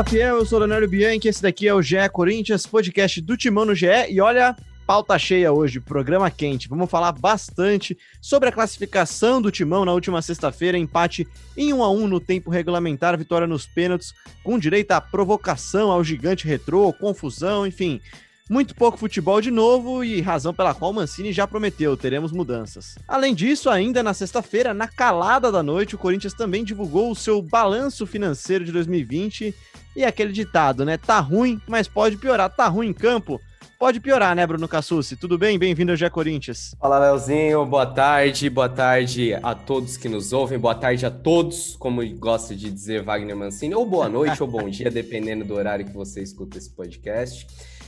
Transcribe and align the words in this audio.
Fala 0.00 0.08
Fiel, 0.08 0.36
eu 0.36 0.46
sou 0.46 0.56
o 0.56 0.60
Leonardo 0.60 0.88
Bianchi, 0.88 1.28
esse 1.28 1.42
daqui 1.42 1.68
é 1.68 1.74
o 1.74 1.82
GE 1.82 2.08
Corinthians, 2.10 2.64
podcast 2.64 3.20
do 3.20 3.36
Timão 3.36 3.66
no 3.66 3.74
GE, 3.74 3.86
e 4.08 4.18
olha, 4.18 4.56
pauta 4.86 5.18
cheia 5.18 5.52
hoje, 5.52 5.78
programa 5.78 6.30
quente. 6.30 6.70
Vamos 6.70 6.90
falar 6.90 7.12
bastante 7.12 7.98
sobre 8.18 8.48
a 8.48 8.52
classificação 8.52 9.42
do 9.42 9.50
Timão 9.50 9.84
na 9.84 9.92
última 9.92 10.22
sexta-feira, 10.22 10.78
empate 10.78 11.28
em 11.54 11.74
1 11.74 11.84
a 11.84 11.90
1 11.90 12.08
no 12.08 12.18
tempo 12.18 12.48
regulamentar, 12.48 13.18
vitória 13.18 13.46
nos 13.46 13.66
pênaltis, 13.66 14.14
com 14.42 14.58
direito 14.58 14.92
à 14.92 15.02
provocação 15.02 15.92
ao 15.92 16.02
gigante 16.02 16.46
retrô, 16.46 16.90
confusão, 16.94 17.66
enfim. 17.66 18.00
Muito 18.48 18.74
pouco 18.74 18.98
futebol 18.98 19.40
de 19.40 19.50
novo 19.50 20.02
e 20.02 20.20
razão 20.20 20.54
pela 20.54 20.74
qual 20.74 20.94
Mancini 20.94 21.30
já 21.30 21.46
prometeu, 21.46 21.94
teremos 21.96 22.32
mudanças. 22.32 22.96
Além 23.06 23.34
disso, 23.34 23.68
ainda 23.68 24.02
na 24.02 24.14
sexta-feira, 24.14 24.72
na 24.72 24.88
calada 24.88 25.52
da 25.52 25.62
noite, 25.62 25.94
o 25.94 25.98
Corinthians 25.98 26.32
também 26.32 26.64
divulgou 26.64 27.10
o 27.10 27.14
seu 27.14 27.40
balanço 27.42 28.06
financeiro 28.06 28.64
de 28.64 28.72
2020 28.72 29.54
e 29.94 30.04
aquele 30.04 30.32
ditado, 30.32 30.84
né? 30.84 30.96
Tá 30.96 31.20
ruim, 31.20 31.60
mas 31.66 31.88
pode 31.88 32.16
piorar. 32.16 32.50
Tá 32.50 32.68
ruim 32.68 32.88
em 32.88 32.92
campo, 32.92 33.40
pode 33.78 33.98
piorar, 33.98 34.36
né, 34.36 34.46
Bruno 34.46 34.68
Cassucci? 34.68 35.16
Tudo 35.16 35.38
bem? 35.38 35.58
Bem-vindo 35.58 35.90
ao 35.92 35.96
Gé 35.96 36.10
Corinthians. 36.10 36.74
Fala, 36.78 36.98
Leozinho. 36.98 37.64
Boa 37.66 37.86
tarde. 37.86 38.50
Boa 38.50 38.68
tarde 38.68 39.34
a 39.42 39.54
todos 39.54 39.96
que 39.96 40.08
nos 40.08 40.32
ouvem. 40.32 40.58
Boa 40.58 40.74
tarde 40.74 41.06
a 41.06 41.10
todos, 41.10 41.76
como 41.76 42.06
gosta 42.16 42.54
de 42.54 42.70
dizer 42.70 43.02
Wagner 43.02 43.36
Mancini. 43.36 43.74
Ou 43.74 43.86
boa 43.86 44.08
noite 44.08 44.42
ou 44.42 44.48
bom 44.48 44.68
dia, 44.70 44.90
dependendo 44.90 45.44
do 45.44 45.54
horário 45.54 45.84
que 45.84 45.92
você 45.92 46.22
escuta 46.22 46.58
esse 46.58 46.70
podcast. 46.70 47.46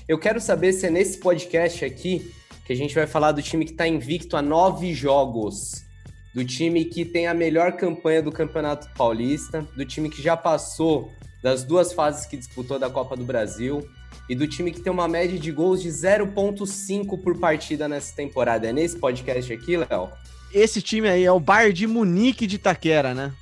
Eu 0.09 0.19
quero 0.19 0.41
saber 0.41 0.73
se 0.73 0.87
é 0.87 0.91
nesse 0.91 1.19
podcast 1.19 1.85
aqui 1.85 2.33
que 2.65 2.73
a 2.73 2.77
gente 2.77 2.95
vai 2.95 3.07
falar 3.07 3.33
do 3.33 3.43
time 3.43 3.65
que 3.65 3.73
está 3.73 3.87
invicto 3.87 4.37
a 4.37 4.43
nove 4.43 4.95
jogos, 4.95 5.85
do 6.35 6.45
time 6.45 6.85
que 6.85 7.05
tem 7.05 7.27
a 7.27 7.35
melhor 7.35 7.73
campanha 7.73 8.23
do 8.23 8.33
Campeonato 8.33 8.89
Paulista, 8.97 9.67
do 9.77 9.85
time 9.85 10.09
que 10.09 10.23
já 10.23 10.37
passou 10.37 11.11
das 11.43 11.65
duas 11.65 11.93
fases 11.93 12.25
que 12.25 12.37
disputou 12.37 12.79
da 12.79 12.89
Copa 12.89 13.17
do 13.17 13.25
Brasil 13.25 13.87
e 14.29 14.35
do 14.35 14.47
time 14.47 14.71
que 14.71 14.81
tem 14.81 14.93
uma 14.93 15.09
média 15.09 15.39
de 15.39 15.51
gols 15.51 15.83
de 15.83 15.89
0,5 15.89 17.21
por 17.21 17.39
partida 17.39 17.89
nessa 17.89 18.15
temporada. 18.15 18.69
É 18.69 18.73
nesse 18.73 18.97
podcast 18.97 19.53
aqui, 19.53 19.77
Léo? 19.77 20.09
Esse 20.55 20.81
time 20.81 21.09
aí 21.09 21.25
é 21.25 21.33
o 21.33 21.41
Bar 21.41 21.73
de 21.73 21.87
Munique 21.87 22.47
de 22.47 22.57
Itaquera, 22.57 23.15
né? 23.15 23.33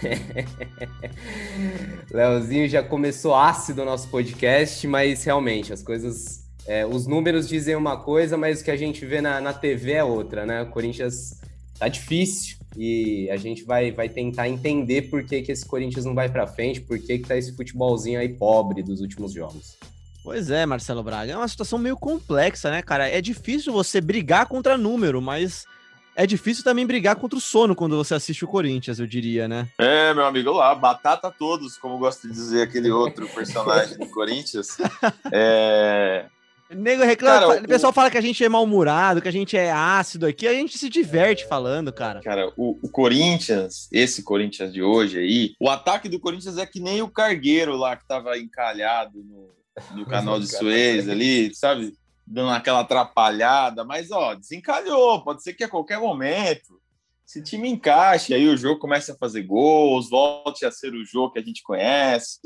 Leozinho 2.10 2.68
já 2.68 2.82
começou 2.82 3.34
ácido 3.34 3.82
o 3.82 3.84
nosso 3.84 4.08
podcast, 4.08 4.86
mas 4.86 5.24
realmente 5.24 5.72
as 5.72 5.82
coisas. 5.82 6.44
É, 6.66 6.86
os 6.86 7.06
números 7.06 7.46
dizem 7.46 7.76
uma 7.76 7.98
coisa, 7.98 8.38
mas 8.38 8.60
o 8.60 8.64
que 8.64 8.70
a 8.70 8.76
gente 8.76 9.04
vê 9.04 9.20
na, 9.20 9.40
na 9.40 9.52
TV 9.52 9.92
é 9.92 10.04
outra, 10.04 10.46
né? 10.46 10.62
O 10.62 10.70
Corinthians 10.70 11.40
tá 11.78 11.88
difícil 11.88 12.56
e 12.76 13.28
a 13.30 13.36
gente 13.36 13.64
vai, 13.64 13.92
vai 13.92 14.08
tentar 14.08 14.48
entender 14.48 15.02
por 15.02 15.24
que, 15.24 15.42
que 15.42 15.52
esse 15.52 15.64
Corinthians 15.64 16.04
não 16.04 16.14
vai 16.14 16.28
para 16.28 16.46
frente, 16.46 16.80
por 16.80 16.98
que, 16.98 17.18
que 17.18 17.28
tá 17.28 17.36
esse 17.36 17.54
futebolzinho 17.54 18.18
aí 18.18 18.28
pobre 18.28 18.82
dos 18.82 19.00
últimos 19.00 19.32
jogos. 19.32 19.76
Pois 20.22 20.50
é, 20.50 20.64
Marcelo 20.64 21.02
Braga. 21.02 21.32
É 21.32 21.36
uma 21.36 21.46
situação 21.46 21.78
meio 21.78 21.96
complexa, 21.96 22.70
né, 22.70 22.80
cara? 22.82 23.08
É 23.08 23.20
difícil 23.20 23.72
você 23.72 24.00
brigar 24.00 24.46
contra 24.46 24.78
número, 24.78 25.20
mas 25.20 25.66
é 26.16 26.26
difícil 26.26 26.64
também 26.64 26.86
brigar 26.86 27.16
contra 27.16 27.38
o 27.38 27.42
sono 27.42 27.74
quando 27.74 27.96
você 27.96 28.14
assiste 28.14 28.44
o 28.44 28.48
Corinthians, 28.48 28.98
eu 28.98 29.06
diria, 29.06 29.46
né? 29.46 29.68
É, 29.78 30.14
meu 30.14 30.24
amigo 30.24 30.52
lá, 30.52 30.74
batata 30.74 31.30
todos, 31.30 31.76
como 31.76 31.98
gosta 31.98 32.26
de 32.26 32.32
dizer 32.32 32.62
aquele 32.62 32.90
outro 32.90 33.28
personagem 33.28 33.98
do 33.98 34.06
Corinthians. 34.14 34.78
É... 35.30 36.26
Nego 36.74 37.04
reclama, 37.04 37.48
cara, 37.48 37.62
o 37.62 37.68
pessoal 37.68 37.92
fala 37.92 38.10
que 38.10 38.18
a 38.18 38.20
gente 38.20 38.44
é 38.44 38.48
mal-humorado, 38.48 39.22
que 39.22 39.28
a 39.28 39.32
gente 39.32 39.56
é 39.56 39.70
ácido 39.70 40.26
aqui, 40.26 40.46
a 40.46 40.52
gente 40.52 40.76
se 40.76 40.88
diverte 40.88 41.46
falando, 41.46 41.92
cara. 41.92 42.20
Cara, 42.20 42.52
o, 42.56 42.78
o, 42.82 42.88
Corinthians, 42.88 43.88
esse 43.92 44.22
Corinthians 44.22 44.72
de 44.72 44.82
hoje 44.82 45.18
aí, 45.18 45.54
o 45.60 45.68
ataque 45.68 46.08
do 46.08 46.20
Corinthians 46.20 46.58
é 46.58 46.66
que 46.66 46.80
nem 46.80 47.02
o 47.02 47.08
Cargueiro 47.08 47.76
lá 47.76 47.96
que 47.96 48.06
tava 48.06 48.38
encalhado 48.38 49.22
no, 49.24 49.54
no 49.96 50.06
canal 50.06 50.38
de 50.38 50.46
Suez 50.46 51.08
ali, 51.08 51.54
sabe? 51.54 51.92
dando 52.26 52.50
aquela 52.50 52.80
atrapalhada, 52.80 53.84
mas 53.84 54.10
ó, 54.10 54.34
desencalhou, 54.34 55.22
pode 55.22 55.42
ser 55.42 55.52
que 55.52 55.64
a 55.64 55.68
qualquer 55.68 55.98
momento 55.98 56.80
esse 57.26 57.42
time 57.42 57.68
encaixe, 57.68 58.34
aí 58.34 58.46
o 58.48 58.56
jogo 58.56 58.78
começa 58.78 59.12
a 59.12 59.16
fazer 59.16 59.42
gols, 59.42 60.10
volte 60.10 60.66
a 60.66 60.70
ser 60.70 60.92
o 60.92 61.04
jogo 61.04 61.32
que 61.32 61.38
a 61.38 61.42
gente 61.42 61.62
conhece, 61.62 62.38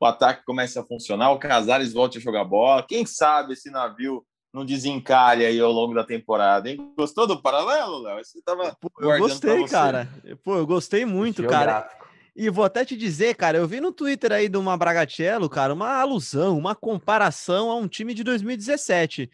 o 0.00 0.06
ataque 0.06 0.44
começa 0.44 0.80
a 0.80 0.84
funcionar, 0.84 1.32
o 1.32 1.38
Casares 1.38 1.92
volte 1.92 2.18
a 2.18 2.20
jogar 2.20 2.44
bola, 2.44 2.86
quem 2.86 3.04
sabe 3.04 3.54
esse 3.54 3.70
navio 3.70 4.24
não 4.52 4.64
desencalha 4.64 5.48
aí 5.48 5.60
ao 5.60 5.70
longo 5.70 5.94
da 5.94 6.04
temporada, 6.04 6.70
hein? 6.70 6.92
Gostou 6.96 7.26
do 7.26 7.40
paralelo, 7.40 8.02
Léo? 8.02 8.24
Você 8.24 8.40
tava 8.42 8.76
Pô, 8.80 8.90
eu 8.98 9.18
gostei, 9.18 9.64
cara. 9.66 10.08
Pô, 10.42 10.56
eu 10.56 10.66
gostei 10.66 11.04
muito, 11.04 11.44
cara. 11.46 11.88
E 12.34 12.48
vou 12.48 12.64
até 12.64 12.84
te 12.84 12.96
dizer, 12.96 13.34
cara, 13.34 13.58
eu 13.58 13.66
vi 13.66 13.80
no 13.80 13.92
Twitter 13.92 14.32
aí 14.32 14.48
do 14.48 14.60
uma 14.60 14.76
Bragatello, 14.76 15.48
cara, 15.48 15.74
uma 15.74 16.00
alusão, 16.00 16.56
uma 16.56 16.74
comparação 16.74 17.70
a 17.70 17.74
um 17.74 17.88
time 17.88 18.14
de 18.14 18.22
2017. 18.22 19.28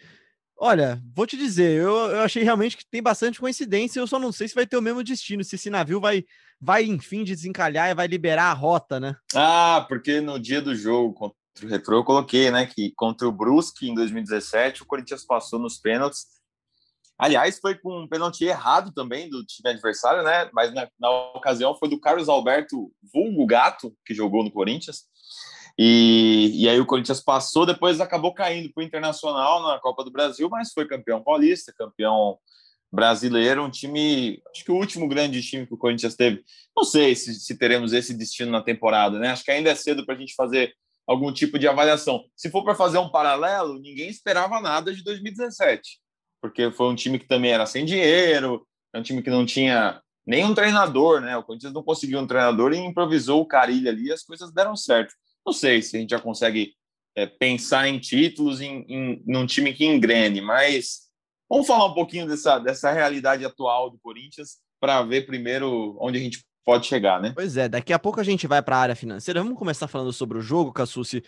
Olha, 0.56 1.03
vou 1.15 1.26
te 1.26 1.37
dizer, 1.37 1.81
eu, 1.81 1.92
eu 1.92 2.20
achei 2.20 2.42
realmente 2.42 2.76
que 2.76 2.87
tem 2.88 3.03
bastante 3.03 3.41
coincidência, 3.41 3.98
eu 3.98 4.06
só 4.06 4.19
não 4.19 4.31
sei 4.31 4.48
se 4.48 4.54
vai 4.54 4.66
ter 4.66 4.76
o 4.76 4.82
mesmo 4.82 5.03
destino, 5.03 5.42
se 5.42 5.56
esse 5.56 5.69
navio 5.69 6.00
vai, 6.00 6.25
vai 6.60 6.84
enfim 6.84 7.25
desencalhar 7.25 7.91
e 7.91 7.94
vai 7.94 8.06
liberar 8.06 8.50
a 8.50 8.54
rota, 8.54 9.00
né? 9.00 9.16
Ah, 9.34 9.84
porque 9.88 10.20
no 10.20 10.38
dia 10.38 10.62
do 10.62 10.75
jogo 10.75 11.12
contra 11.12 11.37
o 11.62 11.69
Retro 11.69 11.97
eu 11.97 12.04
coloquei, 12.04 12.50
né, 12.50 12.66
que 12.66 12.93
contra 12.97 13.28
o 13.28 13.32
Brusque 13.32 13.88
em 13.88 13.94
2017 13.94 14.82
o 14.82 14.87
Corinthians 14.87 15.25
passou 15.25 15.59
nos 15.59 15.78
pênaltis 15.78 16.26
Aliás, 17.16 17.60
foi 17.60 17.76
com 17.76 18.03
um 18.03 18.09
pênalti 18.09 18.44
errado 18.44 18.93
também 18.93 19.28
do 19.28 19.44
time 19.44 19.70
adversário, 19.70 20.25
né? 20.25 20.50
Mas 20.53 20.75
na, 20.75 20.88
na, 20.98 21.10
ocasião 21.32 21.76
foi 21.76 21.88
do 21.88 22.00
Carlos 22.00 22.28
Alberto 22.28 22.93
Vulgo 23.12 23.47
Gato, 23.47 23.97
que 24.04 24.12
jogou 24.12 24.43
no 24.43 24.50
Corinthians. 24.50 25.04
E, 25.78 26.52
e 26.54 26.68
aí 26.68 26.78
o 26.80 26.86
Corinthians 26.86 27.20
passou, 27.20 27.66
depois 27.66 28.00
acabou 28.00 28.32
caindo 28.32 28.72
para 28.72 28.82
o 28.82 28.84
Internacional 28.84 29.62
na 29.62 29.78
Copa 29.80 30.04
do 30.04 30.10
Brasil, 30.10 30.48
mas 30.48 30.72
foi 30.72 30.86
campeão 30.86 31.22
paulista, 31.22 31.74
campeão 31.76 32.38
brasileiro, 32.92 33.64
um 33.64 33.70
time, 33.70 34.40
acho 34.52 34.64
que 34.64 34.70
o 34.70 34.76
último 34.76 35.08
grande 35.08 35.42
time 35.42 35.66
que 35.66 35.74
o 35.74 35.78
Corinthians 35.78 36.14
teve. 36.14 36.44
Não 36.76 36.84
sei 36.84 37.16
se, 37.16 37.34
se 37.34 37.58
teremos 37.58 37.92
esse 37.92 38.14
destino 38.14 38.52
na 38.52 38.62
temporada, 38.62 39.18
né? 39.18 39.30
Acho 39.30 39.42
que 39.42 39.50
ainda 39.50 39.70
é 39.70 39.74
cedo 39.74 40.06
para 40.06 40.14
a 40.14 40.18
gente 40.18 40.34
fazer 40.36 40.72
algum 41.04 41.32
tipo 41.32 41.58
de 41.58 41.66
avaliação. 41.66 42.24
Se 42.36 42.50
for 42.50 42.62
para 42.62 42.74
fazer 42.74 42.98
um 42.98 43.10
paralelo, 43.10 43.80
ninguém 43.80 44.08
esperava 44.08 44.60
nada 44.60 44.94
de 44.94 45.02
2017 45.02 46.04
porque 46.44 46.70
foi 46.70 46.88
um 46.88 46.94
time 46.94 47.18
que 47.18 47.26
também 47.26 47.52
era 47.52 47.64
sem 47.64 47.86
dinheiro, 47.86 48.66
é 48.92 48.98
um 48.98 49.02
time 49.02 49.22
que 49.22 49.30
não 49.30 49.46
tinha 49.46 49.98
nenhum 50.26 50.54
treinador, 50.54 51.22
né? 51.22 51.34
O 51.38 51.42
Corinthians 51.42 51.72
não 51.72 51.82
conseguiu 51.82 52.20
um 52.20 52.26
treinador 52.26 52.74
e 52.74 52.76
improvisou 52.76 53.40
o 53.40 53.46
Carilho 53.46 53.88
ali 53.88 54.12
as 54.12 54.22
coisas 54.22 54.52
deram 54.52 54.76
certo. 54.76 55.14
Não 55.47 55.53
sei 55.53 55.82
se 55.82 55.97
a 55.97 56.00
gente 56.00 56.10
já 56.10 56.21
consegue 56.21 56.75
é, 57.16 57.27
pensar 57.27 57.88
em 57.88 57.99
títulos 57.99 58.60
em, 58.60 58.84
em 58.88 59.22
num 59.27 59.47
time 59.47 59.72
que 59.72 59.84
engrene, 59.84 60.41
mas 60.41 61.09
vamos 61.49 61.66
falar 61.66 61.87
um 61.87 61.94
pouquinho 61.94 62.27
dessa, 62.27 62.59
dessa 62.59 62.93
realidade 62.93 63.44
atual 63.44 63.91
do 63.91 63.99
Corinthians 63.99 64.59
para 64.81 65.03
ver 65.03 65.27
primeiro 65.27 65.97
onde 66.00 66.19
a 66.19 66.21
gente 66.21 66.44
pode 66.65 66.87
chegar, 66.87 67.21
né? 67.21 67.32
Pois 67.34 67.56
é, 67.56 67.69
daqui 67.69 67.93
a 67.93 67.99
pouco 67.99 68.21
a 68.21 68.25
gente 68.25 68.47
vai 68.47 68.62
para 68.62 68.77
a 68.77 68.81
área 68.81 68.97
financeira. 68.97 69.43
Vamos 69.43 69.59
começar 69.59 69.87
falando 69.87 70.12
sobre 70.12 70.38
o 70.38 70.43
jogo, 70.43 70.72
Cassucci. 70.72 71.22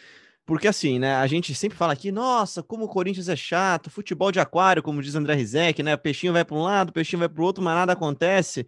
Porque 0.47 0.69
assim, 0.69 1.01
né, 1.01 1.17
a 1.17 1.27
gente 1.27 1.53
sempre 1.55 1.77
fala 1.77 1.93
aqui, 1.93 2.13
nossa, 2.13 2.63
como 2.63 2.85
o 2.85 2.89
Corinthians 2.89 3.29
é 3.29 3.35
chato, 3.35 3.91
futebol 3.91 4.31
de 4.31 4.39
aquário, 4.39 4.83
como 4.83 5.03
diz 5.03 5.17
André 5.17 5.35
Rizek, 5.35 5.83
né, 5.83 5.97
peixinho 5.97 6.33
vai 6.33 6.45
para 6.45 6.57
um 6.57 6.63
lado, 6.63 6.93
peixinho 6.93 7.19
vai 7.19 7.29
para 7.29 7.43
o 7.43 7.45
outro, 7.45 7.65
mas 7.65 7.75
nada 7.75 7.93
acontece. 7.93 8.65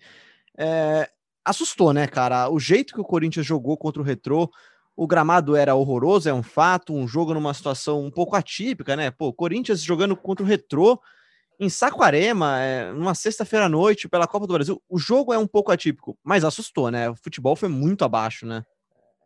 É, 0.58 1.08
assustou, 1.44 1.92
né, 1.92 2.08
cara, 2.08 2.50
o 2.50 2.58
jeito 2.58 2.92
que 2.92 3.00
o 3.00 3.04
Corinthians 3.04 3.46
jogou 3.46 3.76
contra 3.76 4.02
o 4.02 4.04
Retrô, 4.04 4.50
o 4.98 5.06
gramado 5.06 5.54
era 5.54 5.76
horroroso, 5.76 6.28
é 6.28 6.34
um 6.34 6.42
fato, 6.42 6.92
um 6.92 7.06
jogo 7.06 7.32
numa 7.32 7.54
situação 7.54 8.04
um 8.04 8.10
pouco 8.10 8.34
atípica, 8.34 8.96
né, 8.96 9.12
pô, 9.12 9.32
Corinthians 9.32 9.80
jogando 9.80 10.16
contra 10.16 10.44
o 10.44 10.48
Retrô, 10.48 11.00
em 11.60 11.68
Saquarema, 11.68 12.58
é, 12.58 12.92
numa 12.92 13.14
sexta-feira 13.14 13.66
à 13.66 13.68
noite, 13.68 14.08
pela 14.08 14.26
Copa 14.26 14.48
do 14.48 14.54
Brasil, 14.54 14.82
o 14.88 14.98
jogo 14.98 15.32
é 15.32 15.38
um 15.38 15.46
pouco 15.46 15.70
atípico, 15.70 16.18
mas 16.24 16.42
assustou, 16.42 16.90
né, 16.90 17.08
o 17.08 17.14
futebol 17.14 17.54
foi 17.54 17.68
muito 17.68 18.04
abaixo, 18.04 18.44
né. 18.44 18.64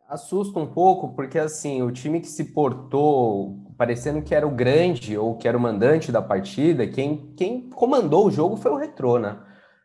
Assusta 0.07 0.59
um 0.59 0.67
pouco, 0.67 1.15
porque 1.15 1.39
assim, 1.39 1.81
o 1.81 1.91
time 1.91 2.21
que 2.21 2.29
se 2.29 2.53
portou 2.53 3.57
parecendo 3.79 4.21
que 4.21 4.35
era 4.35 4.47
o 4.47 4.55
grande 4.55 5.17
ou 5.17 5.39
que 5.39 5.49
era 5.49 5.57
o 5.57 5.61
mandante 5.61 6.13
da 6.13 6.21
partida, 6.21 6.87
quem, 6.87 7.33
quem 7.35 7.71
comandou 7.71 8.27
o 8.27 8.31
jogo 8.31 8.59
foi 8.59 8.73
o 8.73 8.77
Retrô, 8.77 9.19
né? 9.19 9.39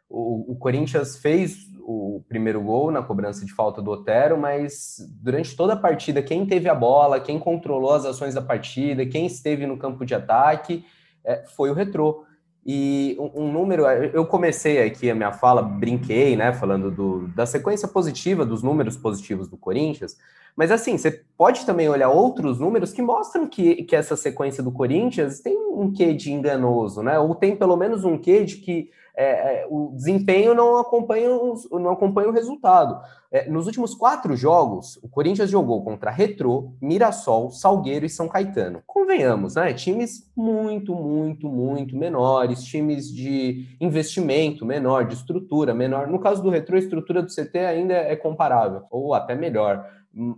O, 0.09 0.51
o 0.51 0.55
Corinthians 0.57 1.15
fez 1.17 1.59
o 1.89 2.21
primeiro 2.27 2.61
gol 2.61 2.91
na 2.91 3.01
cobrança 3.01 3.45
de 3.45 3.53
falta 3.53 3.81
do 3.81 3.91
Otero, 3.91 4.37
mas 4.37 4.97
durante 5.23 5.55
toda 5.55 5.71
a 5.71 5.77
partida, 5.77 6.21
quem 6.21 6.45
teve 6.45 6.67
a 6.67 6.75
bola, 6.75 7.17
quem 7.17 7.39
controlou 7.39 7.93
as 7.93 8.03
ações 8.03 8.33
da 8.33 8.41
partida, 8.41 9.05
quem 9.05 9.25
esteve 9.25 9.65
no 9.65 9.77
campo 9.77 10.05
de 10.05 10.13
ataque, 10.13 10.83
é, 11.23 11.45
foi 11.55 11.69
o 11.69 11.73
Retrô. 11.73 12.25
E 12.65 13.15
um, 13.17 13.43
um, 13.43 13.51
número, 13.53 13.85
eu 13.85 14.25
comecei 14.25 14.83
aqui 14.83 15.09
a 15.09 15.15
minha 15.15 15.31
fala, 15.31 15.61
brinquei, 15.61 16.35
né, 16.35 16.51
falando 16.51 16.91
do, 16.91 17.29
da 17.29 17.45
sequência 17.45 17.87
positiva, 17.87 18.45
dos 18.45 18.61
números 18.61 18.97
positivos 18.97 19.47
do 19.47 19.55
Corinthians, 19.55 20.17
mas 20.57 20.71
assim, 20.71 20.97
você 20.97 21.23
pode 21.37 21.65
também 21.65 21.87
olhar 21.87 22.09
outros 22.09 22.59
números 22.59 22.91
que 22.91 23.01
mostram 23.01 23.47
que, 23.47 23.83
que 23.83 23.95
essa 23.95 24.15
sequência 24.15 24.63
do 24.63 24.71
Corinthians 24.71 25.39
tem 25.39 25.55
um 25.55 25.93
quê 25.93 26.13
de 26.13 26.33
enganoso, 26.33 27.03
né, 27.03 27.19
ou 27.19 27.35
tem 27.35 27.55
pelo 27.55 27.77
menos 27.77 28.03
um 28.03 28.17
quê 28.17 28.43
de 28.43 28.57
que 28.57 28.89
é, 29.19 29.61
é, 29.61 29.67
o 29.67 29.93
desempenho 29.95 30.53
não 30.53 30.77
acompanha, 30.77 31.31
os, 31.31 31.67
não 31.71 31.89
acompanha 31.89 32.29
o 32.29 32.31
resultado. 32.31 33.01
É, 33.31 33.49
nos 33.49 33.65
últimos 33.65 33.95
quatro 33.95 34.35
jogos, 34.37 34.99
o 35.01 35.09
Corinthians 35.09 35.49
jogou 35.49 35.83
contra 35.83 36.11
Retrô, 36.11 36.71
Mirassol, 36.79 37.49
Salgueiro 37.49 38.05
e 38.05 38.09
São 38.09 38.27
Caetano. 38.27 38.83
Convenhamos, 38.85 39.55
né? 39.55 39.73
Times 39.73 40.31
muito, 40.35 40.93
muito, 40.93 41.49
muito 41.49 41.97
menores, 41.97 42.63
times 42.63 43.11
de 43.11 43.65
investimento 43.81 44.63
menor, 44.63 45.07
de 45.07 45.15
estrutura 45.15 45.73
menor. 45.73 46.05
No 46.05 46.19
caso 46.19 46.43
do 46.43 46.51
Retrô, 46.51 46.75
a 46.75 46.79
estrutura 46.79 47.23
do 47.23 47.33
CT 47.33 47.57
ainda 47.57 47.95
é 47.95 48.15
comparável, 48.15 48.83
ou 48.91 49.15
até 49.15 49.33
melhor. 49.33 49.83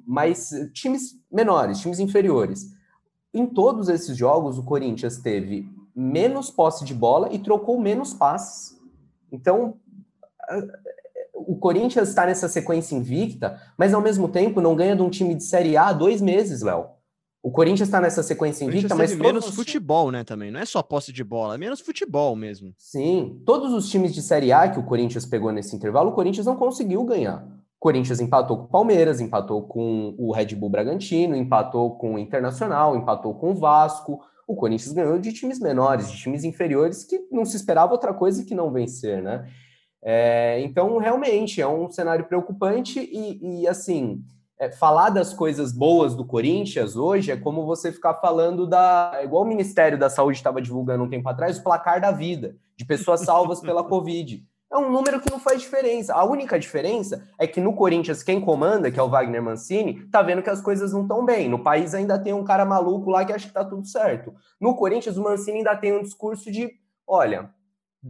Mas 0.06 0.52
times 0.74 1.18
menores, 1.32 1.80
times 1.80 2.00
inferiores. 2.00 2.68
Em 3.34 3.46
todos 3.46 3.88
esses 3.88 4.18
jogos, 4.18 4.58
o 4.58 4.64
Corinthians 4.64 5.18
teve 5.18 5.70
menos 5.96 6.52
posse 6.52 6.84
de 6.84 6.94
bola 6.94 7.30
e 7.32 7.40
trocou 7.40 7.80
menos 7.80 8.14
passes. 8.14 8.78
Então, 9.32 9.76
o 11.34 11.56
Corinthians 11.56 12.10
está 12.10 12.26
nessa 12.26 12.50
sequência 12.50 12.96
invicta, 12.96 13.62
mas 13.78 13.94
ao 13.94 14.02
mesmo 14.02 14.28
tempo 14.28 14.60
não 14.60 14.76
ganha 14.76 14.96
de 14.96 15.02
um 15.02 15.10
time 15.10 15.34
de 15.34 15.44
Série 15.44 15.78
A 15.78 15.88
há 15.88 15.94
dois 15.94 16.22
meses, 16.22 16.62
Léo. 16.62 16.88
O 17.42 17.52
Corinthians 17.52 17.88
está 17.88 18.02
nessa 18.02 18.22
sequência 18.22 18.66
invicta, 18.66 18.94
mas 18.96 19.16
menos 19.16 19.48
os... 19.48 19.56
futebol, 19.56 20.12
né? 20.12 20.26
Também 20.26 20.52
não 20.52 20.60
é 20.60 20.66
só 20.66 20.84
posse 20.84 21.14
de 21.14 21.24
bola, 21.24 21.56
é 21.56 21.58
menos 21.58 21.80
futebol 21.80 22.36
mesmo. 22.36 22.74
Sim, 22.78 23.42
todos 23.46 23.72
os 23.72 23.90
times 23.90 24.14
de 24.14 24.22
Série 24.22 24.52
A 24.52 24.68
que 24.68 24.78
o 24.78 24.84
Corinthians 24.84 25.26
pegou 25.26 25.50
nesse 25.52 25.74
intervalo, 25.74 26.10
o 26.10 26.14
Corinthians 26.14 26.46
não 26.46 26.58
conseguiu 26.58 27.02
ganhar. 27.06 27.48
Corinthians 27.80 28.20
empatou 28.20 28.58
com 28.58 28.64
o 28.66 28.70
Palmeiras, 28.70 29.22
empatou 29.22 29.64
com 29.64 30.14
o 30.18 30.34
Red 30.34 30.54
Bull 30.56 30.70
Bragantino, 30.70 31.36
empatou 31.36 31.96
com 31.98 32.16
o 32.16 32.20
Internacional, 32.20 32.96
empatou 32.98 33.34
com 33.36 33.52
o 33.52 33.56
Vasco. 33.56 34.20
O 34.46 34.56
Corinthians 34.56 34.92
ganhou 34.92 35.18
de 35.18 35.32
times 35.32 35.60
menores, 35.60 36.12
de 36.12 36.18
times 36.18 36.44
inferiores 36.44 37.06
que 37.06 37.20
não 37.32 37.46
se 37.46 37.56
esperava 37.56 37.94
outra 37.94 38.14
coisa 38.14 38.44
que 38.44 38.54
não 38.54 38.72
vencer, 38.72 39.22
né? 39.22 39.48
É, 40.02 40.60
então, 40.62 40.98
realmente, 40.98 41.62
é 41.62 41.68
um 41.68 41.90
cenário 41.90 42.26
preocupante 42.26 43.00
e, 43.00 43.62
e 43.62 43.68
assim, 43.68 44.24
é, 44.60 44.70
falar 44.70 45.10
das 45.10 45.34
coisas 45.34 45.72
boas 45.72 46.14
do 46.16 46.26
Corinthians 46.26 46.98
hoje 46.98 47.32
é 47.32 47.38
como 47.38 47.66
você 47.66 47.94
ficar 47.94 48.16
falando 48.16 48.68
da. 48.68 49.20
Igual 49.24 49.44
o 49.44 49.48
Ministério 49.48 49.98
da 49.98 50.10
Saúde 50.10 50.38
estava 50.38 50.62
divulgando 50.62 51.04
um 51.04 51.10
tempo 51.10 51.30
atrás, 51.30 51.58
o 51.58 51.64
placar 51.64 52.02
da 52.02 52.12
vida, 52.12 52.56
de 52.76 52.86
pessoas 52.86 53.22
salvas 53.22 53.62
pela 53.62 53.84
Covid. 53.88 54.44
É 54.72 54.78
um 54.78 54.92
número 54.92 55.20
que 55.20 55.32
não 55.32 55.40
faz 55.40 55.60
diferença. 55.60 56.14
A 56.14 56.24
única 56.24 56.60
diferença 56.60 57.28
é 57.40 57.48
que 57.48 57.60
no 57.60 57.74
Corinthians, 57.74 58.22
quem 58.22 58.40
comanda, 58.40 58.92
que 58.92 59.00
é 59.00 59.04
o 59.04 59.10
Wagner 59.10 59.42
Mancini, 59.42 60.08
tá 60.12 60.22
vendo 60.22 60.44
que 60.44 60.50
as 60.50 60.62
coisas 60.62 60.94
não 60.94 61.02
estão 61.02 61.26
bem. 61.26 61.50
No 61.50 61.64
país 61.64 61.96
ainda 61.96 62.20
tem 62.20 62.34
um 62.34 62.44
cara 62.44 62.64
maluco 62.64 63.10
lá 63.10 63.26
que 63.26 63.34
acha 63.34 63.48
que 63.48 63.54
tá 63.54 63.66
tudo 63.66 63.88
certo. 63.88 64.32
No 64.62 64.76
Corinthians, 64.76 65.18
o 65.18 65.24
Mancini 65.24 65.60
ainda 65.60 65.76
tem 65.76 65.92
um 65.92 66.04
discurso 66.04 66.52
de: 66.52 66.70
olha, 67.08 67.50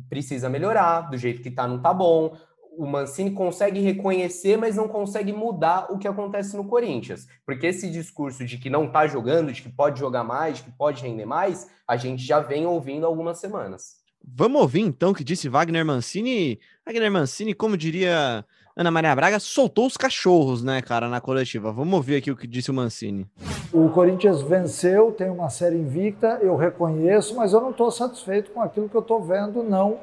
precisa 0.10 0.50
melhorar, 0.50 1.10
do 1.10 1.18
jeito 1.18 1.42
que 1.42 1.50
tá, 1.50 1.66
não 1.66 1.82
tá 1.82 1.94
bom. 1.94 2.36
O 2.78 2.86
Mancini 2.86 3.32
consegue 3.32 3.80
reconhecer, 3.80 4.58
mas 4.58 4.76
não 4.76 4.88
consegue 4.88 5.32
mudar 5.32 5.92
o 5.92 5.98
que 5.98 6.08
acontece 6.10 6.58
no 6.58 6.66
Corinthians. 6.66 7.26
Porque 7.46 7.68
esse 7.68 7.90
discurso 7.90 8.46
de 8.46 8.58
que 8.58 8.70
não 8.70 8.92
tá 8.92 9.08
jogando, 9.08 9.52
de 9.54 9.62
que 9.62 9.70
pode 9.70 9.98
jogar 9.98 10.26
mais, 10.26 10.58
de 10.58 10.64
que 10.64 10.72
pode 10.72 11.02
render 11.02 11.26
mais, 11.26 11.70
a 11.88 11.96
gente 11.96 12.22
já 12.22 12.42
vem 12.42 12.66
ouvindo 12.66 13.06
algumas 13.06 13.40
semanas. 13.40 13.99
Vamos 14.24 14.62
ouvir 14.62 14.82
então 14.82 15.12
o 15.12 15.14
que 15.14 15.24
disse 15.24 15.50
Wagner 15.50 15.86
Mancini. 15.86 16.60
Wagner 16.86 17.12
Mancini, 17.12 17.54
como 17.54 17.78
diria 17.78 18.46
Ana 18.76 18.92
Maria 18.92 19.16
Braga, 19.16 19.40
soltou 19.40 19.86
os 19.86 19.98
cachorros, 19.98 20.64
né, 20.64 20.82
cara, 20.82 21.10
na 21.10 21.20
coletiva. 21.20 21.72
Vamos 21.72 21.94
ouvir 21.94 22.16
aqui 22.16 22.32
o 22.32 22.36
que 22.36 22.48
disse 22.48 22.72
o 22.72 22.74
Mancini. 22.74 23.28
O 23.74 23.90
Corinthians 23.90 24.42
venceu, 24.42 25.12
tem 25.12 25.30
uma 25.30 25.50
série 25.50 25.76
invicta, 25.76 26.40
eu 26.42 26.56
reconheço, 26.56 27.36
mas 27.36 27.54
eu 27.54 27.62
não 27.62 27.72
estou 27.72 27.92
satisfeito 27.92 28.52
com 28.52 28.62
aquilo 28.62 28.88
que 28.88 28.96
eu 28.96 29.02
estou 29.02 29.22
vendo, 29.22 29.64
não. 29.64 29.98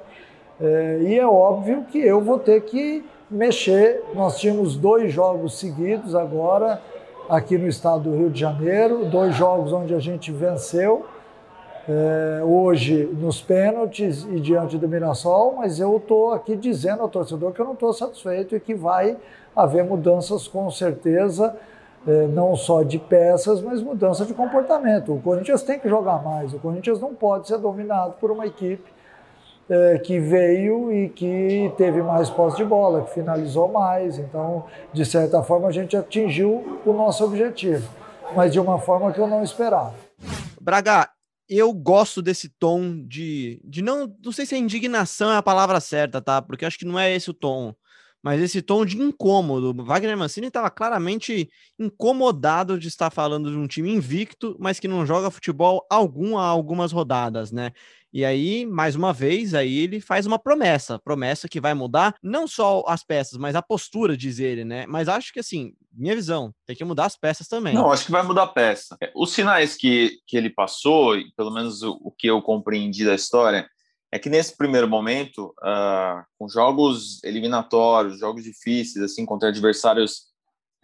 É, 0.60 0.98
e 1.02 1.18
é 1.18 1.26
óbvio 1.26 1.84
que 1.84 1.98
eu 1.98 2.20
vou 2.20 2.38
ter 2.38 2.62
que 2.62 3.04
mexer. 3.30 4.02
Nós 4.14 4.38
tínhamos 4.38 4.76
dois 4.76 5.12
jogos 5.12 5.58
seguidos 5.58 6.14
agora 6.14 6.80
aqui 7.28 7.58
no 7.58 7.66
estado 7.66 8.10
do 8.10 8.16
Rio 8.16 8.30
de 8.30 8.40
Janeiro, 8.40 9.06
dois 9.06 9.34
jogos 9.34 9.72
onde 9.72 9.94
a 9.94 9.98
gente 9.98 10.30
venceu 10.30 11.06
é, 11.88 12.42
hoje 12.42 13.06
nos 13.12 13.40
pênaltis 13.40 14.24
e 14.24 14.40
diante 14.40 14.76
do 14.76 14.88
Mirassol, 14.88 15.54
mas 15.56 15.78
eu 15.78 15.96
estou 15.96 16.32
aqui 16.32 16.56
dizendo 16.56 17.02
ao 17.02 17.08
torcedor 17.08 17.52
que 17.52 17.60
eu 17.60 17.64
não 17.64 17.74
estou 17.74 17.92
satisfeito 17.92 18.56
e 18.56 18.60
que 18.60 18.74
vai 18.74 19.16
haver 19.54 19.84
mudanças 19.84 20.48
com 20.48 20.70
certeza, 20.70 21.56
é, 22.06 22.26
não 22.26 22.56
só 22.56 22.82
de 22.82 22.98
peças, 22.98 23.60
mas 23.60 23.80
mudança 23.80 24.24
de 24.24 24.34
comportamento. 24.34 25.14
O 25.14 25.20
Corinthians 25.20 25.62
tem 25.62 25.78
que 25.78 25.88
jogar 25.88 26.22
mais, 26.22 26.52
o 26.52 26.58
Corinthians 26.58 27.00
não 27.00 27.14
pode 27.14 27.46
ser 27.46 27.58
dominado 27.58 28.14
por 28.20 28.30
uma 28.30 28.46
equipe 28.46 28.96
é, 29.68 29.98
que 29.98 30.18
veio 30.18 30.92
e 30.92 31.08
que 31.08 31.72
teve 31.76 32.02
mais 32.02 32.28
posse 32.30 32.56
de 32.56 32.64
bola, 32.64 33.02
que 33.02 33.10
finalizou 33.10 33.68
mais. 33.68 34.18
Então, 34.18 34.64
de 34.92 35.04
certa 35.04 35.42
forma, 35.42 35.68
a 35.68 35.72
gente 35.72 35.96
atingiu 35.96 36.80
o 36.84 36.92
nosso 36.92 37.24
objetivo, 37.24 37.88
mas 38.34 38.52
de 38.52 38.58
uma 38.58 38.78
forma 38.78 39.12
que 39.12 39.20
eu 39.20 39.26
não 39.26 39.42
esperava. 39.42 39.94
Braga, 40.60 41.08
eu 41.48 41.72
gosto 41.72 42.20
desse 42.20 42.48
tom 42.48 43.04
de, 43.06 43.60
de 43.64 43.82
não, 43.82 44.14
não 44.24 44.32
sei 44.32 44.46
se 44.46 44.54
a 44.54 44.58
indignação 44.58 45.30
é 45.30 45.36
a 45.36 45.42
palavra 45.42 45.80
certa, 45.80 46.20
tá? 46.20 46.42
Porque 46.42 46.64
acho 46.64 46.78
que 46.78 46.84
não 46.84 46.98
é 46.98 47.14
esse 47.14 47.30
o 47.30 47.34
tom, 47.34 47.74
mas 48.22 48.40
esse 48.40 48.60
tom 48.60 48.84
de 48.84 49.00
incômodo. 49.00 49.84
Wagner 49.84 50.16
Mancini 50.16 50.48
estava 50.48 50.70
claramente 50.70 51.48
incomodado 51.78 52.78
de 52.78 52.88
estar 52.88 53.10
falando 53.10 53.50
de 53.50 53.56
um 53.56 53.66
time 53.66 53.90
invicto, 53.90 54.56
mas 54.58 54.80
que 54.80 54.88
não 54.88 55.06
joga 55.06 55.30
futebol 55.30 55.86
algum 55.90 56.36
há 56.36 56.44
algumas 56.44 56.92
rodadas, 56.92 57.52
né? 57.52 57.72
E 58.12 58.24
aí, 58.24 58.64
mais 58.64 58.96
uma 58.96 59.12
vez, 59.12 59.52
aí 59.52 59.78
ele 59.78 60.00
faz 60.00 60.24
uma 60.24 60.38
promessa, 60.38 60.98
promessa 60.98 61.48
que 61.48 61.60
vai 61.60 61.74
mudar 61.74 62.14
não 62.22 62.48
só 62.48 62.82
as 62.88 63.04
peças, 63.04 63.38
mas 63.38 63.54
a 63.54 63.60
postura, 63.60 64.16
diz 64.16 64.38
ele, 64.38 64.64
né? 64.64 64.86
Mas 64.86 65.06
acho 65.06 65.32
que 65.32 65.40
assim, 65.40 65.74
minha 65.92 66.14
visão, 66.14 66.50
tem 66.64 66.74
que 66.74 66.82
mudar 66.82 67.04
as 67.04 67.16
peças 67.16 67.46
também. 67.46 67.74
Não, 67.74 67.92
acho 67.92 68.06
que 68.06 68.10
vai 68.10 68.22
mudar 68.22 68.44
a 68.44 68.48
peça. 68.48 68.96
É, 69.02 69.12
os 69.14 69.32
sinais 69.32 69.76
que, 69.76 70.18
que 70.26 70.36
ele 70.36 70.48
passou, 70.48 71.14
pelo 71.36 71.50
menos 71.50 71.82
o, 71.82 71.98
o 72.00 72.10
que 72.10 72.26
eu 72.26 72.40
compreendi 72.40 73.04
da 73.04 73.14
história, 73.14 73.68
é 74.12 74.18
que 74.18 74.30
nesse 74.30 74.56
primeiro 74.56 74.88
momento, 74.88 75.54
uh, 75.62 76.24
com 76.38 76.48
jogos 76.48 77.22
eliminatórios, 77.24 78.18
jogos 78.18 78.44
difíceis, 78.44 79.04
assim, 79.04 79.26
contra 79.26 79.48
adversários 79.48 80.26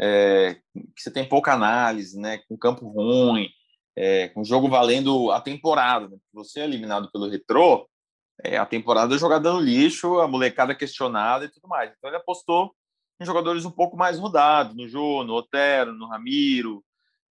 é, 0.00 0.56
que 0.74 1.02
você 1.02 1.10
tem 1.10 1.28
pouca 1.28 1.52
análise, 1.52 2.18
né, 2.18 2.40
com 2.48 2.56
campo 2.56 2.88
ruim, 2.88 3.48
é, 3.96 4.28
com 4.28 4.44
jogo 4.44 4.68
valendo 4.68 5.30
a 5.30 5.40
temporada. 5.40 6.08
Né? 6.08 6.16
Você 6.32 6.60
é 6.60 6.64
eliminado 6.64 7.10
pelo 7.12 7.28
Retrô, 7.28 7.88
é, 8.42 8.56
a 8.56 8.66
temporada 8.66 9.14
é 9.14 9.18
jogada 9.18 9.52
no 9.52 9.60
lixo, 9.60 10.18
a 10.18 10.26
molecada 10.26 10.74
questionada 10.74 11.44
e 11.44 11.48
tudo 11.48 11.68
mais. 11.68 11.92
Então 11.96 12.10
ele 12.10 12.16
apostou 12.16 12.74
em 13.20 13.24
jogadores 13.24 13.64
um 13.64 13.70
pouco 13.70 13.96
mais 13.96 14.18
rodados, 14.18 14.74
no 14.74 14.88
Jô, 14.88 15.22
no 15.22 15.34
Otero, 15.34 15.92
no 15.92 16.08
Ramiro, 16.08 16.84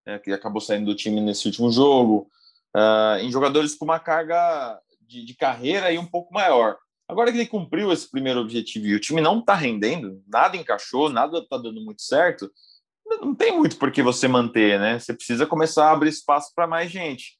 é, 0.06 0.18
que 0.18 0.32
acabou 0.32 0.60
saindo 0.60 0.86
do 0.86 0.96
time 0.96 1.20
nesse 1.20 1.46
último 1.46 1.70
jogo, 1.70 2.28
uh, 2.74 3.18
em 3.20 3.30
jogadores 3.30 3.74
com 3.74 3.84
uma 3.84 4.00
carga 4.00 4.80
de, 5.12 5.24
de, 5.24 5.34
carreira 5.34 5.86
aí 5.86 5.98
um 5.98 6.06
pouco 6.06 6.32
maior. 6.32 6.76
Agora 7.08 7.30
que 7.30 7.38
ele 7.38 7.46
cumpriu 7.46 7.92
esse 7.92 8.10
primeiro 8.10 8.40
objetivo 8.40 8.86
e 8.86 8.94
o 8.94 9.00
time 9.00 9.20
não 9.20 9.40
está 9.40 9.54
rendendo, 9.54 10.22
nada 10.26 10.56
encaixou, 10.56 11.10
nada 11.10 11.38
está 11.38 11.58
dando 11.58 11.80
muito 11.80 12.02
certo, 12.02 12.50
não 13.20 13.34
tem 13.34 13.52
muito 13.56 13.76
por 13.76 13.92
que 13.92 14.02
você 14.02 14.26
manter, 14.26 14.80
né? 14.80 14.98
Você 14.98 15.12
precisa 15.12 15.46
começar 15.46 15.88
a 15.88 15.92
abrir 15.92 16.08
espaço 16.08 16.52
para 16.54 16.66
mais 16.66 16.90
gente. 16.90 17.38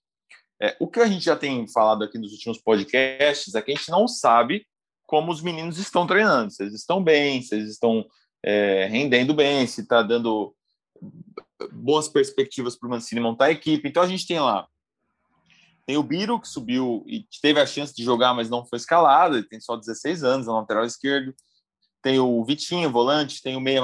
É, 0.61 0.77
o 0.79 0.87
que 0.87 1.01
a 1.01 1.07
gente 1.07 1.25
já 1.25 1.37
tem 1.37 1.67
falado 1.69 2.05
aqui 2.05 2.19
nos 2.19 2.33
últimos 2.33 2.59
podcasts 2.59 3.55
é 3.55 3.63
que 3.63 3.73
a 3.73 3.75
gente 3.75 3.91
não 3.91 4.07
sabe 4.07 4.67
como 5.07 5.33
os 5.33 5.43
meninos 5.43 5.79
estão 5.79 6.07
treinando, 6.07 6.51
se 6.51 6.63
eles 6.63 6.75
estão 6.75 7.03
bem, 7.03 7.43
se 7.43 7.55
eles 7.55 7.71
estão 7.71 8.07
é, 8.45 8.87
rendendo 8.87 9.35
bem, 9.35 9.67
se 9.67 9.81
está 9.81 10.03
dando 10.03 10.55
boas 11.73 12.09
perspectivas 12.09 12.77
para 12.77 12.87
o 12.87 12.91
Mancini 12.91 13.21
montar 13.21 13.47
a 13.47 13.51
equipe. 13.51 13.89
Então 13.89 14.03
a 14.03 14.07
gente 14.07 14.27
tem 14.27 14.41
lá 14.41 14.67
tem 15.93 15.99
o 15.99 16.03
Biro, 16.03 16.41
que 16.41 16.49
subiu 16.49 17.05
e 17.07 17.27
teve 17.43 17.61
a 17.61 17.67
chance 17.67 17.95
de 17.95 18.03
jogar, 18.03 18.33
mas 18.33 18.49
não 18.49 18.65
foi 18.65 18.79
escalado, 18.79 19.37
ele 19.37 19.47
tem 19.47 19.61
só 19.61 19.77
16 19.77 20.25
anos, 20.25 20.47
na 20.47 20.55
lateral 20.55 20.87
esquerdo 20.87 21.35
tem 22.03 22.19
o 22.19 22.45
Vitinho, 22.45 22.91
volante, 22.91 23.43
tem 23.43 23.57
o 23.57 23.61
meia 23.61 23.81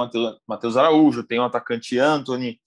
Matheus 0.46 0.76
Araújo, 0.76 1.22
tem 1.22 1.38
o 1.38 1.44
atacante 1.44 1.98
Anthony, 1.98 2.58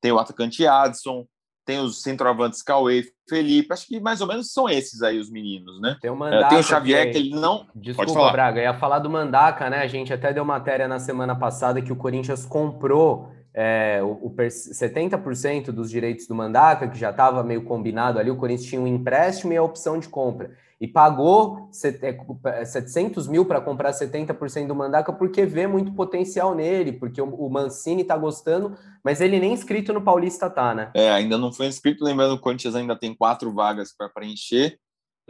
tem 0.00 0.10
o 0.10 0.18
atacante 0.18 0.66
Adson, 0.66 1.26
tem 1.66 1.78
os 1.80 2.00
centroavantes 2.00 2.62
Cauê 2.62 3.04
Felipe, 3.28 3.72
acho 3.72 3.86
que 3.86 4.00
mais 4.00 4.20
ou 4.22 4.26
menos 4.26 4.52
são 4.52 4.68
esses 4.68 5.02
aí 5.02 5.18
os 5.18 5.30
meninos, 5.30 5.80
né? 5.80 5.98
Tem 6.00 6.10
o, 6.10 6.16
Mandaca, 6.16 6.48
tem 6.48 6.58
o 6.58 6.62
Xavier 6.62 7.06
que, 7.06 7.12
que 7.12 7.18
ele 7.18 7.30
não... 7.30 7.66
Desculpa, 7.74 8.32
Braga, 8.32 8.62
ia 8.62 8.72
falar 8.72 9.00
do 9.00 9.10
Mandaca, 9.10 9.68
né? 9.68 9.80
A 9.80 9.86
gente 9.86 10.12
até 10.12 10.32
deu 10.32 10.44
matéria 10.44 10.88
na 10.88 10.98
semana 10.98 11.36
passada 11.36 11.82
que 11.82 11.92
o 11.92 11.96
Corinthians 11.96 12.46
comprou 12.46 13.30
é, 13.54 14.00
o, 14.02 14.26
o 14.26 14.30
70% 14.30 15.66
dos 15.66 15.90
direitos 15.90 16.26
do 16.26 16.34
Mandaca, 16.34 16.88
que 16.88 16.98
já 16.98 17.10
estava 17.10 17.42
meio 17.42 17.64
combinado 17.64 18.18
ali, 18.18 18.30
o 18.30 18.36
Corinthians 18.36 18.68
tinha 18.68 18.80
um 18.80 18.86
empréstimo 18.86 19.52
e 19.52 19.56
a 19.56 19.62
opção 19.62 19.98
de 19.98 20.08
compra 20.08 20.50
e 20.80 20.88
pagou 20.88 21.68
700 21.70 23.28
é, 23.28 23.30
mil 23.30 23.44
para 23.44 23.60
comprar 23.60 23.92
70% 23.92 24.66
do 24.66 24.74
Mandaca 24.74 25.12
porque 25.12 25.44
vê 25.44 25.66
muito 25.66 25.92
potencial 25.92 26.54
nele, 26.54 26.92
porque 26.92 27.20
o 27.20 27.50
Mancini 27.50 28.00
está 28.00 28.16
gostando, 28.16 28.74
mas 29.04 29.20
ele 29.20 29.38
nem 29.38 29.52
inscrito 29.52 29.92
no 29.92 30.00
Paulista 30.00 30.48
tá, 30.48 30.74
né? 30.74 30.90
É, 30.94 31.10
ainda 31.10 31.36
não 31.36 31.52
foi 31.52 31.66
inscrito, 31.66 32.02
lembrando 32.02 32.34
que 32.34 32.40
o 32.40 32.42
Corinthians 32.42 32.74
ainda 32.74 32.98
tem 32.98 33.14
quatro 33.14 33.52
vagas 33.52 33.94
para 33.94 34.08
preencher. 34.08 34.78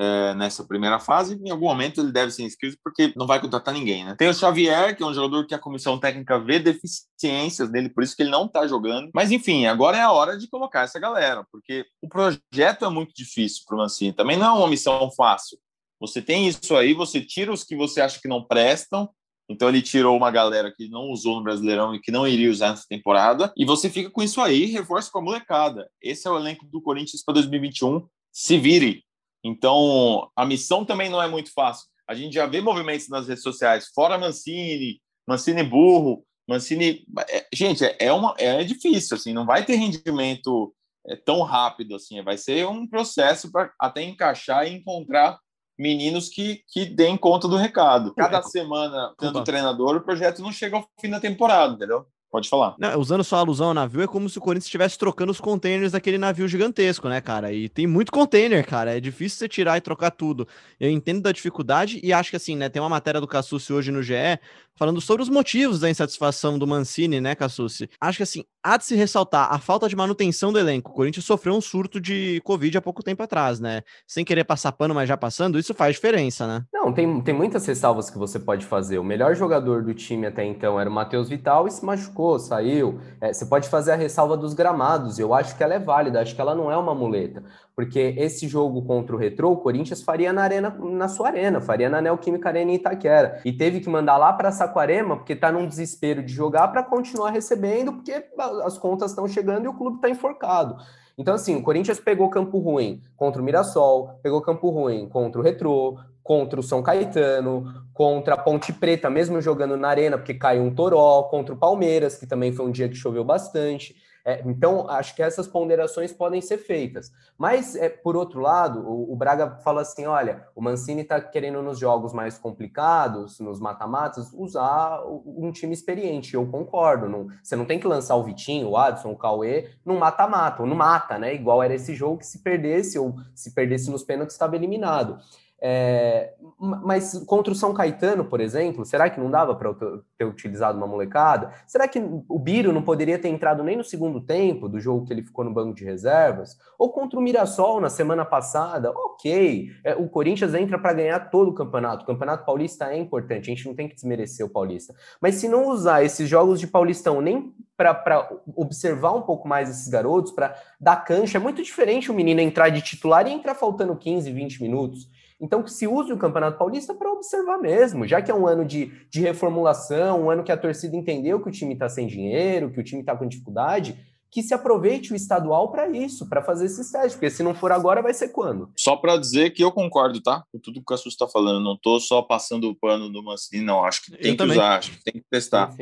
É, 0.01 0.35
nessa 0.35 0.65
primeira 0.65 0.99
fase. 0.99 1.39
Em 1.45 1.51
algum 1.51 1.67
momento 1.67 2.01
ele 2.01 2.11
deve 2.11 2.33
ser 2.33 2.43
inscrito, 2.43 2.79
porque 2.83 3.13
não 3.15 3.27
vai 3.27 3.39
contratar 3.39 3.75
ninguém, 3.75 4.03
né? 4.03 4.15
Tem 4.17 4.29
o 4.29 4.35
Xavier, 4.35 4.97
que 4.97 5.03
é 5.03 5.07
um 5.07 5.13
jogador 5.13 5.47
que 5.47 5.55
a 5.55 5.59
comissão 5.59 5.99
técnica 5.99 6.41
vê 6.41 6.59
deficiências 6.59 7.71
nele, 7.71 7.91
por 7.91 8.03
isso 8.03 8.17
que 8.17 8.23
ele 8.23 8.31
não 8.31 8.49
tá 8.49 8.67
jogando. 8.67 9.11
Mas 9.15 9.31
enfim, 9.31 9.67
agora 9.67 9.99
é 9.99 10.01
a 10.01 10.11
hora 10.11 10.39
de 10.39 10.49
colocar 10.49 10.83
essa 10.83 10.99
galera, 10.99 11.45
porque 11.53 11.85
o 12.01 12.09
projeto 12.09 12.85
é 12.85 12.89
muito 12.89 13.13
difícil 13.15 13.63
para 13.67 13.77
o 13.77 13.79
Mancini. 13.79 14.15
Também 14.15 14.39
não 14.39 14.47
é 14.47 14.59
uma 14.59 14.69
missão 14.69 15.11
fácil. 15.13 15.59
Você 16.01 16.23
tem 16.23 16.49
isso 16.49 16.75
aí, 16.75 16.95
você 16.95 17.21
tira 17.21 17.53
os 17.53 17.63
que 17.63 17.77
você 17.77 18.01
acha 18.01 18.19
que 18.19 18.29
não 18.29 18.43
prestam, 18.43 19.11
então 19.51 19.69
ele 19.69 19.83
tirou 19.83 20.17
uma 20.17 20.31
galera 20.31 20.73
que 20.75 20.89
não 20.89 21.11
usou 21.11 21.37
no 21.37 21.43
Brasileirão 21.43 21.95
e 21.95 22.01
que 22.01 22.11
não 22.11 22.27
iria 22.27 22.51
usar 22.51 22.71
nessa 22.71 22.87
temporada. 22.89 23.53
E 23.55 23.67
você 23.67 23.91
fica 23.91 24.09
com 24.09 24.23
isso 24.23 24.41
aí, 24.41 24.65
reforça 24.65 25.11
com 25.11 25.19
a 25.19 25.23
molecada. 25.23 25.91
Esse 26.01 26.27
é 26.27 26.31
o 26.31 26.39
elenco 26.39 26.65
do 26.65 26.81
Corinthians 26.81 27.23
para 27.23 27.35
2021. 27.35 28.07
Se 28.33 28.57
vire. 28.57 29.05
Então, 29.45 30.31
a 30.37 30.45
missão 30.45 30.85
também 30.85 31.09
não 31.09 31.23
é 31.23 31.29
muito 31.29 31.53
fácil. 31.53 31.87
A 32.09 32.15
gente 32.15 32.35
já 32.35 32.47
vê 32.47 32.61
movimentos 32.61 33.09
nas 33.09 33.29
redes 33.29 33.43
sociais, 33.43 33.89
fora 33.95 34.19
Mancini, 34.19 35.01
Mancini 35.27 35.63
burro, 35.63 36.25
Mancini. 36.49 37.05
É, 37.29 37.47
gente, 37.55 37.85
é, 37.85 37.97
é, 38.01 38.13
uma, 38.13 38.35
é 38.39 38.65
difícil, 38.65 39.17
assim, 39.17 39.33
não 39.33 39.47
vai 39.47 39.65
ter 39.65 39.77
rendimento 39.77 40.75
é, 41.07 41.17
tão 41.17 41.43
rápido 41.43 41.95
assim. 41.95 42.23
Vai 42.23 42.37
ser 42.37 42.67
um 42.67 42.87
processo 42.87 43.51
para 43.51 43.73
até 43.79 44.03
encaixar 44.03 44.67
e 44.67 44.75
encontrar 44.75 45.39
meninos 45.79 46.29
que, 46.29 46.63
que 46.69 46.85
deem 46.85 47.17
conta 47.17 47.49
do 47.49 47.57
recado. 47.57 48.15
Cada 48.15 48.43
semana, 48.43 49.15
tendo 49.19 49.43
treinador, 49.43 49.97
o 49.97 50.03
projeto 50.03 50.43
não 50.43 50.53
chega 50.53 50.77
ao 50.77 50.87
fim 51.01 51.09
da 51.09 51.21
temporada, 51.21 51.75
entendeu? 51.75 52.07
Pode 52.31 52.49
falar. 52.49 52.77
Não, 52.79 52.99
usando 52.99 53.25
só 53.25 53.37
a 53.37 53.39
alusão 53.41 53.69
ao 53.69 53.75
navio, 53.75 54.03
é 54.03 54.07
como 54.07 54.29
se 54.29 54.39
o 54.39 54.41
Corinthians 54.41 54.67
estivesse 54.67 54.97
trocando 54.97 55.33
os 55.33 55.41
containers 55.41 55.93
daquele 55.93 56.17
navio 56.17 56.47
gigantesco, 56.47 57.09
né, 57.09 57.21
cara? 57.21 57.53
E 57.53 57.69
tem 57.69 57.89
muito 57.89 58.13
container, 58.13 58.65
cara. 58.65 58.97
É 58.97 59.01
difícil 59.01 59.39
você 59.39 59.49
tirar 59.49 59.77
e 59.77 59.81
trocar 59.81 60.13
tudo. 60.13 60.47
Eu 60.79 60.89
entendo 60.89 61.23
da 61.23 61.33
dificuldade 61.33 62.01
e 62.03 62.13
acho 62.13 62.31
que, 62.31 62.37
assim, 62.37 62.55
né, 62.55 62.69
tem 62.69 62.81
uma 62.81 62.89
matéria 62.89 63.21
do 63.21 63.27
Cassucci 63.27 63.73
hoje 63.73 63.91
no 63.91 64.03
GE 64.03 64.39
falando 64.77 65.01
sobre 65.01 65.23
os 65.23 65.29
motivos 65.29 65.81
da 65.81 65.91
insatisfação 65.91 66.59
do 66.59 66.67
Mancini, 66.67 67.21
né, 67.21 67.35
Cassucci? 67.35 67.91
Acho 68.01 68.19
que, 68.19 68.23
assim, 68.23 68.45
há 68.63 68.77
de 68.77 68.85
se 68.85 68.95
ressaltar 68.95 69.53
a 69.53 69.59
falta 69.59 69.89
de 69.89 69.97
manutenção 69.97 70.53
do 70.53 70.59
elenco. 70.59 70.91
O 70.91 70.95
Corinthians 70.95 71.25
sofreu 71.25 71.55
um 71.55 71.61
surto 71.61 72.01
de 72.01 72.41
Covid 72.45 72.79
há 72.79 72.81
pouco 72.81 73.03
tempo 73.03 73.23
atrás, 73.23 73.61
né? 73.61 73.83
Sem 74.07 74.25
querer 74.25 74.45
passar 74.45 74.73
pano, 74.73 74.95
mas 74.95 75.09
já 75.09 75.17
passando, 75.17 75.59
isso 75.59 75.75
faz 75.75 75.97
diferença, 75.97 76.47
né? 76.47 76.65
Não, 76.73 76.93
tem, 76.93 77.21
tem 77.23 77.35
muitas 77.35 77.67
ressalvas 77.67 78.09
que 78.09 78.19
você 78.19 78.39
pode 78.39 78.65
fazer. 78.65 78.99
O 78.99 79.05
melhor 79.05 79.35
jogador 79.35 79.83
do 79.83 79.93
time 79.93 80.27
até 80.27 80.45
então 80.45 80.81
era 80.81 80.89
o 80.89 80.93
Matheus 80.93 81.29
Vital 81.29 81.67
e 81.67 81.71
se 81.71 81.85
machucou, 81.85 82.20
saiu. 82.39 83.01
É, 83.21 83.33
você 83.33 83.47
pode 83.47 83.69
fazer 83.69 83.93
a 83.93 83.97
ressalva 83.97 84.37
dos 84.37 84.55
gramados, 84.55 85.19
eu 85.19 85.33
acho 85.35 85.57
que 85.57 85.63
ela 85.63 85.75
é 85.75 85.79
válida, 85.79 86.21
acho 86.21 86.35
que 86.35 86.41
ela 86.41 86.55
não 86.55 86.71
é 86.71 86.77
uma 86.77 86.95
muleta. 86.95 87.43
Porque 87.75 88.15
esse 88.19 88.47
jogo 88.47 88.83
contra 88.83 89.15
o 89.15 89.19
Retrô, 89.19 89.53
o 89.53 89.57
Corinthians 89.57 90.03
faria 90.03 90.33
na 90.33 90.43
arena, 90.43 90.71
na 90.79 91.09
sua 91.09 91.29
arena, 91.29 91.61
faria 91.61 91.89
na 91.89 92.01
Neoquímica 92.01 92.49
Arena 92.49 92.71
em 92.71 92.75
Itaquera. 92.75 93.41
E 93.45 93.53
teve 93.53 93.81
que 93.81 93.89
mandar 93.89 94.17
lá 94.17 94.33
para 94.33 94.53
Saquarema, 94.53 95.17
porque 95.17 95.33
está 95.33 95.51
num 95.51 95.67
desespero 95.67 96.23
de 96.23 96.33
jogar 96.33 96.69
para 96.69 96.83
continuar 96.83 97.31
recebendo, 97.31 97.93
porque 97.93 98.25
as 98.65 98.77
contas 98.77 99.11
estão 99.13 99.27
chegando 99.27 99.65
e 99.65 99.69
o 99.69 99.75
clube 99.75 99.97
está 99.97 100.11
enforcado. 100.11 100.77
Então, 101.21 101.35
assim, 101.35 101.55
o 101.57 101.63
Corinthians 101.63 102.01
pegou 102.01 102.31
campo 102.31 102.59
ruim 102.59 103.03
contra 103.15 103.43
o 103.43 103.45
Mirassol, 103.45 104.19
pegou 104.23 104.41
campo 104.41 104.71
ruim 104.71 105.07
contra 105.07 105.39
o 105.39 105.45
Retrô, 105.45 105.99
contra 106.23 106.61
o 106.61 106.63
São 106.63 106.83
Caetano, 106.83 107.65
contra 107.93 108.35
a 108.35 108.39
Ponte 108.39 108.73
Preta, 108.73 109.11
mesmo 109.11 109.41
jogando 109.41 109.77
na 109.77 109.89
arena, 109.89 110.17
porque 110.17 110.35
caiu 110.35 110.63
um 110.63 110.75
toró, 110.75 111.25
contra 111.25 111.55
o 111.55 111.59
Palmeiras, 111.59 112.17
que 112.17 112.27
também 112.27 112.53
foi 112.53 112.67
um 112.67 112.71
dia 112.71 112.89
que 112.89 112.95
choveu 112.95 113.25
bastante. 113.25 113.95
É, 114.25 114.43
então, 114.45 114.89
acho 114.89 115.15
que 115.17 115.23
essas 115.23 115.47
ponderações 115.47 116.13
podem 116.13 116.41
ser 116.41 116.59
feitas. 116.59 117.11
Mas, 117.39 117.75
é, 117.75 117.89
por 117.89 118.17
outro 118.17 118.41
lado, 118.41 118.81
o, 118.87 119.13
o 119.13 119.17
Braga 119.17 119.57
fala 119.65 119.81
assim: 119.81 120.07
olha, 120.07 120.47
o 120.55 120.61
Mancini 120.61 121.03
está 121.03 121.21
querendo 121.21 121.63
nos 121.63 121.79
jogos 121.79 122.13
mais 122.13 122.39
complicados, 122.39 123.41
nos 123.41 123.59
mata-matas, 123.59 124.33
usar 124.35 125.03
um 125.07 125.51
time 125.51 125.73
experiente. 125.73 126.35
Eu 126.35 126.47
concordo. 126.47 127.09
Não, 127.09 127.29
você 127.43 127.57
não 127.57 127.65
tem 127.65 127.81
que 127.81 127.87
lançar 127.87 128.17
o 128.17 128.25
Vitinho, 128.25 128.69
o 128.69 128.77
Adson, 128.77 129.11
o 129.11 129.17
Cauê 129.17 129.71
num 129.85 129.99
mata-mata, 129.99 130.63
ou 130.63 130.69
no 130.69 130.77
mata, 130.77 131.19
né? 131.19 131.35
Igual 131.35 131.63
era 131.63 131.75
esse 131.75 131.95
jogo 131.95 132.19
que 132.19 132.27
se 132.27 132.41
perdesse, 132.41 132.99
ou 132.99 133.15
se 133.35 133.55
perdesse 133.55 133.91
nos 133.91 134.03
pênaltis, 134.03 134.35
estava 134.35 134.55
eliminado. 134.55 135.19
É, 135.63 136.33
mas 136.59 137.23
contra 137.27 137.53
o 137.53 137.57
São 137.57 137.75
Caetano, 137.75 138.25
por 138.25 138.41
exemplo, 138.41 138.85
será 138.85 139.11
que 139.11 139.21
não 139.21 139.31
dava 139.31 139.55
para 139.55 139.75
ter 140.17 140.25
utilizado 140.25 140.79
uma 140.79 140.87
molecada? 140.87 141.53
Será 141.67 141.87
que 141.87 141.99
o 142.29 142.39
Biro 142.39 142.73
não 142.73 142.83
poderia 142.83 143.19
ter 143.19 143.29
entrado 143.29 143.63
nem 143.63 143.77
no 143.77 143.85
segundo 143.85 144.21
tempo 144.21 144.69
do 144.69 144.81
jogo 144.81 145.07
que 145.07 145.13
ele 145.13 145.23
ficou 145.23 145.45
no 145.45 145.53
banco 145.53 145.75
de 145.75 145.85
reservas? 145.85 146.57
Ou 146.79 146.91
contra 146.91 147.19
o 147.19 147.23
Mirassol 147.23 147.81
na 147.81 147.91
semana 147.91 148.25
passada? 148.25 148.91
Ok, 148.91 149.69
é, 149.85 149.95
o 149.95 150.09
Corinthians 150.09 150.55
entra 150.55 150.79
para 150.79 150.95
ganhar 150.95 151.31
todo 151.31 151.51
o 151.51 151.55
campeonato. 151.55 152.05
O 152.05 152.07
campeonato 152.07 152.47
paulista 152.47 152.87
é 152.87 152.97
importante, 152.97 153.51
a 153.51 153.55
gente 153.55 153.67
não 153.67 153.75
tem 153.75 153.89
que 153.89 153.95
desmerecer 153.95 154.45
o 154.45 154.51
paulista. 154.51 154.95
Mas 155.21 155.37
se 155.37 155.49
não 155.49 155.69
usar 155.69 156.03
esses 156.03 156.29
jogos 156.29 156.59
de 156.59 156.67
Paulistão 156.67 157.21
nem 157.21 157.55
para 157.77 158.29
observar 158.55 159.13
um 159.13 159.23
pouco 159.23 159.49
mais 159.49 159.71
esses 159.71 159.89
garotos, 159.89 160.33
para 160.33 160.55
dar 160.79 160.97
cancha, 160.97 161.39
é 161.39 161.41
muito 161.41 161.63
diferente 161.63 162.11
o 162.11 162.15
menino 162.15 162.41
entrar 162.41 162.69
de 162.69 162.83
titular 162.83 163.27
e 163.27 163.33
entrar 163.33 163.55
faltando 163.55 163.97
15, 163.97 164.31
20 164.31 164.63
minutos. 164.63 165.09
Então, 165.41 165.63
que 165.63 165.73
se 165.73 165.87
use 165.87 166.13
o 166.13 166.19
Campeonato 166.19 166.59
Paulista 166.59 166.95
para 166.95 167.11
observar 167.11 167.59
mesmo, 167.59 168.07
já 168.07 168.21
que 168.21 168.31
é 168.31 168.35
um 168.35 168.47
ano 168.47 168.65
de, 168.65 168.93
de 169.09 169.21
reformulação, 169.21 170.25
um 170.25 170.31
ano 170.31 170.45
que 170.45 170.53
a 170.53 170.57
torcida 170.57 170.95
entendeu 170.95 171.41
que 171.41 171.49
o 171.49 171.53
time 171.53 171.73
está 171.73 171.89
sem 171.89 172.07
dinheiro, 172.07 172.71
que 172.71 172.81
o 172.81 172.85
time 172.85 173.01
está 173.01 173.17
com 173.17 173.27
dificuldade, 173.27 173.97
que 174.31 174.43
se 174.43 174.55
aproveite 174.55 175.13
o 175.13 175.17
estadual 175.17 175.73
para 175.73 175.89
isso, 175.89 176.29
para 176.29 176.43
fazer 176.43 176.67
esses 176.67 176.91
testes, 176.91 177.15
porque 177.15 177.31
se 177.31 177.43
não 177.43 177.55
for 177.55 177.73
agora, 177.73 178.01
vai 178.01 178.15
ser 178.15 178.29
quando? 178.29 178.71
Só 178.77 178.97
para 178.97 179.17
dizer 179.17 179.51
que 179.51 179.65
eu 179.65 179.73
concordo, 179.73 180.23
tá? 180.23 180.45
Com 180.53 180.59
tudo 180.61 180.75
que 180.75 180.83
o 180.83 180.85
Cassus 180.85 181.15
está 181.15 181.27
falando, 181.27 181.65
não 181.65 181.75
estou 181.75 181.99
só 181.99 182.23
passando 182.23 182.69
o 182.69 182.75
pano 182.75 183.11
do 183.11 183.23
Mancini, 183.23 183.65
não, 183.65 183.85
acho 183.85 184.05
que 184.05 184.13
tem 184.13 184.19
eu 184.21 184.33
que 184.33 184.37
também. 184.37 184.57
usar, 184.57 184.79
acho 184.79 184.93
que 184.93 185.03
tem 185.03 185.15
que 185.15 185.29
testar. 185.29 185.75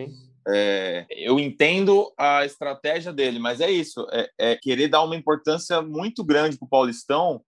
É, 0.50 1.04
eu 1.10 1.38
entendo 1.38 2.10
a 2.16 2.46
estratégia 2.46 3.12
dele, 3.12 3.38
mas 3.38 3.60
é 3.60 3.70
isso, 3.70 4.06
é, 4.10 4.30
é 4.38 4.56
querer 4.56 4.88
dar 4.88 5.02
uma 5.02 5.16
importância 5.16 5.82
muito 5.82 6.24
grande 6.24 6.56
para 6.56 6.64
o 6.64 6.70
Paulistão 6.70 7.42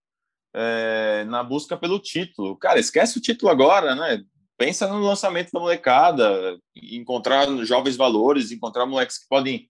é, 0.53 1.25
na 1.25 1.43
busca 1.43 1.77
pelo 1.77 1.99
título. 1.99 2.57
Cara, 2.57 2.79
esquece 2.79 3.17
o 3.17 3.21
título 3.21 3.51
agora, 3.51 3.95
né? 3.95 4.23
Pensa 4.57 4.87
no 4.87 4.99
lançamento 4.99 5.51
da 5.51 5.59
molecada, 5.59 6.57
encontrar 6.75 7.47
jovens 7.65 7.95
valores, 7.95 8.51
encontrar 8.51 8.85
moleques 8.85 9.17
que 9.17 9.27
podem 9.27 9.67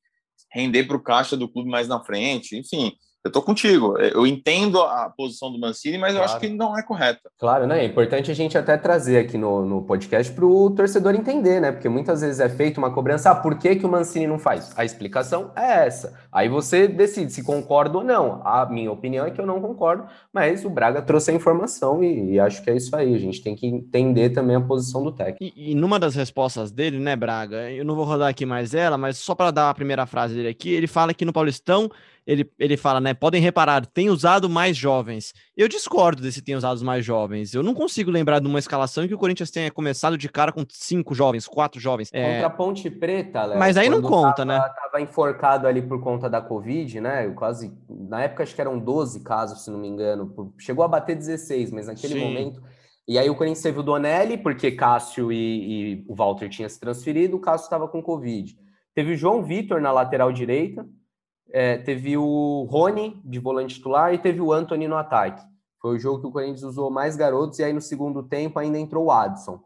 render 0.52 0.84
para 0.84 0.98
o 0.98 1.04
caixa 1.04 1.38
do 1.38 1.48
clube 1.48 1.70
mais 1.70 1.88
na 1.88 2.04
frente, 2.04 2.58
enfim 2.58 2.94
eu 3.24 3.32
tô 3.32 3.42
contigo. 3.42 3.98
Eu 4.00 4.26
entendo 4.26 4.82
a 4.82 5.10
posição 5.10 5.52
do 5.52 5.60
Mancini, 5.60 5.98
mas 5.98 6.14
claro. 6.14 6.26
eu 6.28 6.32
acho 6.32 6.40
que 6.40 6.50
não 6.50 6.78
é 6.78 6.82
correta. 6.82 7.30
Claro, 7.40 7.68
né? 7.68 7.82
É 7.82 7.86
importante 7.86 8.32
a 8.32 8.34
gente 8.34 8.58
até 8.58 8.76
trazer 8.78 9.20
aqui 9.20 9.38
no, 9.38 9.64
no 9.64 9.84
podcast 9.84 10.32
para 10.34 10.46
o 10.46 10.72
torcedor 10.72 11.14
entender, 11.14 11.60
né? 11.60 11.72
Porque 11.72 11.88
muitas 11.88 12.22
vezes 12.22 12.40
é 12.40 12.50
feita 12.50 12.80
uma 12.80 12.92
cobrança. 12.92 13.30
Ah, 13.30 13.36
por 13.36 13.58
que, 13.58 13.76
que 13.76 13.86
o 13.86 13.90
Mancini 13.90 14.26
não 14.26 14.40
faz? 14.40 14.72
A 14.76 14.84
explicação 14.84 15.52
é 15.56 15.86
essa. 15.86 16.20
Aí 16.32 16.50
você 16.50 16.88
decide 16.88 17.32
se 17.32 17.44
concorda 17.44 18.00
ou 18.00 18.04
não. 18.04 18.42
A 18.44 18.66
minha 18.66 18.92
opinião 18.92 19.26
é 19.26 19.32
que 19.32 19.40
eu 19.40 19.46
não 19.46 19.62
concordo, 19.62 20.06
mas 20.34 20.66
o 20.66 20.70
Braga 20.70 21.02
trouxe 21.02 21.30
a 21.30 21.34
informação 21.34 22.04
e, 22.04 22.34
e 22.34 22.40
acho 22.40 22.64
que 22.64 22.72
é 22.72 22.76
isso 22.76 22.96
aí. 22.96 23.14
A 23.14 23.20
gente 23.20 23.42
tem 23.44 23.56
que 23.56 23.68
entender 23.68 24.32
também 24.32 24.56
a 24.56 24.62
posição 24.62 25.04
do 25.04 25.12
técnico. 25.12 25.44
E, 25.44 25.72
e 25.72 25.76
numa 25.76 26.00
das 26.00 26.16
respostas 26.16 26.72
dele, 26.72 26.98
né, 26.98 27.16
Braga? 27.16 27.70
Eu 27.70 27.86
não 27.86 27.96
vou 27.96 28.06
rodar 28.06 28.30
aqui 28.30 28.48
mais 28.48 28.74
ela, 28.74 28.98
mas 28.98 29.18
só 29.18 29.36
para 29.36 29.52
dar 29.52 29.70
a 29.70 29.74
primeira 29.76 30.08
frase 30.08 30.34
dele 30.34 30.50
aqui, 30.50 30.74
ele 30.74 30.88
fala 30.88 31.14
que 31.14 31.24
no 31.24 31.34
Paulistão 31.34 31.90
ele, 32.26 32.50
ele 32.60 32.78
fala, 32.78 33.00
né? 33.00 33.14
Podem 33.14 33.42
reparar, 33.42 33.86
tem 33.86 34.10
usado 34.10 34.50
mais 34.50 34.78
jovens. 34.78 35.34
Eu 35.58 35.68
discordo 35.68 36.22
desse 36.22 36.42
tem 36.42 36.56
usado 36.56 36.84
mais 36.86 37.04
jovens. 37.04 37.54
Eu 37.54 37.64
não 37.64 37.74
consigo 37.74 38.12
lembrar 38.12 38.40
de 38.40 38.48
uma 38.48 38.60
escalação 38.60 39.04
em 39.04 39.08
que 39.08 39.14
o 39.14 39.18
Corinthians 39.18 39.50
tenha 39.50 39.72
começado 39.72 40.18
de 40.18 40.30
cara 40.30 40.52
com 40.52 40.64
cinco 40.70 41.16
jovens, 41.16 41.48
quatro 41.48 41.80
jovens. 41.80 42.10
É... 42.14 42.34
Contra 42.34 42.48
a 42.48 42.50
Ponte 42.50 42.90
Preta, 42.90 43.44
Léo, 43.44 43.60
Mas 43.60 43.78
aí 43.78 43.90
não 43.90 44.02
conta, 44.02 44.46
tava, 44.46 44.46
né? 44.46 44.60
Tava 44.60 45.02
enforcado 45.02 45.68
ali 45.68 45.82
por 45.82 46.02
conta 46.02 46.30
da 46.30 46.42
Covid, 46.42 47.02
né? 47.02 47.30
Quase. 47.30 47.74
Na 47.90 48.24
época 48.24 48.44
acho 48.44 48.54
que 48.54 48.62
eram 48.62 48.78
12 48.78 49.24
casos, 49.24 49.64
se 49.64 49.72
não 49.72 49.80
me 49.80 49.88
engano. 49.88 50.54
Chegou 50.60 50.86
a 50.86 50.88
bater 50.88 51.16
16, 51.16 51.72
mas 51.72 51.88
naquele 51.88 52.14
Sim. 52.14 52.20
momento. 52.22 52.62
E 53.08 53.18
aí 53.18 53.30
o 53.30 53.36
Corinthians 53.36 53.64
teve 53.64 53.80
o 53.80 53.84
Donelli, 53.84 54.38
porque 54.38 54.72
Cássio 54.72 55.32
e, 55.32 55.96
e 55.96 56.06
o 56.08 56.16
Walter 56.16 56.48
tinham 56.48 56.70
se 56.70 56.80
transferido, 56.80 57.36
o 57.36 57.42
Cássio 57.42 57.66
estava 57.66 57.88
com 57.88 58.02
Covid. 58.02 58.56
Teve 58.94 59.14
o 59.14 59.18
João 59.18 59.44
Vitor 59.44 59.82
na 59.82 59.92
lateral 59.92 60.32
direita, 60.32 60.86
é, 61.52 61.78
teve 61.78 62.18
o 62.18 62.68
Rony 62.70 63.20
de 63.24 63.40
volante 63.40 63.76
titular 63.76 64.14
e 64.14 64.18
teve 64.18 64.42
o 64.42 64.54
Anthony 64.54 64.88
no 64.88 64.98
ataque. 64.98 65.44
Foi 65.82 65.96
o 65.96 66.00
jogo 66.00 66.22
que 66.22 66.28
o 66.28 66.32
Corinthians 66.32 66.64
usou 66.64 66.92
mais 66.92 67.16
garotos 67.16 67.60
e 67.60 67.64
aí 67.64 67.74
no 67.74 67.82
segundo 67.82 68.24
tempo 68.24 68.60
ainda 68.60 68.78
entrou 68.78 69.06
o 69.06 69.12
Adson. 69.12 69.62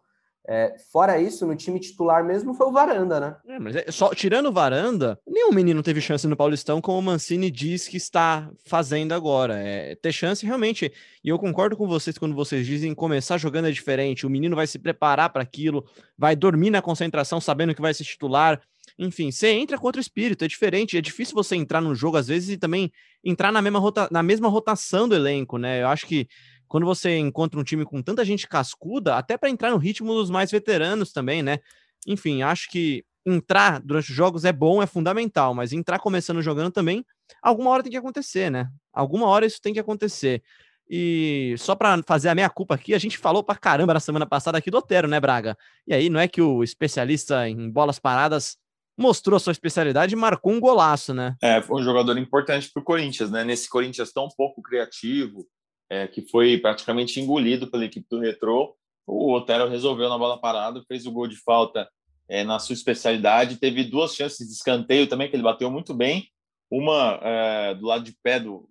É, 0.48 0.76
fora 0.92 1.20
isso, 1.20 1.46
no 1.48 1.56
time 1.56 1.80
titular 1.80 2.24
mesmo 2.24 2.54
foi 2.54 2.68
o 2.68 2.72
Varanda, 2.72 3.20
né? 3.20 3.36
É, 3.48 3.60
mas 3.60 3.76
é, 3.76 3.86
só 3.90 4.14
tirando 4.14 4.48
o 4.48 4.52
Varanda, 4.52 5.20
nenhum 5.26 5.52
menino 5.52 5.82
teve 5.82 6.00
chance 6.00 6.28
no 6.28 6.36
Paulistão, 6.36 6.80
como 6.80 7.00
o 7.00 7.02
Mancini 7.02 7.50
diz 7.50 7.88
que 7.88 7.98
está 7.98 8.48
fazendo 8.64 9.14
agora. 9.14 9.58
É, 9.58 9.96
ter 9.96 10.12
chance 10.12 10.46
realmente, 10.46 10.94
e 11.24 11.30
eu 11.30 11.40
concordo 11.40 11.76
com 11.76 11.88
vocês 11.88 12.16
quando 12.18 12.36
vocês 12.36 12.66
dizem 12.66 12.94
começar 12.94 13.40
jogando 13.40 13.68
é 13.68 13.72
diferente. 13.72 14.28
O 14.28 14.30
menino 14.30 14.56
vai 14.56 14.68
se 14.68 14.78
preparar 14.78 15.32
para 15.32 15.42
aquilo, 15.42 15.84
vai 16.16 16.36
dormir 16.36 16.70
na 16.70 16.82
concentração 16.82 17.42
sabendo 17.42 17.74
que 17.74 17.82
vai 17.82 17.94
ser 17.94 18.04
titular. 18.04 18.62
Enfim, 18.98 19.32
você 19.32 19.50
entra 19.50 19.78
com 19.78 19.86
outro 19.86 20.00
espírito, 20.00 20.46
é 20.46 20.48
diferente. 20.48 20.98
É 20.98 21.02
difícil 21.02 21.34
você 21.36 21.56
entrar 21.56 21.82
no 21.82 21.94
jogo, 21.94 22.18
às 22.18 22.28
vezes, 22.28 22.50
e 22.50 22.58
também 22.58 22.92
entrar 23.24 23.52
na 23.52 23.62
mesma, 23.62 23.80
rota, 23.80 24.08
na 24.12 24.24
mesma 24.24 24.48
rotação 24.48 25.08
do 25.08 25.16
elenco, 25.16 25.58
né? 25.58 25.82
Eu 25.82 25.88
acho 25.88 26.06
que 26.06 26.28
quando 26.68 26.86
você 26.86 27.18
encontra 27.18 27.60
um 27.60 27.64
time 27.64 27.86
com 27.86 28.02
tanta 28.02 28.24
gente 28.24 28.48
cascuda, 28.48 29.16
até 29.16 29.38
para 29.38 29.50
entrar 29.50 29.72
no 29.72 29.78
ritmo 29.78 30.14
dos 30.14 30.30
mais 30.30 30.50
veteranos 30.52 31.12
também, 31.12 31.44
né? 31.44 31.60
Enfim, 32.08 32.42
acho 32.42 32.70
que 32.70 33.04
entrar 33.26 33.82
durante 33.82 34.10
os 34.12 34.16
jogos 34.16 34.46
é 34.46 34.54
bom, 34.54 34.82
é 34.82 34.86
fundamental, 34.86 35.54
mas 35.54 35.74
entrar 35.74 36.00
começando 36.00 36.42
jogando 36.42 36.72
também, 36.72 37.04
alguma 37.42 37.72
hora 37.72 37.84
tem 37.84 37.92
que 37.92 37.98
acontecer, 37.98 38.52
né? 38.52 38.70
Alguma 38.94 39.28
hora 39.28 39.46
isso 39.46 39.62
tem 39.62 39.74
que 39.74 39.80
acontecer. 39.80 40.44
E 40.90 41.56
só 41.58 41.76
para 41.76 42.02
fazer 42.06 42.30
a 42.30 42.36
minha 42.36 42.50
culpa 42.50 42.76
aqui, 42.76 42.94
a 42.94 43.00
gente 43.00 43.18
falou 43.18 43.44
para 43.44 43.56
caramba 43.56 43.94
na 43.96 44.00
semana 44.00 44.26
passada 44.26 44.58
aqui 44.58 44.70
do 44.70 44.78
Otero, 44.78 45.08
né, 45.08 45.20
Braga? 45.20 45.58
E 45.88 45.94
aí, 45.94 46.10
não 46.10 46.20
é 46.20 46.28
que 46.28 46.42
o 46.42 46.64
especialista 46.64 47.50
em 47.50 47.70
bolas 47.70 47.98
paradas 47.98 48.58
mostrou 48.98 49.38
a 49.38 49.40
sua 49.40 49.52
especialidade 49.52 50.14
e 50.14 50.18
marcou 50.18 50.54
um 50.54 50.60
golaço, 50.60 51.14
né? 51.14 51.36
É, 51.42 51.62
foi 51.62 51.82
um 51.82 51.84
jogador 51.84 52.18
importante 52.18 52.72
para 52.72 52.82
o 52.82 52.84
Corinthians, 52.84 53.30
né? 53.30 53.44
Nesse 53.44 53.70
Corinthians 53.70 54.12
tão 54.12 54.28
pouco 54.38 54.62
criativo, 54.62 55.46
é, 55.90 56.08
que 56.08 56.22
foi 56.30 56.58
praticamente 56.58 57.20
engolido 57.20 57.70
pela 57.70 57.86
equipe 57.86 58.08
do 58.10 58.20
Retrô, 58.20 58.76
o 59.08 59.34
Otero 59.34 59.70
resolveu 59.70 60.10
na 60.10 60.18
bola 60.18 60.40
parada, 60.40 60.84
fez 60.88 61.06
o 61.06 61.12
gol 61.12 61.28
de 61.28 61.38
falta 61.38 61.88
é, 62.28 62.44
na 62.44 62.58
sua 62.58 62.74
especialidade, 62.74 63.58
teve 63.58 63.84
duas 63.84 64.16
chances 64.16 64.48
de 64.48 64.54
escanteio 64.54 65.08
também, 65.08 65.30
que 65.30 65.36
ele 65.36 65.44
bateu 65.44 65.70
muito 65.70 65.94
bem, 65.94 66.28
uma 66.72 67.20
é, 67.22 67.76
do 67.76 67.86
lado 67.86 68.04
de 68.04 68.16
pé, 68.24 68.40
do, 68.40 68.68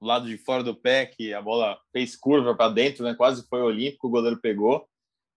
do, 0.00 0.06
lado 0.06 0.26
de 0.26 0.36
fora 0.36 0.62
do 0.62 0.74
pé, 0.74 1.06
que 1.06 1.32
a 1.32 1.40
bola 1.40 1.78
fez 1.90 2.14
curva 2.14 2.54
para 2.54 2.70
dentro, 2.70 3.02
né, 3.02 3.14
quase 3.14 3.46
foi 3.48 3.62
olímpico, 3.62 4.06
o 4.08 4.10
goleiro 4.10 4.38
pegou, 4.40 4.86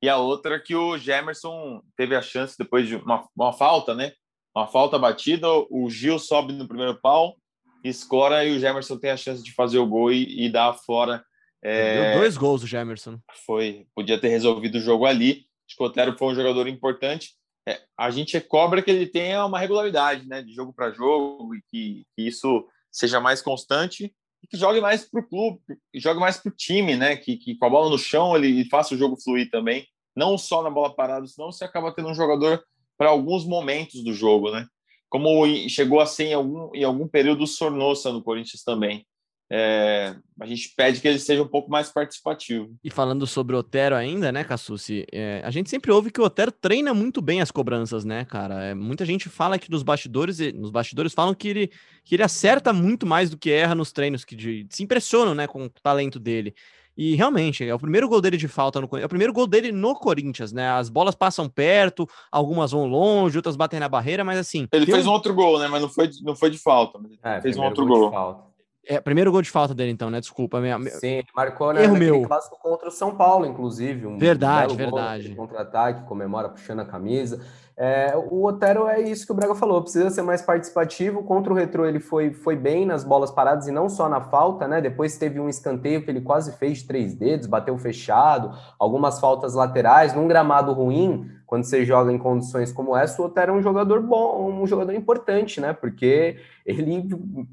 e 0.01 0.09
a 0.09 0.17
outra 0.17 0.59
que 0.59 0.75
o 0.75 0.97
Gemerson 0.97 1.81
teve 1.95 2.15
a 2.15 2.21
chance 2.21 2.57
depois 2.57 2.87
de 2.87 2.97
uma, 2.97 3.25
uma 3.35 3.53
falta, 3.53 3.95
né, 3.95 4.11
uma 4.55 4.67
falta 4.67 4.99
batida, 4.99 5.47
o 5.69 5.89
Gil 5.89 6.19
sobe 6.19 6.53
no 6.53 6.67
primeiro 6.67 6.99
pau, 6.99 7.37
escora 7.83 8.45
e 8.45 8.55
o 8.55 8.59
Gemerson 8.59 8.97
tem 8.97 9.11
a 9.11 9.17
chance 9.17 9.43
de 9.43 9.53
fazer 9.53 9.79
o 9.79 9.87
gol 9.87 10.11
e, 10.11 10.45
e 10.45 10.51
dar 10.51 10.73
fora. 10.73 11.23
É... 11.63 12.11
Deu 12.11 12.19
dois 12.19 12.37
gols 12.37 12.63
o 12.63 12.67
Gemerson. 12.67 13.19
Foi, 13.45 13.85
podia 13.95 14.19
ter 14.19 14.29
resolvido 14.29 14.75
o 14.75 14.81
jogo 14.81 15.05
ali. 15.05 15.45
Acho 15.67 15.77
que 15.77 15.83
o 15.83 15.85
Otero 15.85 16.17
foi 16.17 16.27
um 16.29 16.35
jogador 16.35 16.67
importante. 16.67 17.31
É, 17.67 17.79
a 17.97 18.09
gente 18.09 18.39
cobra 18.41 18.81
que 18.81 18.89
ele 18.89 19.05
tenha 19.05 19.45
uma 19.45 19.59
regularidade, 19.59 20.27
né, 20.27 20.41
de 20.41 20.51
jogo 20.51 20.73
para 20.73 20.91
jogo 20.91 21.53
e 21.55 21.61
que, 21.69 22.05
que, 22.15 22.27
isso 22.27 22.67
seja 22.91 23.19
mais 23.19 23.41
constante 23.41 24.13
e 24.43 24.47
que 24.47 24.57
jogue 24.57 24.81
mais 24.81 25.07
para 25.07 25.21
o 25.21 25.27
clube, 25.27 25.61
que 25.93 25.99
jogue 25.99 26.19
mais 26.19 26.37
para 26.37 26.49
o 26.49 26.55
time, 26.55 26.97
né, 26.97 27.15
que, 27.15 27.37
que 27.37 27.55
com 27.55 27.65
a 27.65 27.69
bola 27.69 27.91
no 27.91 27.99
chão 27.99 28.35
ele 28.35 28.65
faça 28.65 28.95
o 28.95 28.97
jogo 28.97 29.15
fluir 29.15 29.49
também, 29.51 29.87
não 30.15 30.39
só 30.39 30.63
na 30.63 30.71
bola 30.71 30.95
parada, 30.95 31.27
senão 31.27 31.51
você 31.51 31.63
acaba 31.63 31.93
tendo 31.93 32.09
um 32.09 32.15
jogador 32.15 32.63
para 33.01 33.09
alguns 33.09 33.47
momentos 33.47 34.03
do 34.03 34.13
jogo, 34.13 34.51
né? 34.51 34.67
Como 35.09 35.43
chegou 35.67 35.99
a 35.99 36.05
ser 36.05 36.25
em 36.25 36.33
algum, 36.35 36.69
em 36.71 36.83
algum 36.83 37.07
período 37.07 37.47
Sornosa 37.47 38.11
no 38.11 38.21
Corinthians 38.21 38.61
também. 38.61 39.07
É, 39.51 40.15
a 40.39 40.45
gente 40.45 40.71
pede 40.77 41.01
que 41.01 41.07
ele 41.07 41.17
seja 41.17 41.41
um 41.41 41.47
pouco 41.47 41.71
mais 41.71 41.91
participativo. 41.91 42.69
E 42.83 42.91
falando 42.91 43.25
sobre 43.25 43.55
o 43.55 43.59
Otero 43.59 43.95
ainda, 43.95 44.31
né, 44.31 44.43
Cassucci? 44.43 45.07
É, 45.11 45.41
a 45.43 45.49
gente 45.49 45.67
sempre 45.67 45.91
ouve 45.91 46.11
que 46.11 46.21
o 46.21 46.23
Otero 46.23 46.51
treina 46.51 46.93
muito 46.93 47.23
bem 47.23 47.41
as 47.41 47.49
cobranças, 47.49 48.05
né, 48.05 48.23
cara? 48.23 48.65
É, 48.65 48.75
muita 48.75 49.03
gente 49.03 49.29
fala 49.29 49.57
que 49.57 49.71
nos 49.71 49.81
bastidores, 49.81 50.37
nos 50.53 50.69
bastidores 50.69 51.11
falam 51.11 51.33
que 51.33 51.47
ele, 51.47 51.71
que 52.05 52.13
ele 52.13 52.23
acerta 52.23 52.71
muito 52.71 53.07
mais 53.07 53.31
do 53.31 53.37
que 53.37 53.49
erra 53.49 53.73
nos 53.73 53.91
treinos, 53.91 54.23
que 54.23 54.35
de, 54.35 54.67
se 54.69 54.83
impressionam, 54.83 55.33
né, 55.33 55.47
com 55.47 55.65
o 55.65 55.69
talento 55.69 56.19
dele. 56.19 56.53
E 56.97 57.15
realmente, 57.15 57.65
é 57.65 57.73
o 57.73 57.79
primeiro 57.79 58.07
gol 58.09 58.21
dele 58.21 58.37
de 58.37 58.47
falta 58.47 58.81
no 58.81 58.89
é 58.97 59.05
o 59.05 59.09
primeiro 59.09 59.33
gol 59.33 59.47
dele 59.47 59.71
no 59.71 59.95
Corinthians, 59.95 60.51
né? 60.51 60.69
As 60.69 60.89
bolas 60.89 61.15
passam 61.15 61.47
perto, 61.47 62.07
algumas 62.31 62.71
vão 62.71 62.85
longe, 62.85 63.37
outras 63.37 63.55
batem 63.55 63.79
na 63.79 63.87
barreira, 63.87 64.23
mas 64.23 64.37
assim. 64.37 64.67
Ele 64.71 64.85
fez 64.85 65.07
um 65.07 65.11
outro 65.11 65.33
gol, 65.33 65.57
né? 65.59 65.67
Mas 65.67 65.81
não 65.81 65.89
foi, 65.89 66.09
não 66.21 66.35
foi 66.35 66.49
de 66.49 66.57
falta. 66.57 66.99
É, 67.23 67.41
fez 67.41 67.57
um 67.57 67.63
outro 67.63 67.85
gol. 67.85 68.11
gol. 68.11 68.51
É, 68.85 68.99
primeiro 68.99 69.31
gol 69.31 69.41
de 69.41 69.49
falta 69.49 69.75
dele, 69.75 69.91
então, 69.91 70.09
né? 70.09 70.19
Desculpa. 70.19 70.59
Minha, 70.59 70.79
Sim, 70.89 71.23
marcou 71.35 71.71
né, 71.71 71.83
Erro 71.83 71.95
meu. 71.95 72.23
clássico 72.23 72.57
contra 72.59 72.89
o 72.89 72.91
São 72.91 73.15
Paulo, 73.15 73.45
inclusive. 73.45 74.07
Um 74.07 74.17
verdade, 74.17 74.75
verdade. 74.75 75.35
Contra-ataque, 75.35 76.07
comemora 76.07 76.49
puxando 76.49 76.79
a 76.79 76.85
camisa. 76.85 77.45
É, 77.83 78.15
o 78.15 78.45
Otero 78.45 78.87
é 78.87 79.01
isso 79.01 79.25
que 79.25 79.31
o 79.31 79.35
Braga 79.35 79.55
falou, 79.55 79.81
precisa 79.81 80.11
ser 80.11 80.21
mais 80.21 80.43
participativo. 80.43 81.23
Contra 81.23 81.51
o 81.51 81.55
Retrô 81.55 81.83
ele 81.83 81.99
foi, 81.99 82.31
foi 82.31 82.55
bem 82.55 82.85
nas 82.85 83.03
bolas 83.03 83.31
paradas 83.31 83.67
e 83.67 83.71
não 83.71 83.89
só 83.89 84.07
na 84.07 84.21
falta, 84.21 84.67
né? 84.67 84.79
Depois 84.79 85.17
teve 85.17 85.39
um 85.39 85.49
escanteio 85.49 86.03
que 86.03 86.11
ele 86.11 86.21
quase 86.21 86.51
fez 86.59 86.77
de 86.77 86.83
três 86.83 87.15
dedos, 87.15 87.47
bateu 87.47 87.75
fechado, 87.79 88.55
algumas 88.77 89.19
faltas 89.19 89.55
laterais, 89.55 90.13
num 90.13 90.27
gramado 90.27 90.71
ruim, 90.73 91.27
quando 91.47 91.63
você 91.63 91.83
joga 91.83 92.11
em 92.11 92.19
condições 92.19 92.71
como 92.71 92.95
essa, 92.95 93.19
o 93.19 93.25
Otero 93.25 93.51
é 93.51 93.55
um 93.55 93.63
jogador 93.63 93.99
bom, 93.99 94.61
um 94.61 94.67
jogador 94.67 94.93
importante, 94.93 95.59
né? 95.59 95.73
Porque 95.73 96.37
ele 96.63 97.09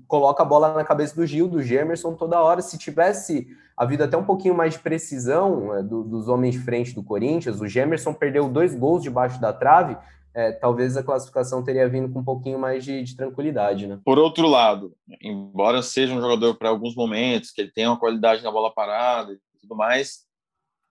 coloca 0.06 0.42
a 0.42 0.46
bola 0.46 0.74
na 0.74 0.84
cabeça 0.84 1.16
do 1.16 1.26
Gil, 1.26 1.48
do 1.48 1.62
Gemerson 1.62 2.12
toda 2.12 2.38
hora. 2.38 2.60
Se 2.60 2.76
tivesse 2.76 3.48
havido 3.74 4.04
até 4.04 4.16
um 4.16 4.24
pouquinho 4.24 4.54
mais 4.54 4.74
de 4.74 4.80
precisão 4.80 5.74
é, 5.74 5.82
do, 5.82 6.02
dos 6.02 6.28
homens 6.28 6.54
de 6.54 6.60
frente 6.60 6.94
do 6.94 7.02
Corinthians, 7.02 7.62
o 7.62 7.66
Gemerson 7.66 8.12
perdeu 8.12 8.46
dois 8.46 8.74
gols 8.74 9.02
debaixo 9.02 9.40
da 9.40 9.52
trave, 9.52 9.96
é, 10.34 10.52
talvez 10.52 10.96
a 10.96 11.02
classificação 11.02 11.64
teria 11.64 11.88
vindo 11.88 12.12
com 12.12 12.20
um 12.20 12.24
pouquinho 12.24 12.58
mais 12.58 12.84
de, 12.84 13.02
de, 13.02 13.16
tranquilidade, 13.16 13.86
né? 13.86 13.98
Por 14.04 14.18
outro 14.18 14.46
lado, 14.46 14.94
embora 15.20 15.82
seja 15.82 16.14
um 16.14 16.20
jogador 16.20 16.54
para 16.56 16.68
alguns 16.68 16.94
momentos, 16.94 17.50
que 17.50 17.60
ele 17.60 17.72
tenha 17.72 17.90
uma 17.90 17.98
qualidade 17.98 18.42
na 18.42 18.50
bola 18.50 18.72
parada 18.72 19.32
e 19.32 19.38
tudo 19.60 19.74
mais, 19.74 20.26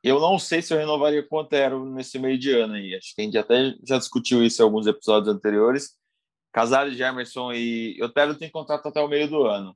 eu 0.03 0.19
não 0.19 0.37
sei 0.37 0.61
se 0.61 0.73
eu 0.73 0.77
renovaria 0.77 1.27
com 1.27 1.35
o 1.35 1.39
Otero 1.39 1.85
nesse 1.85 2.19
meio 2.19 2.37
de 2.37 2.51
ano 2.51 2.75
aí. 2.75 2.95
Acho 2.95 3.13
que 3.15 3.21
a 3.21 3.23
gente 3.25 3.37
até 3.37 3.73
já 3.83 3.97
discutiu 3.97 4.43
isso 4.43 4.61
em 4.61 4.65
alguns 4.65 4.87
episódios 4.87 5.33
anteriores. 5.33 5.95
Casares, 6.51 6.99
Emerson 6.99 7.51
e 7.53 8.01
Otero 8.01 8.35
tem 8.35 8.49
contrato 8.49 8.87
até 8.87 9.01
o 9.01 9.07
meio 9.07 9.29
do 9.29 9.43
ano. 9.45 9.75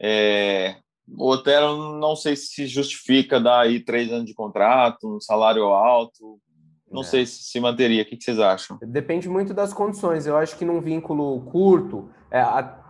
É... 0.00 0.76
O 1.08 1.30
Otero 1.30 1.98
não 1.98 2.16
sei 2.16 2.34
se 2.34 2.66
justifica 2.66 3.40
dar 3.40 3.60
aí 3.60 3.78
três 3.78 4.10
anos 4.10 4.26
de 4.26 4.34
contrato, 4.34 5.16
um 5.16 5.20
salário 5.20 5.64
alto, 5.66 6.40
não 6.96 7.02
é. 7.02 7.04
sei 7.04 7.26
se 7.26 7.44
se 7.44 7.60
manteria. 7.60 8.02
O 8.02 8.06
que, 8.06 8.18
vocês 8.20 8.38
acham? 8.38 8.78
Depende 8.82 9.28
muito 9.28 9.54
das 9.54 9.72
condições. 9.72 10.26
Eu 10.26 10.36
acho 10.36 10.56
que 10.56 10.64
num 10.64 10.80
vínculo 10.80 11.40
curto, 11.42 12.08
é, 12.30 12.42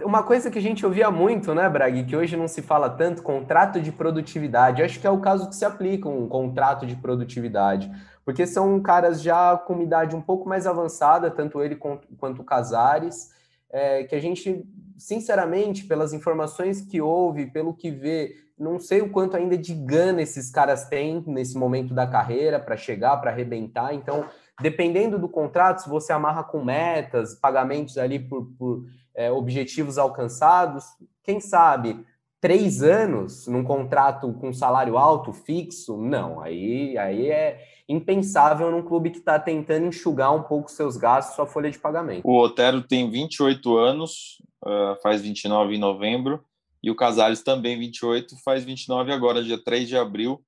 uma 0.02 0.22
coisa 0.22 0.50
que 0.50 0.58
a 0.58 0.62
gente 0.62 0.84
ouvia 0.84 1.10
muito, 1.10 1.54
né, 1.54 1.68
Bragui, 1.68 2.04
que 2.04 2.16
hoje 2.16 2.36
não 2.36 2.48
se 2.48 2.62
fala 2.62 2.88
tanto, 2.88 3.22
contrato 3.22 3.80
de 3.80 3.92
produtividade. 3.92 4.80
Eu 4.80 4.86
acho 4.86 4.98
que 4.98 5.06
é 5.06 5.10
o 5.10 5.20
caso 5.20 5.48
que 5.48 5.54
se 5.54 5.64
aplica 5.64 6.08
um 6.08 6.26
contrato 6.26 6.86
de 6.86 6.96
produtividade, 6.96 7.90
porque 8.24 8.46
são 8.46 8.80
caras 8.80 9.20
já 9.20 9.56
com 9.56 9.74
uma 9.74 9.82
idade 9.82 10.16
um 10.16 10.22
pouco 10.22 10.48
mais 10.48 10.66
avançada, 10.66 11.30
tanto 11.30 11.60
ele 11.62 11.76
quanto 11.76 12.40
o 12.40 12.44
Casares, 12.44 13.30
é, 13.70 14.04
que 14.04 14.14
a 14.14 14.20
gente, 14.20 14.64
sinceramente, 14.98 15.84
pelas 15.84 16.12
informações 16.12 16.80
que 16.80 17.00
houve, 17.00 17.46
pelo 17.46 17.74
que 17.74 17.90
vê, 17.90 18.34
não 18.58 18.78
sei 18.78 19.02
o 19.02 19.10
quanto 19.10 19.36
ainda 19.36 19.56
de 19.56 19.74
gana 19.74 20.22
esses 20.22 20.50
caras 20.50 20.88
têm 20.88 21.22
nesse 21.26 21.56
momento 21.58 21.92
da 21.92 22.06
carreira 22.06 22.58
para 22.58 22.76
chegar, 22.76 23.16
para 23.18 23.30
arrebentar. 23.30 23.94
Então, 23.94 24.24
dependendo 24.60 25.18
do 25.18 25.28
contrato, 25.28 25.82
se 25.82 25.88
você 25.88 26.12
amarra 26.12 26.42
com 26.42 26.64
metas, 26.64 27.34
pagamentos 27.34 27.98
ali 27.98 28.18
por, 28.18 28.46
por 28.58 28.84
é, 29.14 29.30
objetivos 29.30 29.98
alcançados, 29.98 30.84
quem 31.22 31.40
sabe 31.40 32.04
três 32.40 32.82
anos 32.82 33.46
num 33.46 33.64
contrato 33.64 34.32
com 34.34 34.52
salário 34.52 34.96
alto, 34.96 35.32
fixo, 35.32 35.96
não. 35.96 36.40
Aí, 36.40 36.96
aí 36.96 37.30
é 37.30 37.58
impensável 37.88 38.70
num 38.70 38.82
clube 38.82 39.10
que 39.10 39.18
está 39.18 39.38
tentando 39.38 39.86
enxugar 39.86 40.34
um 40.34 40.42
pouco 40.42 40.70
seus 40.70 40.96
gastos, 40.96 41.36
sua 41.36 41.46
folha 41.46 41.70
de 41.70 41.78
pagamento. 41.78 42.26
O 42.26 42.38
Otero 42.38 42.82
tem 42.82 43.08
28 43.10 43.76
anos, 43.76 44.42
uh, 44.64 45.00
faz 45.02 45.22
29 45.22 45.74
em 45.74 45.78
novembro 45.78 46.44
e 46.82 46.90
o 46.90 46.96
Casares 46.96 47.42
também 47.42 47.78
28, 47.78 48.36
faz 48.44 48.64
29 48.64 49.12
agora, 49.12 49.42
dia 49.42 49.62
3 49.62 49.88
de 49.88 49.96
abril. 49.96 50.40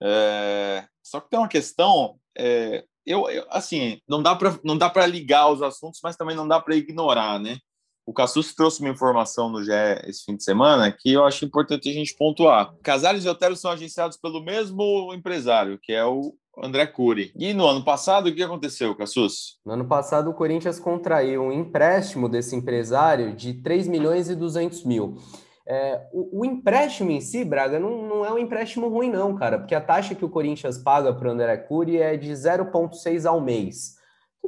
É... 0.00 0.84
Só 1.02 1.20
que 1.20 1.28
tem 1.28 1.38
uma 1.38 1.48
questão, 1.48 2.16
é... 2.38 2.84
eu, 3.04 3.28
eu, 3.28 3.44
assim, 3.50 3.98
não 4.08 4.22
dá 4.22 4.34
para 4.34 5.06
ligar 5.06 5.50
os 5.50 5.60
assuntos, 5.62 6.00
mas 6.02 6.16
também 6.16 6.36
não 6.36 6.46
dá 6.46 6.60
para 6.60 6.76
ignorar, 6.76 7.40
né? 7.40 7.58
O 8.04 8.12
Cassus 8.12 8.54
trouxe 8.54 8.80
uma 8.80 8.90
informação 8.90 9.48
no 9.48 9.62
GE 9.62 9.72
esse 10.06 10.24
fim 10.24 10.36
de 10.36 10.42
semana 10.42 10.90
que 10.90 11.12
eu 11.12 11.24
acho 11.24 11.44
importante 11.44 11.88
a 11.88 11.92
gente 11.92 12.16
pontuar. 12.16 12.74
Casares 12.82 13.24
e 13.24 13.28
Otero 13.28 13.54
são 13.54 13.70
agenciados 13.70 14.16
pelo 14.16 14.44
mesmo 14.44 15.14
empresário, 15.14 15.78
que 15.80 15.92
é 15.92 16.04
o 16.04 16.34
André 16.62 16.86
Cury. 16.86 17.32
E 17.36 17.54
no 17.54 17.66
ano 17.66 17.84
passado, 17.84 18.28
o 18.28 18.34
que 18.34 18.42
aconteceu, 18.42 18.94
Cassus? 18.96 19.58
No 19.64 19.74
ano 19.74 19.84
passado, 19.84 20.30
o 20.30 20.34
Corinthians 20.34 20.80
contraiu 20.80 21.42
um 21.42 21.52
empréstimo 21.52 22.28
desse 22.28 22.56
empresário 22.56 23.34
de 23.34 23.54
3 23.54 23.86
milhões 23.86 24.28
e 24.28 24.34
200 24.34 24.84
mil. 24.84 25.16
É, 25.64 26.08
o, 26.12 26.40
o, 26.40 26.44
empréstimo 26.44 27.12
em 27.12 27.20
si, 27.20 27.44
Braga, 27.44 27.78
não, 27.78 28.02
não, 28.02 28.26
é 28.26 28.32
um 28.32 28.38
empréstimo 28.38 28.88
ruim, 28.88 29.08
não, 29.08 29.36
cara, 29.36 29.58
porque 29.58 29.76
a 29.76 29.80
taxa 29.80 30.14
que 30.14 30.24
o 30.24 30.28
Corinthians 30.28 30.76
paga 30.76 31.14
para 31.14 31.28
o 31.28 31.30
André 31.30 31.56
Cury 31.56 31.98
é 31.98 32.16
de 32.16 32.32
0,6 32.32 33.26
ao 33.26 33.40
mês. 33.40 34.01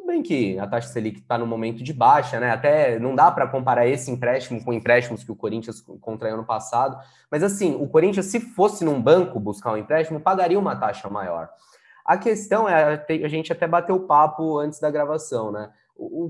Tudo 0.05 0.13
bem 0.13 0.23
que 0.23 0.59
a 0.59 0.67
taxa 0.67 0.89
Selic 0.89 1.21
está 1.21 1.39
no 1.39 1.47
momento 1.47 1.83
de 1.83 1.91
baixa, 1.91 2.39
né? 2.39 2.51
Até 2.51 2.99
não 2.99 3.15
dá 3.15 3.31
para 3.31 3.47
comparar 3.47 3.87
esse 3.87 4.11
empréstimo 4.11 4.63
com 4.63 4.71
empréstimos 4.71 5.25
que 5.25 5.33
o 5.33 5.35
Corinthians 5.35 5.81
contraiu 5.81 6.37
no 6.37 6.45
passado. 6.45 6.99
Mas 7.31 7.43
assim, 7.43 7.75
o 7.81 7.89
Corinthians, 7.89 8.27
se 8.27 8.39
fosse 8.39 8.85
num 8.85 9.01
banco 9.01 9.41
buscar 9.41 9.73
um 9.73 9.79
empréstimo, 9.79 10.21
pagaria 10.21 10.59
uma 10.59 10.77
taxa 10.77 11.09
maior. 11.09 11.49
A 12.05 12.19
questão 12.19 12.69
é, 12.69 13.03
a 13.09 13.29
gente 13.29 13.51
até 13.51 13.67
bateu 13.67 13.97
o 13.97 14.01
papo 14.01 14.59
antes 14.59 14.79
da 14.79 14.91
gravação, 14.91 15.51
né? 15.51 15.71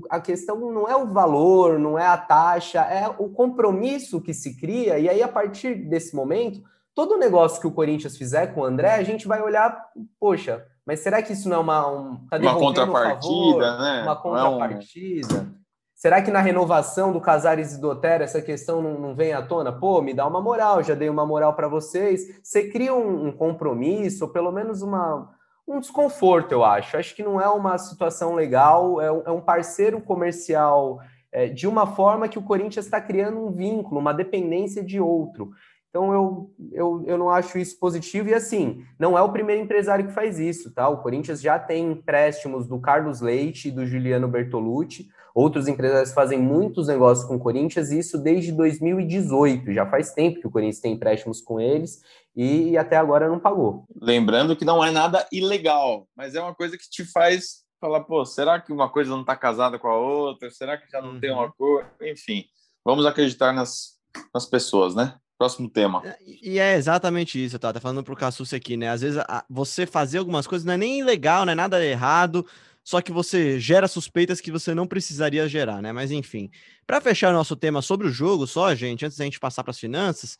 a 0.09 0.21
questão 0.21 0.57
não 0.71 0.87
é 0.87 0.95
o 0.95 1.07
valor, 1.07 1.77
não 1.77 1.99
é 1.99 2.05
a 2.05 2.17
taxa, 2.17 2.79
é 2.79 3.09
o 3.17 3.27
compromisso 3.27 4.21
que 4.21 4.33
se 4.33 4.55
cria, 4.57 4.97
e 4.99 5.09
aí 5.09 5.21
a 5.21 5.27
partir 5.27 5.75
desse 5.89 6.15
momento 6.15 6.63
todo 6.93 7.17
negócio 7.17 7.59
que 7.59 7.67
o 7.67 7.71
Corinthians 7.71 8.15
fizer 8.15 8.53
com 8.53 8.61
o 8.61 8.63
André, 8.63 8.93
a 8.93 9.03
gente 9.03 9.27
vai 9.27 9.41
olhar, 9.41 9.89
poxa, 10.17 10.65
mas 10.85 10.99
será 10.99 11.21
que 11.21 11.33
isso 11.33 11.49
não 11.49 11.57
é 11.57 11.59
uma, 11.59 11.87
um, 11.87 12.27
tá 12.29 12.37
uma 12.37 12.59
contrapartida, 12.59 13.77
né? 13.77 14.03
Uma 14.03 14.15
contrapartida? 14.15 15.35
É 15.35 15.39
um... 15.39 15.55
Será 15.95 16.21
que 16.21 16.29
na 16.29 16.41
renovação 16.41 17.11
do 17.13 17.21
Casares 17.21 17.73
e 17.73 17.81
do 17.81 17.89
Otero 17.89 18.23
essa 18.23 18.41
questão 18.41 18.81
não, 18.81 18.99
não, 18.99 19.15
vem 19.15 19.33
à 19.33 19.41
tona? 19.41 19.71
Pô, 19.71 20.01
me 20.01 20.13
dá 20.13 20.27
uma 20.27 20.41
moral, 20.41 20.83
já 20.83 20.93
dei 20.93 21.09
uma 21.09 21.25
moral 21.25 21.55
para 21.55 21.69
vocês. 21.69 22.39
Você 22.43 22.69
cria 22.69 22.93
um, 22.93 23.27
um, 23.27 23.31
compromisso, 23.31 24.25
ou 24.25 24.31
pelo 24.31 24.51
menos 24.51 24.81
uma, 24.81 25.31
um 25.65 25.79
desconforto, 25.79 26.51
eu 26.51 26.63
acho. 26.65 26.97
Acho 26.97 27.15
que 27.15 27.23
não 27.23 27.39
é 27.39 27.47
uma 27.47 27.77
situação 27.77 28.35
legal, 28.35 29.01
é 29.01 29.11
um, 29.11 29.21
é 29.25 29.31
um 29.31 29.41
parceiro 29.41 30.01
comercial 30.01 30.99
é, 31.31 31.47
de 31.47 31.65
uma 31.65 31.87
forma 31.87 32.27
que 32.27 32.37
o 32.37 32.43
Corinthians 32.43 32.85
está 32.85 33.01
criando 33.01 33.39
um 33.39 33.51
vínculo, 33.51 33.99
uma 33.99 34.13
dependência 34.13 34.83
de 34.83 34.99
outro. 34.99 35.51
Então 35.95 36.11
eu, 36.11 36.53
eu, 36.73 37.03
eu 37.07 37.17
não 37.17 37.29
acho 37.29 37.57
isso 37.57 37.79
positivo. 37.79 38.27
E 38.27 38.33
assim, 38.33 38.85
não 38.99 39.17
é 39.17 39.21
o 39.21 39.31
primeiro 39.31 39.61
empresário 39.61 40.05
que 40.05 40.11
faz 40.11 40.37
isso, 40.37 40.69
tá? 40.73 40.89
O 40.89 41.01
Corinthians 41.01 41.39
já 41.41 41.57
tem 41.57 41.89
empréstimos 41.89 42.67
do 42.67 42.77
Carlos 42.81 43.21
Leite 43.21 43.69
e 43.69 43.71
do 43.71 43.85
Juliano 43.85 44.27
Bertolucci. 44.27 45.07
Outros 45.33 45.69
empresários 45.69 46.11
fazem 46.11 46.37
muitos 46.37 46.89
negócios 46.89 47.25
com 47.25 47.37
o 47.37 47.39
Corinthians, 47.39 47.91
e 47.91 47.99
isso 47.99 48.17
desde 48.17 48.51
2018. 48.51 49.71
Já 49.71 49.85
faz 49.85 50.11
tempo 50.11 50.41
que 50.41 50.47
o 50.47 50.51
Corinthians 50.51 50.81
tem 50.81 50.91
empréstimos 50.91 51.39
com 51.39 51.61
eles 51.61 52.01
e 52.35 52.77
até 52.77 52.97
agora 52.97 53.29
não 53.29 53.39
pagou. 53.39 53.85
Lembrando 54.01 54.53
que 54.53 54.65
não 54.65 54.83
é 54.83 54.91
nada 54.91 55.25
ilegal, 55.31 56.09
mas 56.13 56.35
é 56.35 56.41
uma 56.41 56.53
coisa 56.53 56.77
que 56.77 56.89
te 56.89 57.05
faz 57.05 57.63
falar, 57.79 58.01
pô, 58.01 58.25
será 58.25 58.59
que 58.59 58.73
uma 58.73 58.89
coisa 58.89 59.11
não 59.11 59.21
está 59.21 59.37
casada 59.37 59.79
com 59.79 59.87
a 59.87 59.97
outra? 59.97 60.51
Será 60.51 60.77
que 60.77 60.91
já 60.91 61.01
não 61.01 61.13
uhum. 61.13 61.19
tem 61.21 61.31
uma 61.31 61.49
cor? 61.53 61.85
Enfim, 62.01 62.43
vamos 62.83 63.05
acreditar 63.05 63.53
nas, 63.53 63.97
nas 64.33 64.45
pessoas, 64.45 64.93
né? 64.93 65.15
Próximo 65.37 65.69
tema. 65.69 66.01
É, 66.05 66.17
e 66.41 66.59
é 66.59 66.75
exatamente 66.75 67.43
isso, 67.43 67.59
tá? 67.59 67.73
Tá 67.73 67.79
falando 67.79 68.03
pro 68.03 68.15
Cassucci 68.15 68.55
aqui, 68.55 68.77
né? 68.77 68.89
Às 68.89 69.01
vezes 69.01 69.21
você 69.49 69.85
fazer 69.85 70.19
algumas 70.19 70.47
coisas 70.47 70.65
não 70.65 70.73
é 70.73 70.77
nem 70.77 70.99
ilegal, 70.99 71.45
não 71.45 71.51
é 71.51 71.55
nada 71.55 71.83
errado, 71.85 72.45
só 72.81 73.01
que 73.01 73.11
você 73.11 73.59
gera 73.59 73.87
suspeitas 73.87 74.39
que 74.39 74.51
você 74.51 74.73
não 74.73 74.87
precisaria 74.87 75.47
gerar, 75.49 75.81
né? 75.81 75.91
Mas 75.91 76.09
enfim, 76.09 76.49
para 76.87 77.01
fechar 77.01 77.33
nosso 77.33 77.55
tema 77.55 77.81
sobre 77.81 78.07
o 78.07 78.11
jogo, 78.11 78.47
só, 78.47 78.73
gente, 78.73 79.05
antes 79.05 79.17
da 79.17 79.25
gente 79.25 79.39
passar 79.39 79.61
para 79.61 79.71
as 79.71 79.79
finanças, 79.79 80.37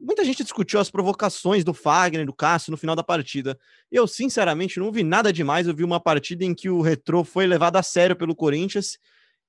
muita 0.00 0.24
gente 0.24 0.42
discutiu 0.42 0.80
as 0.80 0.90
provocações 0.90 1.62
do 1.62 1.72
Fagner, 1.72 2.26
do 2.26 2.32
Cássio 2.32 2.72
no 2.72 2.76
final 2.76 2.96
da 2.96 3.04
partida. 3.04 3.56
Eu, 3.90 4.08
sinceramente, 4.08 4.80
não 4.80 4.90
vi 4.90 5.04
nada 5.04 5.32
demais. 5.32 5.68
Eu 5.68 5.74
vi 5.76 5.84
uma 5.84 6.00
partida 6.00 6.44
em 6.44 6.54
que 6.54 6.68
o 6.68 6.80
Retrô 6.80 7.22
foi 7.22 7.46
levado 7.46 7.76
a 7.76 7.82
sério 7.82 8.16
pelo 8.16 8.34
Corinthians 8.34 8.98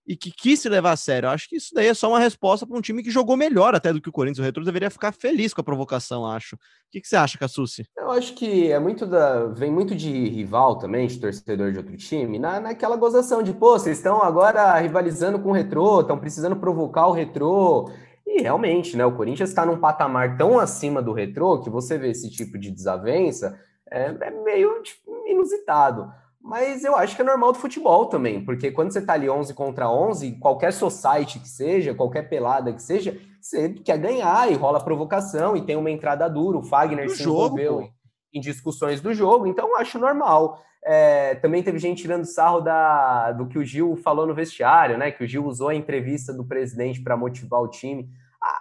e 0.08 0.16
que 0.16 0.32
quis 0.32 0.60
se 0.60 0.70
levar 0.70 0.92
a 0.92 0.98
sério. 0.98 1.28
Eu 1.28 1.32
acho 1.32 1.50
que 1.50 1.56
isso 1.56 1.74
daí 1.74 1.88
é 1.88 1.94
só 1.94 2.10
uma 2.10 2.20
resposta 2.20 2.66
para 2.66 2.78
um 2.78 2.82
time 2.82 3.02
que 3.02 3.10
jogou 3.10 3.36
melhor 3.36 3.74
até 3.74 3.92
do 3.92 4.02
que 4.02 4.10
o 4.10 4.12
Corinthians. 4.12 4.40
O 4.40 4.44
Retro 4.44 4.64
deveria 4.64 4.90
ficar 4.90 5.12
feliz 5.12 5.54
com 5.54 5.62
a 5.62 5.64
provocação, 5.64 6.26
acho. 6.26 6.56
O 6.56 6.60
que, 6.92 7.02
que 7.02 7.08
você 7.08 7.16
acha, 7.16 7.38
Cassucci? 7.38 7.86
Eu 7.98 8.12
acho 8.12 8.34
que 8.36 8.72
é 8.72 8.80
muito 8.80 9.06
da. 9.06 9.46
vem 9.48 9.72
muito 9.72 9.96
de 9.96 10.30
rival 10.30 10.78
também, 10.78 11.08
de 11.08 11.20
torcedor 11.20 11.72
de 11.72 11.78
outro 11.78 11.98
time, 11.98 12.38
na, 12.38 12.60
naquela 12.60 12.96
gozação 12.96 13.42
de, 13.42 13.54
pô, 13.54 13.80
vocês 13.80 13.98
estão 13.98 14.22
agora 14.22 14.78
rivalizando 14.80 15.40
com 15.40 15.50
o 15.50 15.54
Retro, 15.54 16.02
estão 16.02 16.18
precisando 16.18 16.56
provocar 16.56 17.08
o 17.08 17.12
Retro. 17.12 17.90
E 18.26 18.42
realmente, 18.42 18.98
né? 18.98 19.06
O 19.06 19.16
Corinthians 19.16 19.50
está 19.50 19.66
num 19.66 19.78
patamar 19.78 20.38
tão 20.38 20.60
acima 20.60 21.02
do 21.02 21.14
Retro 21.14 21.62
que 21.62 21.70
você 21.70 21.98
vê 21.98 22.10
esse 22.10 22.30
tipo 22.30 22.58
de 22.58 22.72
desavença 22.72 23.60
é, 23.90 24.06
é 24.06 24.32
meio 24.44 24.82
tipo, 24.82 25.12
inusitado. 25.28 26.12
Mas 26.46 26.84
eu 26.84 26.96
acho 26.96 27.16
que 27.16 27.24
é 27.24 27.26
normal 27.26 27.54
do 27.54 27.58
futebol 27.58 28.06
também, 28.06 28.40
porque 28.46 28.70
quando 28.70 28.94
você 28.94 29.02
tá 29.02 29.14
ali 29.14 29.28
11 29.28 29.52
contra 29.56 29.90
11, 29.90 30.34
qualquer 30.34 30.72
society 30.72 31.40
que 31.40 31.50
seja, 31.50 31.96
qualquer 31.96 32.30
pelada 32.30 32.72
que 32.72 32.84
seja, 32.84 33.20
você 33.42 33.70
quer 33.70 33.98
ganhar 33.98 34.52
e 34.52 34.54
rola 34.54 34.80
provocação 34.80 35.58
e 35.58 35.64
tem 35.64 35.76
uma 35.76 35.90
entrada 35.90 36.30
dura. 36.30 36.60
O 36.60 36.64
Fagner 36.64 37.10
se 37.10 37.24
jogo, 37.24 37.60
envolveu 37.60 37.82
em, 37.82 38.38
em, 38.38 38.40
discussões 38.40 39.02
do 39.02 39.12
jogo, 39.12 39.48
então 39.48 39.70
eu 39.70 39.78
acho 39.78 39.98
normal. 39.98 40.62
É, 40.86 41.34
também 41.34 41.64
teve 41.64 41.80
gente 41.80 42.04
tirando 42.04 42.26
sarro 42.26 42.62
da, 42.62 43.32
do 43.32 43.48
que 43.48 43.58
o 43.58 43.66
Gil 43.66 43.96
falou 43.96 44.28
no 44.28 44.36
vestiário, 44.36 45.00
né? 45.00 45.10
Que 45.10 45.24
o 45.24 45.28
Gil 45.28 45.44
usou 45.48 45.70
a 45.70 45.76
entrevista 45.76 46.32
do 46.32 46.46
presidente 46.46 47.02
para 47.02 47.18
motivar 47.18 47.60
o 47.60 47.68
time. 47.68 48.08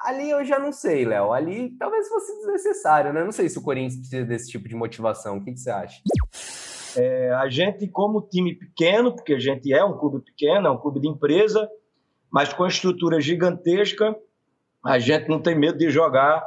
Ali 0.01 0.31
eu 0.31 0.43
já 0.43 0.59
não 0.59 0.73
sei, 0.73 1.05
Léo. 1.05 1.35
Ali 1.35 1.77
talvez 1.79 2.09
fosse 2.09 2.35
desnecessário, 2.39 3.13
né? 3.13 3.23
Não 3.23 3.33
sei 3.33 3.51
se 3.51 3.59
o 3.59 3.63
Corinthians 3.63 4.01
precisa 4.01 4.25
desse 4.25 4.51
tipo 4.51 4.67
de 4.67 4.75
motivação. 4.75 5.37
O 5.37 5.45
que, 5.45 5.53
que 5.53 5.61
você 5.61 5.71
acha? 5.71 6.01
É, 6.97 7.31
a 7.35 7.49
gente, 7.49 7.87
como 7.89 8.23
time 8.23 8.55
pequeno, 8.55 9.15
porque 9.15 9.35
a 9.35 9.39
gente 9.39 9.73
é 9.73 9.85
um 9.85 9.99
clube 9.99 10.25
pequeno, 10.25 10.69
é 10.69 10.71
um 10.71 10.79
clube 10.79 11.01
de 11.01 11.09
empresa, 11.09 11.69
mas 12.31 12.53
com 12.53 12.67
estrutura 12.67 13.21
gigantesca, 13.21 14.17
a 14.85 14.99
gente 14.99 15.29
não 15.29 15.41
tem 15.41 15.59
medo 15.59 15.79
de 15.79 15.91
jogar 15.91 16.45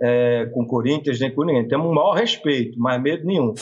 é, 0.00 0.46
com 0.52 0.66
Corinthians 0.66 1.20
nem 1.20 1.34
com 1.34 1.44
ninguém. 1.44 1.66
Temos 1.66 1.86
um 1.86 1.94
maior 1.94 2.12
respeito, 2.12 2.78
mas 2.78 3.00
medo 3.00 3.24
nenhum. 3.24 3.54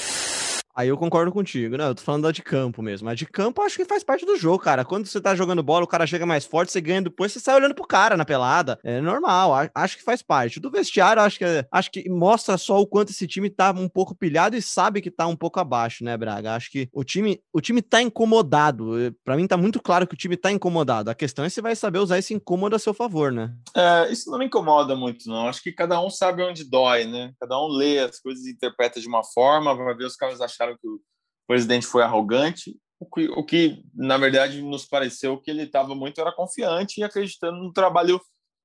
Aí 0.77 0.89
eu 0.89 0.99
concordo 0.99 1.33
contigo, 1.33 1.79
né? 1.79 1.89
Eu 1.89 1.95
tô 1.95 2.03
falando 2.03 2.25
da 2.25 2.31
de 2.31 2.43
campo 2.43 2.83
mesmo. 2.83 3.09
A 3.09 3.15
de 3.15 3.25
campo 3.25 3.63
acho 3.63 3.77
que 3.77 3.85
faz 3.87 4.05
parte 4.05 4.27
do 4.27 4.37
jogo, 4.37 4.59
cara. 4.59 4.85
Quando 4.85 5.07
você 5.07 5.19
tá 5.19 5.35
jogando 5.35 5.63
bola, 5.63 5.85
o 5.85 5.89
cara 5.89 6.07
chega 6.07 6.27
mais 6.27 6.45
forte, 6.45 6.71
você 6.71 6.83
ganha 6.83 7.01
depois, 7.01 7.33
você 7.33 7.41
sai 7.41 7.55
olhando 7.55 7.75
pro 7.75 7.87
cara 7.87 8.15
na 8.15 8.27
pelada. 8.27 8.79
É 8.85 9.01
normal, 9.01 9.53
acho 9.75 9.97
que 9.97 10.03
faz 10.03 10.21
parte. 10.21 10.61
Do 10.61 10.71
vestiário, 10.71 11.23
acho 11.23 11.39
que, 11.39 11.45
acho 11.73 11.91
que 11.91 12.11
mostra 12.11 12.59
só 12.59 12.79
o 12.79 12.87
quanto 12.87 13.11
esse 13.11 13.27
time 13.27 13.49
tá 13.49 13.71
um 13.71 13.89
pouco 13.89 14.15
pilhado 14.15 14.55
e 14.55 14.61
sabe 14.61 15.01
que 15.01 15.11
tá 15.11 15.27
um 15.27 15.35
pouco 15.35 15.59
abaixo, 15.59 16.05
né, 16.05 16.15
Braga? 16.15 16.55
Acho 16.55 16.71
que 16.71 16.91
o 16.93 17.03
time, 17.03 17.41
o 17.55 17.61
time 17.63 17.81
tá 17.81 18.03
incomodado. 18.03 19.15
Para 19.25 19.37
mim 19.37 19.47
tá 19.47 19.57
muito 19.57 19.81
claro 19.81 20.07
que 20.07 20.13
o 20.13 20.19
time 20.19 20.37
tá 20.37 20.53
incomodado. 20.53 21.11
A 21.11 21.15
questão 21.15 21.47
é 21.47 21.49
se 21.49 21.63
vai 21.63 21.75
saber 21.75 22.01
usar 22.01 22.19
esse 22.19 22.35
incômodo 22.35 22.77
a 22.77 22.79
seu 22.79 22.93
favor, 22.93 23.33
né? 23.33 23.51
É, 23.75 24.13
isso 24.13 24.31
não 24.31 24.39
me 24.39 24.45
incomoda 24.45 24.95
muito, 24.95 25.27
não. 25.27 25.49
Acho 25.49 25.63
que 25.63 25.73
cada 25.73 25.99
um 26.03 26.11
sabe 26.11 26.43
onde 26.43 26.69
dói, 26.69 27.07
né? 27.07 27.33
Cada 27.41 27.59
um 27.59 27.69
lê 27.69 28.01
as 28.01 28.21
coisas 28.21 28.45
e 28.45 28.51
interpreta 28.51 29.01
de 29.01 29.09
uma 29.09 29.25
forma, 29.25 29.75
vai 29.75 29.95
ver 29.95 30.05
os 30.05 30.17
caras 30.17 30.39
acharam 30.39 30.66
acharam 30.67 30.79
que 30.79 30.89
o 30.89 31.01
presidente 31.47 31.87
foi 31.87 32.03
arrogante, 32.03 32.79
o 32.99 33.07
que, 33.07 33.29
o 33.29 33.45
que 33.45 33.85
na 33.95 34.17
verdade 34.17 34.63
nos 34.63 34.87
pareceu 34.87 35.39
que 35.39 35.51
ele 35.51 35.63
estava 35.63 35.95
muito 35.95 36.21
era 36.21 36.33
confiante 36.33 37.01
e 37.01 37.05
acreditando 37.05 37.59
no 37.59 37.73
trabalho 37.73 38.21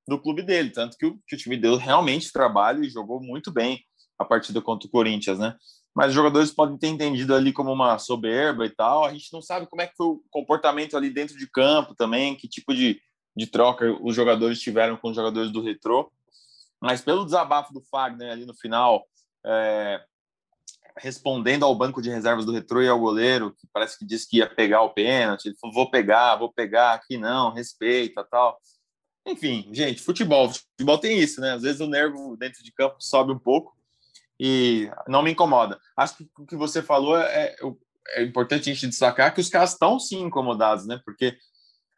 do 0.07 0.19
clube 0.19 0.41
dele, 0.41 0.71
tanto 0.71 0.97
que 0.97 1.05
o, 1.05 1.19
que 1.27 1.35
o 1.35 1.37
time 1.37 1.57
deu 1.57 1.75
realmente 1.75 2.31
trabalho 2.31 2.83
e 2.83 2.89
jogou 2.89 3.21
muito 3.21 3.51
bem 3.51 3.83
a 4.17 4.25
partida 4.25 4.61
contra 4.61 4.87
o 4.87 4.91
Corinthians, 4.91 5.37
né? 5.37 5.55
Mas 5.93 6.09
os 6.09 6.13
jogadores 6.13 6.51
podem 6.51 6.77
ter 6.77 6.87
entendido 6.87 7.35
ali 7.35 7.51
como 7.51 7.71
uma 7.71 7.99
soberba 7.99 8.65
e 8.65 8.69
tal. 8.69 9.03
A 9.03 9.11
gente 9.11 9.31
não 9.33 9.41
sabe 9.41 9.67
como 9.67 9.81
é 9.81 9.87
que 9.87 9.95
foi 9.95 10.07
o 10.07 10.23
comportamento 10.29 10.95
ali 10.95 11.09
dentro 11.09 11.37
de 11.37 11.49
campo 11.49 11.93
também, 11.93 12.35
que 12.35 12.47
tipo 12.47 12.73
de, 12.73 13.01
de 13.35 13.45
troca 13.45 13.91
os 14.01 14.15
jogadores 14.15 14.61
tiveram 14.61 14.95
com 14.95 15.09
os 15.09 15.15
jogadores 15.15 15.51
do 15.51 15.61
Retrô. 15.61 16.09
Mas 16.81 17.01
pelo 17.01 17.25
desabafo 17.25 17.73
do 17.73 17.81
Fagner 17.81 18.31
ali 18.31 18.45
no 18.45 18.55
final, 18.55 19.05
é, 19.45 20.01
respondendo 20.97 21.63
ao 21.63 21.75
banco 21.75 22.01
de 22.01 22.09
reservas 22.09 22.45
do 22.45 22.51
Retro 22.51 22.81
e 22.81 22.87
ao 22.87 22.99
goleiro, 22.99 23.53
que 23.53 23.67
parece 23.73 23.97
que 23.97 24.05
disse 24.05 24.29
que 24.29 24.37
ia 24.37 24.49
pegar 24.49 24.81
o 24.81 24.93
pênalti, 24.93 25.47
ele 25.47 25.57
falou, 25.59 25.73
vou 25.73 25.91
pegar, 25.91 26.35
vou 26.35 26.51
pegar, 26.51 26.93
aqui 26.93 27.17
não, 27.17 27.53
respeita, 27.53 28.23
tal. 28.23 28.59
Enfim, 29.25 29.69
gente, 29.71 30.01
futebol, 30.01 30.49
futebol 30.49 30.97
tem 30.97 31.19
isso, 31.19 31.39
né? 31.41 31.53
Às 31.53 31.61
vezes 31.61 31.79
o 31.79 31.87
nervo 31.87 32.35
dentro 32.37 32.63
de 32.63 32.71
campo 32.71 32.95
sobe 32.99 33.31
um 33.31 33.39
pouco 33.39 33.75
e 34.39 34.89
não 35.07 35.21
me 35.21 35.31
incomoda. 35.31 35.79
Acho 35.95 36.17
que 36.17 36.29
o 36.37 36.45
que 36.45 36.55
você 36.55 36.81
falou 36.81 37.17
é, 37.17 37.55
é 38.09 38.23
importante 38.23 38.69
a 38.69 38.73
gente 38.73 38.87
destacar 38.87 39.33
que 39.33 39.41
os 39.41 39.49
caras 39.49 39.73
estão 39.73 39.99
sim 39.99 40.21
incomodados, 40.21 40.87
né? 40.87 40.99
Porque 41.05 41.37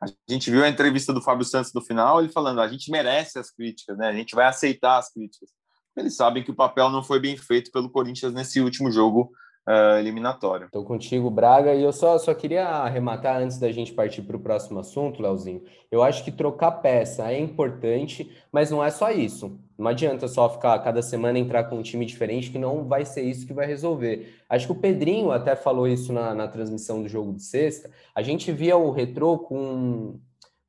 a 0.02 0.08
gente 0.30 0.52
viu 0.52 0.64
a 0.64 0.70
entrevista 0.70 1.14
do 1.14 1.22
Fábio 1.22 1.46
Santos 1.46 1.74
no 1.74 1.82
final, 1.82 2.20
ele 2.20 2.30
falando, 2.30 2.60
a 2.60 2.68
gente 2.68 2.92
merece 2.92 3.40
as 3.40 3.50
críticas, 3.50 3.98
né? 3.98 4.10
A 4.10 4.14
gente 4.14 4.36
vai 4.36 4.46
aceitar 4.46 4.98
as 4.98 5.12
críticas 5.12 5.50
eles 5.96 6.16
sabem 6.16 6.44
que 6.44 6.52
o 6.52 6.56
papel 6.56 6.90
não 6.90 7.04
foi 7.04 7.20
bem 7.20 7.38
feito 7.38 7.72
pelo 7.72 7.90
Corinthians 7.90 8.34
nesse 8.34 8.60
último 8.60 8.92
jogo 8.92 9.32
uh, 9.68 9.98
eliminatório. 9.98 10.66
Estou 10.66 10.84
contigo, 10.84 11.30
Braga, 11.30 11.74
e 11.74 11.84
eu 11.84 11.94
só, 11.94 12.18
só 12.18 12.34
queria 12.34 12.68
arrematar 12.68 13.42
antes 13.42 13.58
da 13.58 13.72
gente 13.72 13.94
partir 13.94 14.22
para 14.22 14.38
o 14.38 14.40
próximo 14.40 14.80
assunto, 14.80 15.22
Leozinho. 15.22 15.64
Eu 15.92 16.04
acho 16.04 16.24
que 16.24 16.32
trocar 16.32 16.72
peça 16.72 17.32
é 17.32 17.40
importante, 17.40 18.32
mas 18.52 18.72
não 18.72 18.84
é 18.84 18.90
só 18.90 19.12
isso. 19.12 19.60
Não 19.78 19.88
adianta 19.88 20.28
só 20.28 20.48
ficar 20.50 20.78
cada 20.80 21.02
semana 21.02 21.40
entrar 21.40 21.64
com 21.66 21.78
um 21.78 21.82
time 21.82 22.06
diferente, 22.06 22.52
que 22.52 22.60
não 22.60 22.86
vai 22.86 23.06
ser 23.06 23.24
isso 23.24 23.48
que 23.48 23.54
vai 23.54 23.66
resolver. 23.66 24.36
Acho 24.48 24.68
que 24.68 24.72
o 24.72 24.80
Pedrinho 24.80 25.32
até 25.32 25.56
falou 25.56 25.88
isso 25.88 26.14
na, 26.14 26.34
na 26.34 26.48
transmissão 26.48 27.02
do 27.02 27.10
jogo 27.10 27.34
de 27.34 27.44
sexta. 27.44 27.90
A 28.14 28.22
gente 28.22 28.52
via 28.52 28.78
o 28.78 28.92
retrô 28.92 29.40
com 29.40 30.20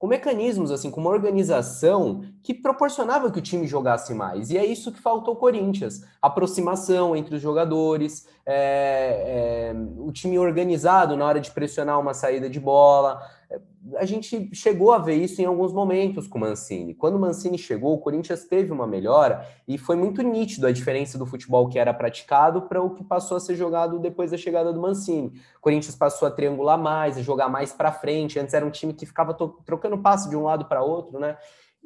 com 0.05 0.09
mecanismos, 0.09 0.71
assim, 0.71 0.91
com 0.91 1.01
uma 1.01 1.09
organização 1.09 2.21
que 2.43 2.53
proporcionava 2.53 3.31
que 3.31 3.39
o 3.39 3.43
time 3.43 3.67
jogasse 3.67 4.13
mais. 4.13 4.51
E 4.51 4.59
é 4.59 4.67
isso 4.67 4.93
que 4.93 5.01
faltou 5.01 5.33
ao 5.33 5.41
Corinthians: 5.41 6.05
aproximação 6.21 7.17
entre 7.17 7.37
os 7.37 7.41
jogadores, 7.41 8.29
é, 8.47 9.73
é, 9.73 9.75
o 9.99 10.13
time 10.13 10.39
organizado 10.39 11.17
na 11.17 11.25
hora 11.25 11.41
de 11.41 11.51
pressionar 11.51 11.99
uma 11.99 12.13
saída 12.13 12.49
de 12.49 12.61
bola. 12.61 13.21
É, 13.51 13.59
a 13.97 14.05
gente 14.05 14.51
chegou 14.55 14.93
a 14.93 14.99
ver 14.99 15.15
isso 15.15 15.41
em 15.41 15.45
alguns 15.45 15.73
momentos 15.73 16.27
com 16.27 16.39
o 16.39 16.41
Mancini. 16.41 16.95
Quando 16.95 17.15
o 17.17 17.19
Mancini 17.19 17.57
chegou, 17.57 17.95
o 17.95 17.99
Corinthians 17.99 18.45
teve 18.45 18.73
uma 18.73 18.87
melhora 18.87 19.47
e 19.67 19.79
foi 19.79 19.97
muito 19.97 20.23
nítido 20.23 20.67
a 20.67 20.73
diferença 20.73 21.17
do 21.17 21.27
futebol 21.27 21.69
que 21.69 21.79
era 21.79 21.95
praticado 21.95 22.63
para 22.63 22.83
o 22.83 22.91
que 22.91 23.05
passou 23.05 23.37
a 23.37 23.41
ser 23.41 23.57
jogado 23.57 23.99
depois 23.99 24.31
da 24.31 24.37
chegada 24.37 24.73
do 24.73 24.81
Mancini. 24.81 25.29
O 25.57 25.61
Corinthians 25.61 25.97
passou 25.97 26.29
a 26.29 26.31
triangular 26.31 26.79
mais, 26.79 27.17
a 27.17 27.23
jogar 27.23 27.49
mais 27.49 27.73
para 27.73 27.93
frente. 27.93 28.39
Antes 28.39 28.55
era 28.55 28.65
um 28.65 28.71
time 28.71 28.93
que 28.93 29.07
ficava 29.07 29.35
trocando 29.65 29.99
passe 29.99 30.29
de 30.29 30.37
um 30.37 30.43
lado 30.43 30.67
para 30.67 30.83
outro, 30.83 31.19
né? 31.19 31.37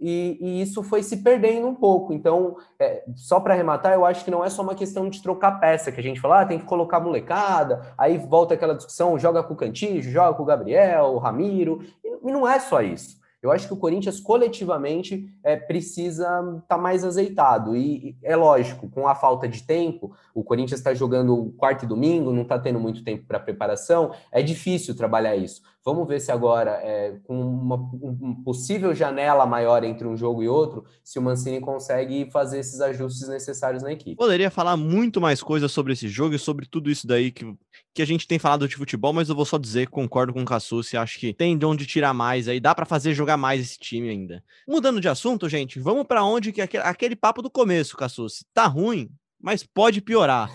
E, 0.00 0.38
e, 0.40 0.62
isso 0.62 0.82
foi 0.82 1.02
se 1.02 1.18
perdendo 1.18 1.66
um 1.66 1.74
pouco. 1.74 2.12
Então, 2.12 2.56
é, 2.78 3.04
só 3.16 3.40
para 3.40 3.54
arrematar, 3.54 3.92
eu 3.92 4.04
acho 4.04 4.24
que 4.24 4.30
não 4.30 4.44
é 4.44 4.50
só 4.50 4.62
uma 4.62 4.74
questão 4.74 5.08
de 5.08 5.22
trocar 5.22 5.60
peça, 5.60 5.90
que 5.90 6.00
a 6.00 6.02
gente 6.02 6.20
fala, 6.20 6.42
ah, 6.42 6.46
tem 6.46 6.58
que 6.58 6.64
colocar 6.64 7.00
molecada, 7.00 7.94
aí 7.96 8.18
volta 8.18 8.54
aquela 8.54 8.74
discussão, 8.74 9.18
joga 9.18 9.42
com 9.42 9.54
o 9.54 9.56
Cantijo, 9.56 10.10
joga 10.10 10.34
com 10.34 10.42
o 10.42 10.46
Gabriel, 10.46 11.06
o 11.06 11.18
Ramiro, 11.18 11.82
e, 12.04 12.28
e 12.28 12.32
não 12.32 12.46
é 12.46 12.60
só 12.60 12.80
isso. 12.80 13.18
Eu 13.40 13.52
acho 13.52 13.68
que 13.68 13.72
o 13.72 13.76
Corinthians 13.76 14.18
coletivamente 14.18 15.32
é, 15.44 15.54
precisa 15.56 16.24
estar 16.24 16.62
tá 16.68 16.78
mais 16.78 17.04
azeitado. 17.04 17.76
E 17.76 18.16
é 18.22 18.34
lógico, 18.34 18.90
com 18.90 19.06
a 19.06 19.14
falta 19.14 19.48
de 19.48 19.62
tempo, 19.62 20.12
o 20.34 20.42
Corinthians 20.42 20.80
está 20.80 20.92
jogando 20.92 21.54
quarto 21.56 21.84
e 21.84 21.88
domingo, 21.88 22.32
não 22.32 22.42
está 22.42 22.58
tendo 22.58 22.80
muito 22.80 23.04
tempo 23.04 23.24
para 23.26 23.38
preparação, 23.38 24.12
é 24.32 24.42
difícil 24.42 24.96
trabalhar 24.96 25.36
isso. 25.36 25.62
Vamos 25.88 26.06
ver 26.06 26.20
se 26.20 26.30
agora, 26.30 26.72
é, 26.82 27.18
com 27.24 27.40
uma 27.40 27.76
um 27.76 28.42
possível 28.44 28.94
janela 28.94 29.46
maior 29.46 29.82
entre 29.82 30.06
um 30.06 30.14
jogo 30.14 30.42
e 30.42 30.48
outro, 30.48 30.84
se 31.02 31.18
o 31.18 31.22
Mancini 31.22 31.60
consegue 31.60 32.30
fazer 32.30 32.58
esses 32.58 32.78
ajustes 32.82 33.26
necessários 33.26 33.82
na 33.82 33.90
equipe. 33.90 34.14
Poderia 34.14 34.50
falar 34.50 34.76
muito 34.76 35.18
mais 35.18 35.42
coisas 35.42 35.72
sobre 35.72 35.94
esse 35.94 36.06
jogo 36.06 36.34
e 36.34 36.38
sobre 36.38 36.66
tudo 36.66 36.90
isso 36.90 37.06
daí 37.06 37.30
que, 37.30 37.56
que 37.94 38.02
a 38.02 38.04
gente 38.04 38.28
tem 38.28 38.38
falado 38.38 38.68
de 38.68 38.76
futebol, 38.76 39.14
mas 39.14 39.30
eu 39.30 39.34
vou 39.34 39.46
só 39.46 39.56
dizer, 39.56 39.88
concordo 39.88 40.34
com 40.34 40.42
o 40.42 40.44
Cassucci, 40.44 40.94
acho 40.94 41.18
que 41.18 41.32
tem 41.32 41.56
de 41.56 41.64
onde 41.64 41.86
tirar 41.86 42.12
mais 42.12 42.48
aí, 42.48 42.60
dá 42.60 42.74
para 42.74 42.84
fazer 42.84 43.14
jogar 43.14 43.38
mais 43.38 43.62
esse 43.62 43.78
time 43.78 44.10
ainda. 44.10 44.44
Mudando 44.68 45.00
de 45.00 45.08
assunto, 45.08 45.48
gente, 45.48 45.80
vamos 45.80 46.06
para 46.06 46.22
onde 46.22 46.52
que 46.52 46.60
aquele, 46.60 46.84
aquele 46.84 47.16
papo 47.16 47.40
do 47.40 47.48
começo, 47.48 47.96
Cassucci, 47.96 48.44
tá 48.52 48.66
ruim, 48.66 49.08
mas 49.40 49.62
pode 49.62 50.02
piorar. 50.02 50.50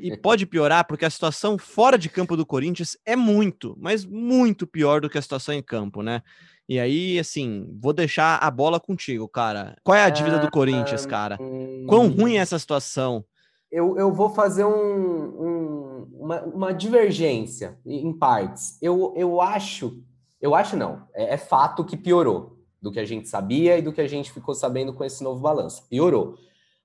E 0.00 0.16
pode 0.16 0.46
piorar 0.46 0.86
porque 0.86 1.04
a 1.04 1.10
situação 1.10 1.58
fora 1.58 1.98
de 1.98 2.08
campo 2.08 2.36
do 2.36 2.46
Corinthians 2.46 2.96
é 3.04 3.14
muito, 3.14 3.76
mas 3.78 4.04
muito 4.04 4.66
pior 4.66 5.00
do 5.00 5.10
que 5.10 5.18
a 5.18 5.22
situação 5.22 5.54
em 5.54 5.62
campo, 5.62 6.02
né? 6.02 6.22
E 6.68 6.78
aí, 6.78 7.18
assim, 7.18 7.66
vou 7.80 7.94
deixar 7.94 8.36
a 8.36 8.50
bola 8.50 8.78
contigo, 8.78 9.26
cara. 9.26 9.76
Qual 9.82 9.96
é 9.96 10.04
a 10.04 10.10
dívida 10.10 10.38
do 10.38 10.50
Corinthians, 10.50 11.06
cara? 11.06 11.38
Quão 11.86 12.08
ruim 12.08 12.36
é 12.36 12.40
essa 12.40 12.58
situação? 12.58 13.24
Eu, 13.70 13.98
eu 13.98 14.12
vou 14.12 14.30
fazer 14.30 14.64
um, 14.64 14.70
um, 14.70 16.08
uma, 16.12 16.42
uma, 16.42 16.74
divergência 16.74 17.78
em 17.84 18.12
partes. 18.12 18.78
Eu, 18.82 19.14
eu 19.16 19.40
acho, 19.40 20.02
eu 20.40 20.54
acho 20.54 20.76
não, 20.76 21.02
é, 21.14 21.34
é 21.34 21.36
fato 21.36 21.84
que 21.84 21.96
piorou 21.96 22.58
do 22.80 22.90
que 22.90 23.00
a 23.00 23.04
gente 23.04 23.28
sabia 23.28 23.76
e 23.76 23.82
do 23.82 23.92
que 23.92 24.00
a 24.00 24.08
gente 24.08 24.32
ficou 24.32 24.54
sabendo 24.54 24.92
com 24.94 25.04
esse 25.04 25.22
novo 25.22 25.40
balanço. 25.40 25.86
Piorou. 25.88 26.36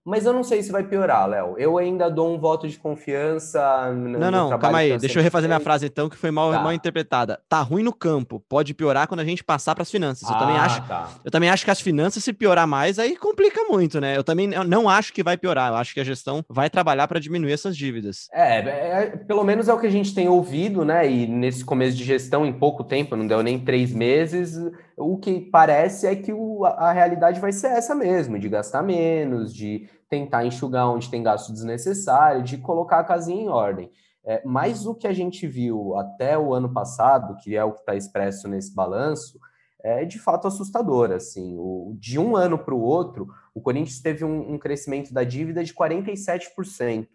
Mas 0.05 0.25
eu 0.25 0.33
não 0.33 0.43
sei 0.43 0.61
se 0.61 0.69
vai 0.69 0.83
piorar, 0.83 1.27
Léo. 1.29 1.55
Eu 1.57 1.77
ainda 1.77 2.09
dou 2.09 2.33
um 2.33 2.37
voto 2.37 2.67
de 2.67 2.77
confiança. 2.77 3.89
No, 3.93 4.19
não, 4.19 4.31
não, 4.31 4.59
calma 4.59 4.79
aí. 4.79 4.91
Tá 4.91 4.97
Deixa 4.97 5.17
eu 5.17 5.23
refazer 5.23 5.47
minha 5.47 5.61
frase 5.61 5.85
então, 5.85 6.09
que 6.09 6.17
foi 6.17 6.29
mal, 6.29 6.51
tá. 6.51 6.59
mal 6.59 6.73
interpretada. 6.73 7.39
Tá 7.47 7.61
ruim 7.61 7.83
no 7.83 7.93
campo, 7.93 8.43
pode 8.49 8.73
piorar 8.73 9.07
quando 9.07 9.21
a 9.21 9.25
gente 9.25 9.43
passar 9.43 9.73
para 9.73 9.83
as 9.83 9.89
finanças. 9.89 10.29
Eu 10.29 10.35
ah, 10.35 10.39
também 10.39 10.57
acho. 10.57 10.81
Tá. 10.87 11.09
Eu 11.23 11.31
também 11.31 11.49
acho 11.49 11.63
que 11.63 11.71
as 11.71 11.79
finanças, 11.79 12.21
se 12.21 12.33
piorar 12.33 12.67
mais, 12.67 12.99
aí 12.99 13.15
complica 13.15 13.63
muito, 13.63 14.01
né? 14.01 14.17
Eu 14.17 14.25
também 14.25 14.47
não 14.47 14.89
acho 14.89 15.13
que 15.13 15.23
vai 15.23 15.37
piorar. 15.37 15.71
Eu 15.71 15.77
acho 15.77 15.93
que 15.93 16.01
a 16.01 16.03
gestão 16.03 16.43
vai 16.49 16.69
trabalhar 16.69 17.07
para 17.07 17.19
diminuir 17.19 17.53
essas 17.53 17.77
dívidas. 17.77 18.27
É, 18.33 18.57
é, 18.57 19.05
pelo 19.05 19.43
menos 19.45 19.69
é 19.69 19.73
o 19.73 19.79
que 19.79 19.87
a 19.87 19.91
gente 19.91 20.13
tem 20.13 20.27
ouvido, 20.27 20.83
né? 20.83 21.09
E 21.09 21.25
nesse 21.27 21.63
começo 21.63 21.95
de 21.95 22.03
gestão, 22.03 22.45
em 22.45 22.51
pouco 22.51 22.83
tempo, 22.83 23.15
não 23.15 23.25
deu 23.25 23.41
nem 23.41 23.57
três 23.57 23.93
meses 23.93 24.59
o 24.97 25.17
que 25.17 25.39
parece 25.39 26.07
é 26.07 26.15
que 26.15 26.31
o, 26.31 26.65
a 26.65 26.91
realidade 26.91 27.39
vai 27.39 27.51
ser 27.51 27.67
essa 27.67 27.95
mesmo, 27.95 28.39
de 28.39 28.49
gastar 28.49 28.81
menos, 28.83 29.53
de 29.53 29.89
tentar 30.09 30.45
enxugar 30.45 30.89
onde 30.89 31.09
tem 31.09 31.23
gasto 31.23 31.51
desnecessário, 31.51 32.43
de 32.43 32.57
colocar 32.57 32.99
a 32.99 33.03
casinha 33.03 33.41
em 33.41 33.49
ordem. 33.49 33.91
É, 34.25 34.41
mas 34.45 34.85
o 34.85 34.95
que 34.95 35.07
a 35.07 35.13
gente 35.13 35.45
viu 35.45 35.97
até 35.97 36.37
o 36.37 36.53
ano 36.53 36.71
passado, 36.71 37.35
que 37.43 37.55
é 37.55 37.63
o 37.63 37.73
que 37.73 37.79
está 37.79 37.95
expresso 37.95 38.47
nesse 38.47 38.73
balanço, 38.73 39.37
é 39.83 40.05
de 40.05 40.17
fato 40.17 40.47
assustador. 40.47 41.11
Assim, 41.11 41.57
o, 41.57 41.95
de 41.99 42.17
um 42.17 42.35
ano 42.35 42.57
para 42.57 42.73
o 42.73 42.81
outro, 42.81 43.27
o 43.53 43.61
Corinthians 43.61 43.99
teve 43.99 44.23
um, 44.23 44.53
um 44.53 44.57
crescimento 44.57 45.13
da 45.13 45.23
dívida 45.23 45.63
de 45.63 45.73
47%. 45.73 47.07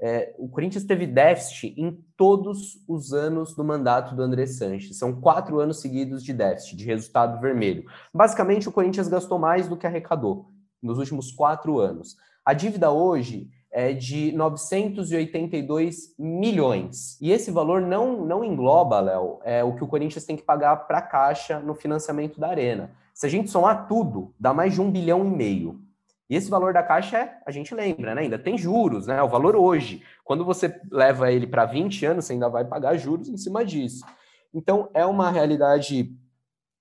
É, 0.00 0.34
o 0.38 0.48
Corinthians 0.48 0.84
teve 0.84 1.06
déficit 1.06 1.74
em 1.76 1.98
todos 2.16 2.78
os 2.86 3.12
anos 3.12 3.54
do 3.54 3.64
mandato 3.64 4.14
do 4.14 4.22
André 4.22 4.46
Sanches. 4.46 4.96
São 4.96 5.20
quatro 5.20 5.58
anos 5.58 5.80
seguidos 5.80 6.22
de 6.22 6.32
déficit, 6.32 6.76
de 6.76 6.84
resultado 6.84 7.40
vermelho. 7.40 7.84
Basicamente, 8.14 8.68
o 8.68 8.72
Corinthians 8.72 9.08
gastou 9.08 9.38
mais 9.38 9.68
do 9.68 9.76
que 9.76 9.86
arrecadou 9.86 10.50
nos 10.80 10.98
últimos 10.98 11.32
quatro 11.32 11.80
anos. 11.80 12.16
A 12.44 12.52
dívida 12.54 12.90
hoje 12.90 13.50
é 13.70 13.92
de 13.92 14.32
982 14.32 16.14
milhões. 16.18 17.18
E 17.20 17.30
esse 17.30 17.50
valor 17.50 17.82
não, 17.82 18.24
não 18.24 18.44
engloba, 18.44 19.00
Léo, 19.00 19.40
é 19.44 19.62
o 19.62 19.74
que 19.74 19.84
o 19.84 19.88
Corinthians 19.88 20.24
tem 20.24 20.36
que 20.36 20.42
pagar 20.42 20.76
para 20.86 20.98
a 20.98 21.02
Caixa 21.02 21.60
no 21.60 21.74
financiamento 21.74 22.40
da 22.40 22.48
Arena. 22.48 22.92
Se 23.12 23.26
a 23.26 23.28
gente 23.28 23.50
somar 23.50 23.86
tudo, 23.88 24.32
dá 24.38 24.54
mais 24.54 24.74
de 24.74 24.80
um 24.80 24.90
bilhão 24.90 25.26
e 25.26 25.30
meio. 25.30 25.80
E 26.28 26.36
esse 26.36 26.50
valor 26.50 26.72
da 26.74 26.82
caixa 26.82 27.16
é, 27.16 27.38
a 27.46 27.50
gente 27.50 27.74
lembra, 27.74 28.14
né? 28.14 28.22
Ainda 28.22 28.38
tem 28.38 28.58
juros, 28.58 29.06
né? 29.06 29.22
O 29.22 29.28
valor 29.28 29.56
hoje. 29.56 30.02
Quando 30.24 30.44
você 30.44 30.78
leva 30.90 31.32
ele 31.32 31.46
para 31.46 31.64
20 31.64 32.04
anos, 32.04 32.26
você 32.26 32.34
ainda 32.34 32.48
vai 32.48 32.64
pagar 32.64 32.96
juros 32.96 33.28
em 33.28 33.36
cima 33.36 33.64
disso. 33.64 34.04
Então, 34.52 34.90
é 34.92 35.06
uma 35.06 35.30
realidade 35.30 36.14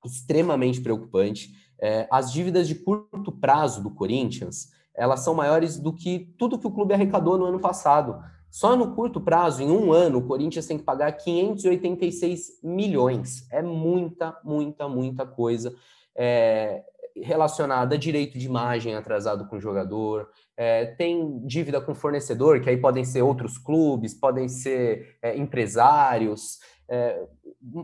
extremamente 0.06 0.82
preocupante. 0.82 1.50
É, 1.80 2.08
as 2.12 2.32
dívidas 2.32 2.68
de 2.68 2.76
curto 2.76 3.32
prazo 3.32 3.82
do 3.82 3.92
Corinthians, 3.92 4.70
elas 4.96 5.22
são 5.22 5.34
maiores 5.34 5.80
do 5.80 5.94
que 5.94 6.34
tudo 6.38 6.60
que 6.60 6.68
o 6.68 6.72
clube 6.72 6.94
arrecadou 6.94 7.38
no 7.38 7.46
ano 7.46 7.60
passado. 7.60 8.22
Só 8.50 8.76
no 8.76 8.96
curto 8.96 9.22
prazo, 9.22 9.62
em 9.62 9.70
um 9.70 9.92
ano, 9.92 10.20
o 10.20 10.28
Corinthians 10.28 10.66
tem 10.66 10.78
que 10.78 10.84
pagar 10.84 11.12
586 11.12 12.62
milhões. 12.64 13.48
É 13.52 13.62
muita, 13.62 14.36
muita, 14.44 14.90
muita 14.90 15.26
coisa. 15.26 15.74
É, 16.16 16.84
relacionada 17.24 17.96
a 17.96 17.98
direito 17.98 18.38
de 18.38 18.46
imagem 18.46 18.96
atrasado 18.96 19.48
com 19.48 19.58
o 19.58 19.62
jogador, 19.62 20.30
é, 20.56 20.86
tem 20.86 21.40
dívida 21.46 21.80
com 21.80 21.94
fornecedor, 21.94 22.62
que 22.62 22.70
aí 22.70 22.78
podem 22.78 23.06
ser 23.06 23.22
outros 23.22 23.58
clubes, 23.58 24.14
podem 24.14 24.48
ser 24.48 25.18
é, 25.22 25.38
empresários, 25.38 26.60
é, 26.90 27.22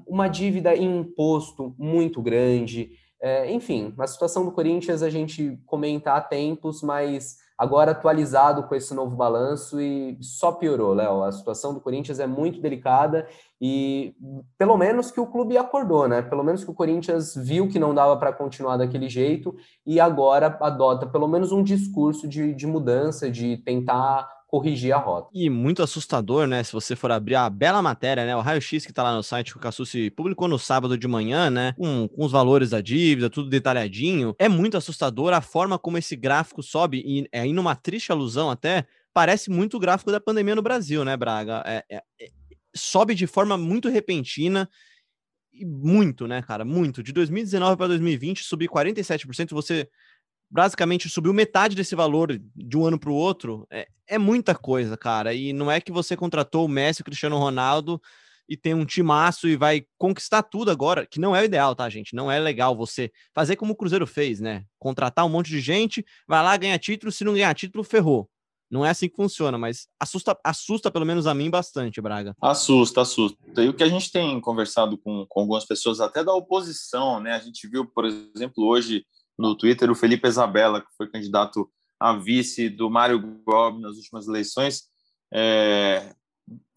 uma 0.07 0.27
dívida 0.27 0.75
em 0.75 0.99
imposto 0.99 1.75
muito 1.77 2.21
grande. 2.21 2.91
É, 3.21 3.51
enfim, 3.51 3.93
a 3.97 4.07
situação 4.07 4.43
do 4.45 4.51
Corinthians 4.51 5.01
a 5.01 5.09
gente 5.09 5.57
comenta 5.65 6.13
há 6.13 6.21
tempos, 6.21 6.81
mas 6.81 7.37
agora 7.63 7.91
atualizado 7.91 8.63
com 8.63 8.75
esse 8.75 8.93
novo 8.93 9.15
balanço 9.15 9.79
e 9.79 10.17
só 10.21 10.51
piorou, 10.51 10.93
Léo. 10.93 11.23
A 11.23 11.31
situação 11.31 11.73
do 11.73 11.79
Corinthians 11.79 12.19
é 12.19 12.27
muito 12.27 12.59
delicada 12.59 13.25
e 13.61 14.13
pelo 14.57 14.77
menos 14.77 15.09
que 15.09 15.19
o 15.21 15.27
clube 15.27 15.57
acordou, 15.57 16.07
né? 16.07 16.21
Pelo 16.21 16.43
menos 16.43 16.63
que 16.63 16.69
o 16.69 16.73
Corinthians 16.73 17.33
viu 17.35 17.69
que 17.69 17.79
não 17.79 17.95
dava 17.95 18.17
para 18.17 18.33
continuar 18.33 18.75
daquele 18.75 19.07
jeito 19.07 19.55
e 19.85 19.97
agora 19.97 20.57
adota 20.59 21.07
pelo 21.07 21.27
menos 21.27 21.53
um 21.53 21.63
discurso 21.63 22.27
de, 22.27 22.53
de 22.53 22.67
mudança, 22.67 23.31
de 23.31 23.55
tentar 23.57 24.27
corrigir 24.53 24.93
a 24.93 24.99
rota. 24.99 25.29
E 25.33 25.49
muito 25.49 25.81
assustador, 25.81 26.45
né? 26.45 26.63
Se 26.63 26.71
você 26.71 26.95
for 26.95 27.11
abrir 27.11 27.33
a 27.33 27.49
bela 27.49 27.81
matéria, 27.81 28.23
né? 28.23 28.35
O 28.35 28.39
raio-x 28.39 28.85
que 28.85 28.93
tá 28.93 29.01
lá 29.01 29.15
no 29.15 29.23
site 29.23 29.51
que 29.51 29.57
o 29.57 29.59
Cassucci 29.59 30.11
publicou 30.11 30.47
no 30.47 30.59
sábado 30.59 30.95
de 30.95 31.07
manhã, 31.07 31.49
né? 31.49 31.73
Com, 31.75 32.07
com 32.07 32.23
os 32.23 32.31
valores 32.31 32.69
da 32.69 32.79
dívida, 32.79 33.31
tudo 33.31 33.49
detalhadinho. 33.49 34.35
É 34.37 34.47
muito 34.47 34.77
assustador 34.77 35.33
a 35.33 35.41
forma 35.41 35.79
como 35.79 35.97
esse 35.97 36.15
gráfico 36.15 36.61
sobe, 36.61 37.01
e 37.03 37.27
é 37.31 37.39
aí 37.39 37.51
numa 37.51 37.75
triste 37.75 38.11
alusão 38.11 38.51
até, 38.51 38.85
parece 39.11 39.49
muito 39.49 39.77
o 39.77 39.79
gráfico 39.79 40.11
da 40.11 40.19
pandemia 40.19 40.53
no 40.53 40.61
Brasil, 40.61 41.03
né, 41.03 41.17
Braga? 41.17 41.63
É, 41.65 41.83
é, 41.89 42.03
é, 42.21 42.27
sobe 42.75 43.15
de 43.15 43.25
forma 43.25 43.57
muito 43.57 43.89
repentina. 43.89 44.69
E 45.51 45.65
muito, 45.65 46.27
né, 46.27 46.43
cara? 46.43 46.63
Muito. 46.63 47.01
De 47.01 47.11
2019 47.11 47.75
para 47.75 47.87
2020, 47.87 48.43
subir 48.43 48.69
47%. 48.69 49.49
Você 49.51 49.89
basicamente 50.53 51.09
subiu 51.09 51.33
metade 51.33 51.75
desse 51.75 51.95
valor 51.95 52.39
de 52.55 52.77
um 52.77 52.85
ano 52.85 52.99
para 52.99 53.09
o 53.09 53.15
outro, 53.15 53.65
é, 53.71 53.87
é, 54.15 54.17
muita 54.17 54.55
coisa, 54.55 54.95
cara. 54.97 55.33
E 55.33 55.53
não 55.53 55.71
é 55.71 55.81
que 55.81 55.91
você 55.91 56.15
contratou 56.15 56.65
o 56.65 56.69
Messi, 56.69 57.01
o 57.01 57.05
Cristiano 57.05 57.37
Ronaldo 57.37 58.01
e 58.47 58.57
tem 58.57 58.73
um 58.73 58.85
timaço 58.85 59.47
e 59.47 59.55
vai 59.55 59.85
conquistar 59.97 60.43
tudo 60.43 60.69
agora, 60.69 61.05
que 61.05 61.19
não 61.19 61.35
é 61.35 61.41
o 61.41 61.45
ideal, 61.45 61.75
tá, 61.75 61.89
gente? 61.89 62.15
Não 62.15 62.31
é 62.31 62.39
legal 62.39 62.75
você 62.75 63.11
fazer 63.33 63.55
como 63.55 63.73
o 63.73 63.75
Cruzeiro 63.75 64.05
fez, 64.05 64.39
né? 64.39 64.65
Contratar 64.77 65.25
um 65.25 65.29
monte 65.29 65.49
de 65.49 65.61
gente, 65.61 66.05
vai 66.27 66.43
lá 66.43 66.55
ganhar 66.57 66.77
título, 66.77 67.11
se 67.11 67.23
não 67.23 67.33
ganhar 67.33 67.53
título, 67.53 67.83
ferrou. 67.83 68.29
Não 68.69 68.85
é 68.85 68.89
assim 68.89 69.07
que 69.07 69.15
funciona, 69.15 69.57
mas 69.57 69.87
assusta, 69.99 70.37
assusta 70.43 70.89
pelo 70.89 71.05
menos 71.05 71.27
a 71.27 71.33
mim 71.33 71.49
bastante, 71.49 72.01
Braga. 72.01 72.35
Assusta, 72.41 73.01
assusta. 73.01 73.37
E 73.61 73.69
o 73.69 73.73
que 73.73 73.83
a 73.83 73.89
gente 73.89 74.11
tem 74.11 74.41
conversado 74.41 74.97
com, 74.97 75.25
com 75.29 75.39
algumas 75.41 75.65
pessoas, 75.65 76.01
até 76.01 76.23
da 76.23 76.33
oposição, 76.33 77.19
né? 77.19 77.33
A 77.33 77.39
gente 77.39 77.67
viu, 77.67 77.85
por 77.85 78.05
exemplo, 78.05 78.65
hoje 78.65 79.05
no 79.37 79.55
Twitter 79.55 79.89
o 79.91 79.95
Felipe 79.95 80.27
Isabella, 80.27 80.81
que 80.81 80.87
foi 80.97 81.09
candidato 81.09 81.69
a 82.03 82.11
vice 82.17 82.67
do 82.67 82.89
Mário 82.89 83.17
Gobi 83.45 83.79
nas 83.79 83.95
últimas 83.95 84.27
eleições, 84.27 84.89
é, 85.33 86.13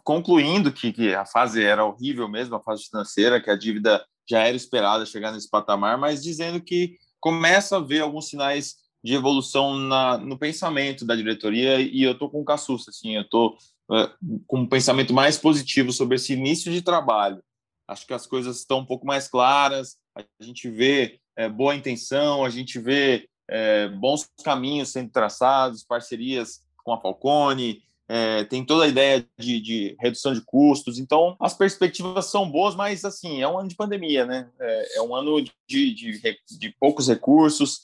concluindo 0.04 0.72
que, 0.72 0.92
que, 0.92 1.12
a 1.16 1.26
fase 1.26 1.64
era 1.64 1.84
horrível 1.84 2.28
mesmo, 2.28 2.54
a 2.54 2.62
fase 2.62 2.84
financeira, 2.84 3.42
que 3.42 3.50
a 3.50 3.56
dívida 3.56 4.06
já 4.30 4.46
era 4.46 4.56
esperada 4.56 5.04
chegar 5.04 5.32
nesse 5.32 5.50
patamar, 5.50 5.98
mas 5.98 6.22
dizendo 6.22 6.60
que 6.60 6.96
começa 7.18 7.76
a 7.76 7.80
ver 7.80 8.02
alguns 8.02 8.28
sinais 8.28 8.76
de 9.02 9.14
evolução 9.14 9.76
na, 9.76 10.16
no 10.16 10.38
pensamento 10.38 11.04
da 11.04 11.16
diretoria 11.16 11.80
e 11.80 12.04
eu 12.04 12.12
estou 12.12 12.30
com 12.30 12.44
Cassusta, 12.44 12.92
assim, 12.92 13.16
eu 13.16 13.22
estou 13.22 13.56
é, 13.90 14.08
com 14.46 14.60
um 14.60 14.68
pensamento 14.68 15.12
mais 15.12 15.36
positivo 15.36 15.92
sobre 15.92 16.14
esse 16.14 16.34
início 16.34 16.70
de 16.70 16.82
trabalho. 16.82 17.42
Acho 17.88 18.06
que 18.06 18.14
as 18.14 18.28
coisas 18.28 18.58
estão 18.58 18.78
um 18.78 18.86
pouco 18.86 19.04
mais 19.04 19.26
claras, 19.26 19.96
a 20.16 20.44
gente 20.44 20.70
vê 20.70 21.18
é, 21.36 21.48
boa 21.48 21.74
intenção, 21.74 22.44
a 22.44 22.48
gente 22.48 22.78
vê 22.78 23.28
é, 23.48 23.88
bons 23.88 24.28
caminhos 24.44 24.90
sendo 24.90 25.10
traçados, 25.10 25.84
parcerias 25.84 26.60
com 26.84 26.92
a 26.92 27.00
Falcone, 27.00 27.82
é, 28.08 28.44
tem 28.44 28.64
toda 28.64 28.84
a 28.84 28.88
ideia 28.88 29.26
de, 29.36 29.60
de, 29.60 29.96
redução 29.98 30.32
de 30.32 30.40
custos, 30.40 30.98
então 30.98 31.36
as 31.40 31.54
perspectivas 31.54 32.26
são 32.26 32.48
boas, 32.48 32.76
mas 32.76 33.04
assim, 33.04 33.42
é 33.42 33.48
um 33.48 33.58
ano 33.58 33.68
de 33.68 33.74
pandemia, 33.74 34.24
né? 34.24 34.48
É, 34.60 34.98
é 34.98 35.02
um 35.02 35.14
ano 35.14 35.42
de, 35.42 35.52
de, 35.66 36.20
de, 36.48 36.74
poucos 36.78 37.08
recursos, 37.08 37.80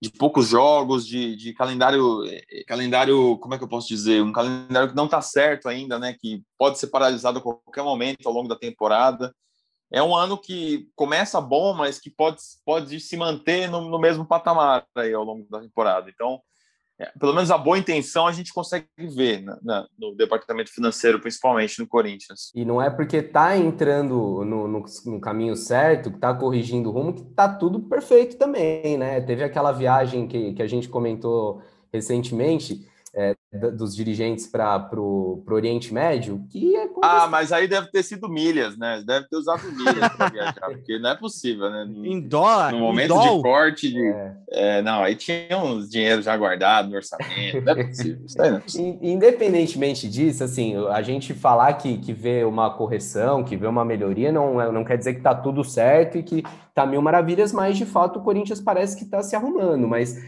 de 0.00 0.10
poucos 0.10 0.48
jogos, 0.48 1.06
de, 1.06 1.54
calendário, 1.54 2.24
é, 2.26 2.64
calendário, 2.66 3.38
como 3.38 3.54
é 3.54 3.58
que 3.58 3.64
eu 3.64 3.68
posso 3.68 3.88
dizer? 3.88 4.22
Um 4.22 4.32
calendário 4.32 4.90
que 4.90 4.96
não 4.96 5.06
está 5.06 5.22
certo 5.22 5.68
ainda, 5.68 5.98
né? 5.98 6.14
Que 6.20 6.42
pode 6.58 6.78
ser 6.78 6.88
paralisado 6.88 7.38
a 7.38 7.42
qualquer 7.42 7.82
momento 7.82 8.26
ao 8.26 8.34
longo 8.34 8.48
da 8.48 8.56
temporada. 8.56 9.34
É 9.90 10.02
um 10.02 10.16
ano 10.16 10.36
que 10.36 10.88
começa 10.94 11.40
bom, 11.40 11.72
mas 11.72 11.98
que 11.98 12.10
pode, 12.10 12.38
pode 12.64 12.98
se 13.00 13.16
manter 13.16 13.70
no, 13.70 13.88
no 13.88 13.98
mesmo 13.98 14.26
patamar 14.26 14.84
aí 14.94 15.12
ao 15.12 15.22
longo 15.24 15.46
da 15.48 15.60
temporada. 15.60 16.10
Então, 16.10 16.40
é, 16.98 17.12
pelo 17.18 17.34
menos 17.34 17.50
a 17.50 17.58
boa 17.58 17.78
intenção 17.78 18.26
a 18.26 18.32
gente 18.32 18.54
consegue 18.54 18.86
ver 18.98 19.42
na, 19.42 19.58
na, 19.62 19.86
no 19.98 20.14
departamento 20.14 20.72
financeiro, 20.72 21.20
principalmente 21.20 21.78
no 21.78 21.86
Corinthians. 21.86 22.50
E 22.54 22.64
não 22.64 22.80
é 22.80 22.88
porque 22.88 23.18
está 23.18 23.56
entrando 23.56 24.42
no, 24.44 24.66
no, 24.66 24.84
no, 25.04 25.20
caminho 25.20 25.54
certo, 25.54 26.10
que 26.10 26.16
está 26.16 26.32
corrigindo 26.32 26.88
o 26.88 26.92
rumo, 26.92 27.12
que 27.12 27.20
está 27.20 27.48
tudo 27.48 27.80
perfeito 27.80 28.38
também, 28.38 28.96
né? 28.96 29.20
Teve 29.20 29.44
aquela 29.44 29.72
viagem 29.72 30.26
que, 30.26 30.54
que 30.54 30.62
a 30.62 30.66
gente 30.66 30.88
comentou 30.88 31.62
recentemente, 31.92 32.88
é, 33.16 33.34
dos 33.70 33.96
dirigentes 33.96 34.46
para 34.46 34.90
o 34.94 35.42
Oriente 35.48 35.92
Médio, 35.92 36.44
que 36.50 36.76
é 36.76 36.86
Ah, 37.02 37.26
mas 37.26 37.50
aí 37.50 37.66
deve 37.66 37.90
ter 37.90 38.02
sido 38.02 38.28
milhas, 38.28 38.76
né? 38.76 39.02
Deve 39.06 39.26
ter 39.26 39.36
usado 39.36 39.62
milhas 39.72 40.08
para 40.14 40.28
viajar, 40.28 40.66
porque 40.66 40.98
não 40.98 41.10
é 41.10 41.16
possível, 41.16 41.70
né? 41.70 41.86
Em 42.04 42.20
dólar? 42.20 42.72
No 42.72 42.80
momento 42.80 43.18
de 43.18 43.42
corte, 43.42 43.90
de, 43.90 44.06
é. 44.06 44.36
É, 44.50 44.82
não, 44.82 45.02
aí 45.02 45.16
tinha 45.16 45.56
uns 45.56 45.88
dinheiro 45.88 46.20
já 46.20 46.36
guardado 46.36 46.90
no 46.90 46.96
orçamento, 46.96 47.62
não 47.62 47.72
é 47.72 47.84
possível. 47.84 48.26
Isso 48.26 48.42
aí 48.42 48.50
não 48.50 48.58
é 48.58 48.60
possível. 48.62 48.98
Independentemente 49.00 50.08
disso, 50.10 50.44
assim, 50.44 50.76
a 50.88 51.00
gente 51.00 51.32
falar 51.32 51.72
que, 51.74 51.96
que 51.96 52.12
vê 52.12 52.44
uma 52.44 52.68
correção, 52.68 53.42
que 53.42 53.56
vê 53.56 53.66
uma 53.66 53.84
melhoria, 53.84 54.30
não, 54.30 54.60
é, 54.60 54.70
não 54.70 54.84
quer 54.84 54.98
dizer 54.98 55.14
que 55.14 55.20
está 55.20 55.34
tudo 55.34 55.64
certo 55.64 56.18
e 56.18 56.22
que 56.22 56.42
tá 56.74 56.84
mil 56.84 57.00
maravilhas, 57.00 57.50
mas 57.50 57.78
de 57.78 57.86
fato 57.86 58.18
o 58.18 58.22
Corinthians 58.22 58.60
parece 58.60 58.94
que 58.94 59.04
está 59.04 59.22
se 59.22 59.34
arrumando, 59.34 59.88
mas 59.88 60.22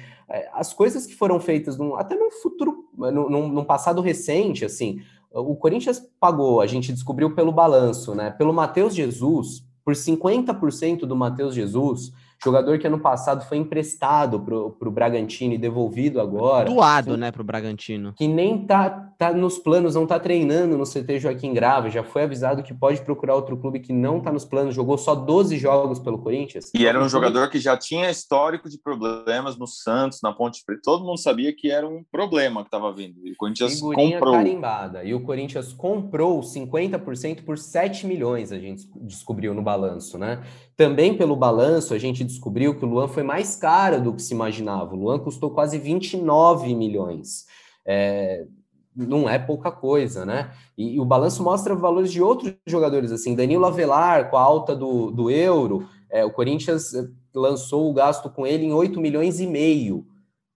as 0.52 0.72
coisas 0.72 1.06
que 1.06 1.14
foram 1.14 1.40
feitas 1.40 1.78
num, 1.78 1.96
até 1.96 2.14
no 2.14 2.30
futuro, 2.30 2.88
num, 2.96 3.48
num, 3.48 3.64
passado 3.64 4.02
recente, 4.02 4.64
assim, 4.64 5.00
o 5.32 5.56
Corinthians 5.56 6.00
pagou, 6.20 6.60
a 6.60 6.66
gente 6.66 6.92
descobriu 6.92 7.34
pelo 7.34 7.52
balanço, 7.52 8.14
né? 8.14 8.30
Pelo 8.30 8.52
Matheus 8.52 8.94
Jesus, 8.94 9.64
por 9.84 9.94
50% 9.94 11.00
do 11.00 11.16
Matheus 11.16 11.54
Jesus, 11.54 12.12
Jogador 12.42 12.78
que 12.78 12.86
ano 12.86 13.00
passado 13.00 13.44
foi 13.44 13.56
emprestado 13.56 14.40
para 14.40 14.88
o 14.88 14.92
Bragantino 14.92 15.54
e 15.54 15.58
devolvido 15.58 16.20
agora. 16.20 16.70
Doado, 16.70 17.12
que, 17.12 17.16
né, 17.16 17.32
para 17.32 17.42
o 17.42 17.44
Bragantino. 17.44 18.12
Que 18.16 18.28
nem 18.28 18.64
tá, 18.64 19.12
tá 19.18 19.32
nos 19.32 19.58
planos, 19.58 19.96
não 19.96 20.06
tá 20.06 20.20
treinando 20.20 20.78
no 20.78 20.84
CT 20.84 21.18
Joaquim 21.18 21.52
Grava. 21.52 21.90
Já 21.90 22.04
foi 22.04 22.22
avisado 22.22 22.62
que 22.62 22.72
pode 22.72 23.00
procurar 23.02 23.34
outro 23.34 23.56
clube 23.56 23.80
que 23.80 23.92
não 23.92 24.20
tá 24.20 24.32
nos 24.32 24.44
planos. 24.44 24.74
Jogou 24.74 24.96
só 24.96 25.14
12 25.14 25.58
jogos 25.58 25.98
pelo 25.98 26.18
Corinthians. 26.18 26.70
E 26.72 26.86
era 26.86 27.02
um 27.02 27.08
jogador 27.08 27.50
que 27.50 27.58
já 27.58 27.76
tinha 27.76 28.08
histórico 28.08 28.68
de 28.68 28.78
problemas 28.78 29.58
no 29.58 29.66
Santos, 29.66 30.20
na 30.22 30.32
Ponte 30.32 30.62
Preta. 30.64 30.82
Todo 30.84 31.04
mundo 31.04 31.18
sabia 31.18 31.52
que 31.52 31.70
era 31.70 31.88
um 31.88 32.04
problema 32.10 32.60
que 32.60 32.68
estava 32.68 32.92
vindo. 32.92 33.26
E 33.26 33.32
o 33.32 33.36
Corinthians 33.36 33.74
Figurinha 33.74 34.18
comprou. 34.18 34.34
carimbada. 34.34 35.02
E 35.02 35.12
o 35.12 35.20
Corinthians 35.20 35.72
comprou 35.72 36.40
50% 36.40 37.44
por 37.44 37.58
7 37.58 38.06
milhões, 38.06 38.52
a 38.52 38.58
gente 38.58 38.88
descobriu 38.96 39.52
no 39.52 39.62
balanço, 39.62 40.16
né? 40.18 40.42
Também 40.76 41.16
pelo 41.16 41.34
balanço, 41.34 41.92
a 41.94 41.98
gente 41.98 42.27
descobriu 42.28 42.78
que 42.78 42.84
o 42.84 42.88
Luan 42.88 43.08
foi 43.08 43.22
mais 43.22 43.56
caro 43.56 44.00
do 44.00 44.12
que 44.12 44.22
se 44.22 44.32
imaginava. 44.32 44.94
O 44.94 44.98
Luan 44.98 45.18
custou 45.18 45.50
quase 45.50 45.78
29 45.78 46.74
milhões. 46.74 47.46
É, 47.84 48.46
não 48.94 49.28
é 49.28 49.38
pouca 49.38 49.70
coisa, 49.70 50.24
né? 50.24 50.52
E, 50.76 50.96
e, 50.96 51.00
o 51.00 51.04
balanço 51.04 51.42
mostra 51.42 51.74
valores 51.74 52.12
de 52.12 52.22
outros 52.22 52.54
jogadores, 52.66 53.10
assim, 53.10 53.34
Danilo 53.34 53.64
Avelar, 53.64 54.30
com 54.30 54.36
a 54.36 54.42
alta 54.42 54.76
do, 54.76 55.10
do 55.10 55.30
euro, 55.30 55.88
é, 56.10 56.24
o 56.24 56.32
Corinthians 56.32 56.94
é, 56.94 57.08
lançou 57.34 57.90
o 57.90 57.92
gasto 57.92 58.30
com 58.30 58.46
ele 58.46 58.64
em 58.64 58.72
8 58.72 59.00
milhões 59.00 59.40
e 59.40 59.46
meio. 59.46 60.06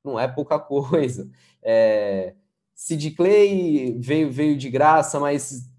Não 0.05 0.19
é 0.19 0.29
pouca 0.29 0.59
coisa. 0.61 1.29
É, 1.63 2.35
Sid 2.75 3.13
Clay 3.13 3.97
veio, 3.99 4.31
veio 4.31 4.57
de 4.57 4.69
graça, 4.69 5.21
mas 5.21 5.71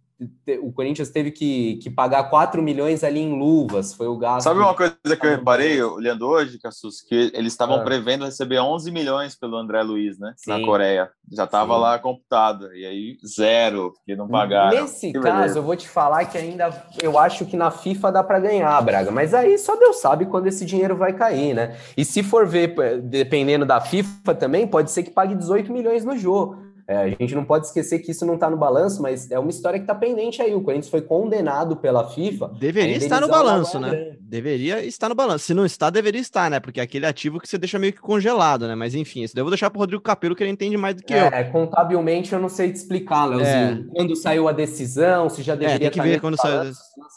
o 0.61 0.71
Corinthians 0.71 1.09
teve 1.09 1.31
que, 1.31 1.77
que 1.77 1.89
pagar 1.89 2.29
4 2.29 2.61
milhões 2.61 3.03
ali 3.03 3.19
em 3.19 3.37
luvas, 3.37 3.93
foi 3.93 4.07
o 4.07 4.17
gasto. 4.17 4.43
Sabe 4.43 4.59
uma 4.59 4.73
coisa 4.73 4.95
que 5.19 5.25
eu 5.25 5.31
reparei, 5.31 5.81
olhando 5.81 6.27
hoje, 6.27 6.59
Cassus, 6.59 7.01
que 7.01 7.31
eles 7.33 7.53
estavam 7.53 7.77
ah. 7.77 7.83
prevendo 7.83 8.25
receber 8.25 8.59
11 8.59 8.91
milhões 8.91 9.35
pelo 9.35 9.57
André 9.57 9.81
Luiz, 9.83 10.19
né, 10.19 10.33
Sim. 10.37 10.51
na 10.51 10.65
Coreia. 10.65 11.09
Já 11.31 11.45
estava 11.45 11.77
lá 11.77 11.97
computado, 11.97 12.73
e 12.73 12.85
aí 12.85 13.17
zero, 13.25 13.93
porque 13.93 14.15
não 14.15 14.27
pagaram. 14.27 14.81
Nesse 14.81 15.11
que 15.11 15.19
caso, 15.19 15.37
beleza. 15.37 15.59
eu 15.59 15.63
vou 15.63 15.75
te 15.75 15.87
falar 15.87 16.25
que 16.25 16.37
ainda, 16.37 16.69
eu 17.01 17.17
acho 17.17 17.45
que 17.45 17.55
na 17.55 17.71
FIFA 17.71 18.11
dá 18.11 18.23
para 18.23 18.39
ganhar, 18.39 18.81
Braga, 18.81 19.11
mas 19.11 19.33
aí 19.33 19.57
só 19.57 19.75
Deus 19.75 19.99
sabe 19.99 20.25
quando 20.25 20.47
esse 20.47 20.65
dinheiro 20.65 20.95
vai 20.95 21.13
cair, 21.13 21.53
né? 21.53 21.77
E 21.95 22.03
se 22.03 22.21
for 22.21 22.45
ver, 22.45 23.01
dependendo 23.01 23.65
da 23.65 23.79
FIFA 23.79 24.35
também, 24.35 24.67
pode 24.67 24.91
ser 24.91 25.03
que 25.03 25.11
pague 25.11 25.35
18 25.35 25.71
milhões 25.71 26.05
no 26.05 26.17
jogo. 26.17 26.62
É, 26.87 26.97
a 26.97 27.09
gente 27.09 27.33
não 27.33 27.45
pode 27.45 27.67
esquecer 27.67 27.99
que 27.99 28.11
isso 28.11 28.25
não 28.25 28.35
está 28.35 28.49
no 28.49 28.57
balanço, 28.57 29.01
mas 29.01 29.31
é 29.31 29.39
uma 29.39 29.49
história 29.49 29.79
que 29.79 29.83
está 29.83 29.95
pendente 29.95 30.41
aí. 30.41 30.53
O 30.53 30.61
Corinthians 30.61 30.89
foi 30.89 31.01
condenado 31.01 31.77
pela 31.77 32.09
FIFA. 32.09 32.51
Deveria 32.59 32.97
estar 32.97 33.21
no 33.21 33.27
balanço, 33.27 33.79
né? 33.79 34.15
Deveria 34.19 34.83
estar 34.83 35.09
no 35.09 35.15
balanço. 35.15 35.45
Se 35.45 35.53
não 35.53 35.65
está, 35.65 35.89
deveria 35.89 36.19
estar, 36.21 36.49
né? 36.49 36.59
Porque 36.59 36.79
é 36.79 36.83
aquele 36.83 37.05
ativo 37.05 37.39
que 37.39 37.47
você 37.47 37.57
deixa 37.57 37.79
meio 37.79 37.93
que 37.93 38.01
congelado, 38.01 38.67
né? 38.67 38.75
Mas 38.75 38.95
enfim, 38.95 39.23
isso 39.23 39.33
daí 39.33 39.41
eu 39.41 39.45
vou 39.45 39.51
deixar 39.51 39.69
para 39.69 39.77
o 39.77 39.79
Rodrigo 39.79 40.01
Capelo, 40.01 40.35
que 40.35 40.43
ele 40.43 40.51
entende 40.51 40.75
mais 40.75 40.95
do 40.95 41.03
que 41.03 41.13
é, 41.13 41.21
eu. 41.21 41.25
É, 41.27 41.43
contabilmente 41.45 42.33
eu 42.33 42.39
não 42.39 42.49
sei 42.49 42.71
te 42.71 42.75
explicar, 42.75 43.25
Leozinho. 43.25 43.87
É. 43.89 43.95
Quando 43.95 44.15
saiu 44.15 44.47
a 44.47 44.51
decisão, 44.51 45.29
se 45.29 45.41
já 45.41 45.55
deveria 45.55 45.87
é, 45.87 45.89
tem 45.89 46.01
que 46.01 46.09
ver 46.09 46.19
quando 46.19 46.35
saiu 46.37 46.71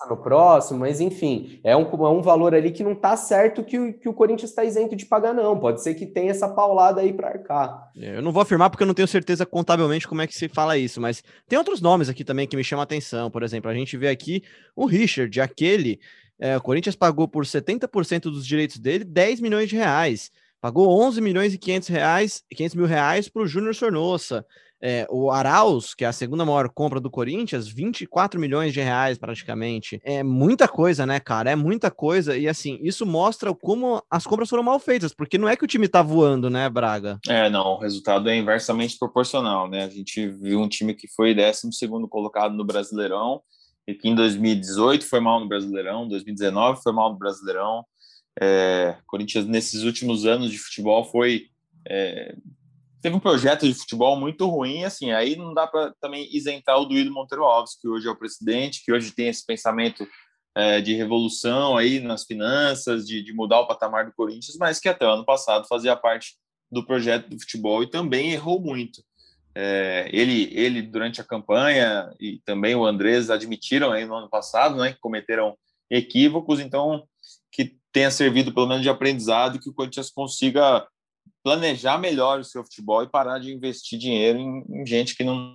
no 0.09 0.17
próximo, 0.17 0.81
mas 0.81 1.01
enfim, 1.01 1.59
é 1.65 1.77
um, 1.77 1.83
é 1.83 2.09
um 2.09 2.23
valor 2.23 2.55
ali 2.55 2.71
que 2.71 2.85
não 2.85 2.93
está 2.93 3.17
certo 3.17 3.65
que 3.65 3.79
o, 3.79 3.93
que 3.93 4.09
o 4.09 4.15
Corinthians 4.15 4.51
está 4.51 4.65
isento 4.65 4.95
de 4.95 5.07
pagar, 5.07 5.33
não. 5.33 5.59
Pode 5.59 5.83
ser 5.83 5.95
que 5.95 6.07
tenha 6.07 6.31
essa 6.31 6.49
paulada 6.49 7.01
aí 7.01 7.13
para 7.13 7.29
arcar. 7.29 7.91
É, 7.99 8.19
eu 8.19 8.23
não 8.23 8.33
vou 8.33 8.43
afirmar 8.43 8.71
porque 8.71 8.83
eu 8.83 8.87
não 8.87 8.95
tenho 8.95 9.09
certeza 9.09 9.47
contabilmente 9.57 10.07
como 10.07 10.21
é 10.21 10.27
que 10.27 10.35
se 10.35 10.51
fala 10.51 10.77
isso, 10.77 11.01
mas 11.01 11.25
tem 11.49 11.59
outros 11.59 11.81
nomes 11.81 12.11
aqui 12.11 12.23
também 12.23 12.47
que 12.47 12.55
me 12.55 12.63
chamam 12.63 12.83
a 12.83 12.85
atenção. 12.85 13.31
Por 13.31 13.43
exemplo, 13.43 13.71
a 13.71 13.75
gente 13.75 13.97
vê 13.97 14.09
aqui 14.11 14.43
o 14.77 14.85
Richard, 14.85 15.41
aquele. 15.41 15.99
É, 16.39 16.59
o 16.59 16.61
Corinthians 16.61 16.95
pagou 16.95 17.27
por 17.27 17.47
70% 17.47 18.25
dos 18.25 18.47
direitos 18.47 18.77
dele 18.77 19.03
10 19.03 19.41
milhões 19.41 19.71
de 19.71 19.77
reais. 19.77 20.31
Pagou 20.61 20.87
11 21.03 21.23
milhões 21.23 21.55
e 21.55 21.59
500, 21.59 21.89
reais, 21.89 22.45
500 22.55 22.75
mil 22.75 22.85
reais 22.85 23.31
para 23.31 23.41
o 23.41 23.47
Júnior 23.47 23.75
Sornossa. 23.75 24.45
É, 24.81 25.07
o 25.11 25.31
Arauz, 25.31 25.95
que 25.95 26.05
é 26.05 26.09
a 26.09 26.13
segunda 26.13 26.45
maior 26.45 26.69
compra 26.69 27.01
do 27.01 27.11
Corinthians, 27.11 27.67
24 27.67 28.39
milhões 28.39 28.73
de 28.73 28.81
reais 28.81 29.17
praticamente. 29.17 30.01
É 30.05 30.23
muita 30.23 30.69
coisa, 30.69 31.07
né, 31.07 31.19
cara? 31.19 31.51
É 31.51 31.57
muita 31.57 31.91
coisa. 31.91 32.37
E 32.37 32.47
assim, 32.47 32.79
isso 32.83 33.07
mostra 33.07 33.55
como 33.55 34.03
as 34.11 34.27
compras 34.27 34.49
foram 34.49 34.63
mal 34.63 34.79
feitas, 34.79 35.15
porque 35.15 35.39
não 35.39 35.49
é 35.49 35.57
que 35.57 35.65
o 35.65 35.69
time 35.69 35.89
tá 35.89 36.03
voando, 36.03 36.51
né, 36.51 36.69
Braga? 36.69 37.19
É, 37.27 37.49
não. 37.49 37.75
O 37.75 37.79
resultado 37.79 38.29
é 38.29 38.37
inversamente 38.37 38.99
proporcional, 38.99 39.69
né? 39.69 39.85
A 39.85 39.89
gente 39.89 40.29
viu 40.29 40.61
um 40.61 40.69
time 40.69 40.95
que 40.95 41.09
foi 41.09 41.35
12 41.35 41.71
colocado 42.11 42.55
no 42.55 42.65
Brasileirão 42.65 43.41
e 43.87 43.95
que 43.95 44.09
em 44.09 44.15
2018 44.15 45.07
foi 45.07 45.21
mal 45.21 45.41
no 45.41 45.49
Brasileirão, 45.49 46.09
2019 46.09 46.83
foi 46.83 46.93
mal 46.93 47.13
no 47.13 47.19
Brasileirão. 47.19 47.85
É, 48.41 48.97
Corinthians, 49.07 49.47
nesses 49.47 49.85
últimos 49.85 50.27
anos 50.27 50.51
de 50.51 50.59
futebol, 50.59 51.05
foi 51.05 51.47
é, 51.89 52.37
teve 53.07 53.15
um 53.15 53.21
projeto 53.21 53.69
de 53.69 53.73
futebol 53.73 54.19
muito 54.19 54.49
ruim, 54.49 54.83
assim, 54.83 55.13
aí 55.13 55.37
não 55.37 55.55
dá 55.55 55.65
para 55.65 55.95
também 56.01 56.29
isentar 56.37 56.77
o 56.77 56.87
Duílio 56.87 57.13
Monteiro 57.13 57.45
Alves, 57.45 57.79
que 57.81 57.87
hoje 57.87 58.09
é 58.09 58.11
o 58.11 58.17
presidente, 58.17 58.83
que 58.85 58.93
hoje 58.93 59.13
tem 59.13 59.29
esse 59.29 59.47
pensamento 59.47 60.05
é, 60.57 60.81
de 60.81 60.93
revolução 60.93 61.77
aí 61.77 62.01
nas 62.01 62.25
finanças, 62.25 63.07
de, 63.07 63.23
de, 63.23 63.33
mudar 63.33 63.61
o 63.61 63.67
patamar 63.69 64.07
do 64.07 64.13
Corinthians, 64.13 64.57
mas 64.59 64.81
que 64.81 64.89
até 64.89 65.07
o 65.07 65.11
ano 65.11 65.25
passado 65.25 65.69
fazia 65.69 65.95
parte 65.95 66.35
do 66.69 66.85
projeto 66.85 67.29
do 67.29 67.39
futebol 67.39 67.81
e 67.81 67.89
também 67.89 68.33
errou 68.33 68.61
muito. 68.61 69.01
É, 69.55 70.11
ele, 70.13 70.51
ele, 70.53 70.83
durante 70.83 71.21
a 71.21 71.25
campanha, 71.25 72.13
e 72.19 72.41
também 72.45 72.75
o 72.75 72.85
Andrés 72.85 73.31
admitiram 73.31 73.93
aí 73.93 74.05
no 74.05 74.17
ano 74.17 74.29
passado, 74.29 74.75
né, 74.79 74.95
que 74.95 74.99
cometeram 74.99 75.57
equívocos, 75.89 76.59
então 76.59 77.05
que 77.53 77.77
tenha 77.93 78.11
servido 78.11 78.53
pelo 78.53 78.67
menos 78.67 78.83
de 78.83 78.91
aprendizado 78.91 79.61
que 79.61 79.71
o 79.71 79.73
Corinthians 79.73 80.11
consiga 80.11 80.85
planejar 81.43 81.99
melhor 81.99 82.41
o 82.41 82.45
seu 82.45 82.65
futebol 82.65 83.03
e 83.03 83.09
parar 83.09 83.39
de 83.39 83.53
investir 83.53 83.99
dinheiro 83.99 84.39
em, 84.39 84.65
em, 84.69 84.87
gente 84.87 85.17
que 85.17 85.23
não, 85.23 85.55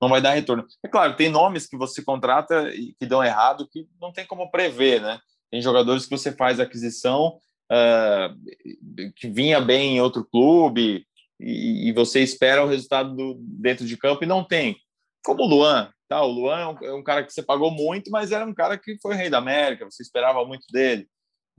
não 0.00 0.08
vai 0.08 0.20
dar 0.20 0.34
retorno. 0.34 0.66
É 0.84 0.88
claro, 0.88 1.16
tem 1.16 1.28
nomes 1.28 1.66
que 1.66 1.76
você 1.76 2.02
contrata 2.02 2.68
e 2.74 2.94
que 2.98 3.06
dão 3.06 3.24
errado 3.24 3.68
que 3.70 3.86
não 4.00 4.12
tem 4.12 4.26
como 4.26 4.50
prever, 4.50 5.00
né? 5.00 5.18
Tem 5.50 5.60
jogadores 5.62 6.04
que 6.04 6.10
você 6.10 6.32
faz 6.32 6.60
aquisição 6.60 7.38
uh, 7.72 9.12
que 9.16 9.28
vinha 9.28 9.60
bem 9.60 9.96
em 9.96 10.00
outro 10.00 10.24
clube 10.24 11.06
e, 11.40 11.88
e, 11.88 11.92
você 11.92 12.20
espera 12.20 12.64
o 12.64 12.68
resultado 12.68 13.14
do, 13.16 13.36
dentro 13.40 13.86
de 13.86 13.96
campo 13.96 14.22
e 14.22 14.26
não 14.26 14.44
tem. 14.44 14.76
Como 15.24 15.42
o 15.42 15.46
Luan, 15.46 15.90
tá? 16.08 16.22
O 16.22 16.30
Luan 16.30 16.58
é 16.58 16.66
um, 16.66 16.84
é 16.84 16.94
um 16.94 17.02
cara 17.02 17.24
que 17.24 17.32
você 17.32 17.42
pagou 17.42 17.70
muito, 17.70 18.10
mas 18.10 18.30
era 18.30 18.44
um 18.44 18.54
cara 18.54 18.76
que 18.76 18.98
foi 19.00 19.14
rei 19.14 19.30
da 19.30 19.38
América, 19.38 19.84
você 19.86 20.02
esperava 20.02 20.44
muito 20.44 20.66
dele 20.70 21.08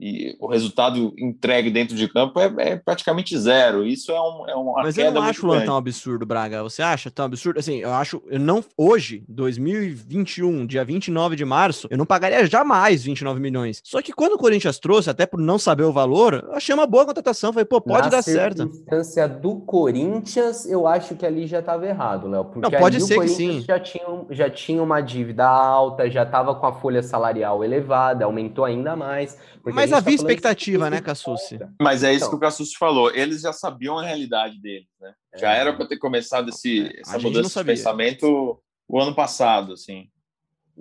e 0.02 0.36
o 0.40 0.48
resultado 0.48 1.14
entregue 1.16 1.70
dentro 1.70 1.94
de 1.94 2.08
campo 2.08 2.40
é, 2.40 2.52
é 2.58 2.76
praticamente 2.76 3.38
zero. 3.38 3.86
Isso 3.86 4.10
é, 4.10 4.20
um, 4.20 4.48
é 4.48 4.54
uma 4.56 4.82
Mas 4.82 4.98
eu 4.98 5.12
não 5.12 5.22
acho 5.22 5.46
o 5.46 5.64
tão 5.64 5.76
absurdo, 5.76 6.26
Braga. 6.26 6.60
Você 6.64 6.82
acha 6.82 7.08
tão 7.08 7.24
absurdo? 7.24 7.60
Assim, 7.60 7.76
eu 7.76 7.92
acho, 7.92 8.20
eu 8.26 8.40
não, 8.40 8.64
hoje, 8.76 9.22
2021, 9.28 10.66
dia 10.66 10.84
29 10.84 11.36
de 11.36 11.44
março, 11.44 11.86
eu 11.88 11.96
não 11.96 12.04
pagaria 12.04 12.44
jamais 12.46 13.04
29 13.04 13.38
milhões. 13.38 13.80
Só 13.84 14.02
que 14.02 14.12
quando 14.12 14.32
o 14.32 14.38
Corinthians 14.38 14.80
trouxe, 14.80 15.08
até 15.08 15.24
por 15.24 15.38
não 15.38 15.56
saber 15.56 15.84
o 15.84 15.92
valor, 15.92 16.42
eu 16.48 16.54
achei 16.54 16.74
uma 16.74 16.86
boa 16.86 17.06
contratação. 17.06 17.52
Falei, 17.52 17.64
pô, 17.64 17.80
pode 17.80 18.06
Na 18.06 18.08
dar 18.08 18.22
certo. 18.22 18.64
Na 18.64 18.72
circunstância 18.72 19.28
do 19.28 19.60
Corinthians, 19.60 20.66
eu 20.66 20.88
acho 20.88 21.14
que 21.14 21.24
ali 21.24 21.46
já 21.46 21.60
estava 21.60 21.86
errado, 21.86 22.26
Léo. 22.26 22.46
Porque 22.46 22.72
não, 22.72 22.80
pode 22.80 23.00
ser 23.00 23.20
que 23.20 23.28
sim. 23.28 23.64
Já 23.68 23.78
tinha, 23.78 24.04
já 24.30 24.50
tinha 24.50 24.82
uma 24.82 25.00
dívida 25.00 25.46
alta, 25.46 26.10
já 26.10 26.24
estava 26.24 26.56
com 26.56 26.66
a 26.66 26.72
folha 26.72 27.04
salarial 27.04 27.62
elevada, 27.62 28.24
aumentou 28.24 28.64
ainda 28.64 28.96
mais. 28.96 29.38
Mas 29.64 29.91
havia 29.96 30.16
tá 30.16 30.22
expectativa, 30.22 30.90
né, 30.90 31.00
Cassucci? 31.00 31.58
Mas 31.80 32.02
é 32.02 32.12
isso 32.12 32.24
então. 32.24 32.30
que 32.30 32.36
o 32.36 32.40
Cassucci 32.40 32.76
falou. 32.76 33.10
Eles 33.14 33.42
já 33.42 33.52
sabiam 33.52 33.98
a 33.98 34.04
realidade 34.04 34.60
deles, 34.60 34.88
né? 35.00 35.12
Já 35.36 35.54
é. 35.54 35.60
era 35.60 35.72
para 35.72 35.86
ter 35.86 35.98
começado 35.98 36.48
esse, 36.48 36.92
essa 36.98 37.18
mudança 37.18 37.60
de 37.60 37.66
pensamento 37.66 38.60
o 38.88 39.00
ano 39.00 39.14
passado, 39.14 39.72
assim. 39.72 40.08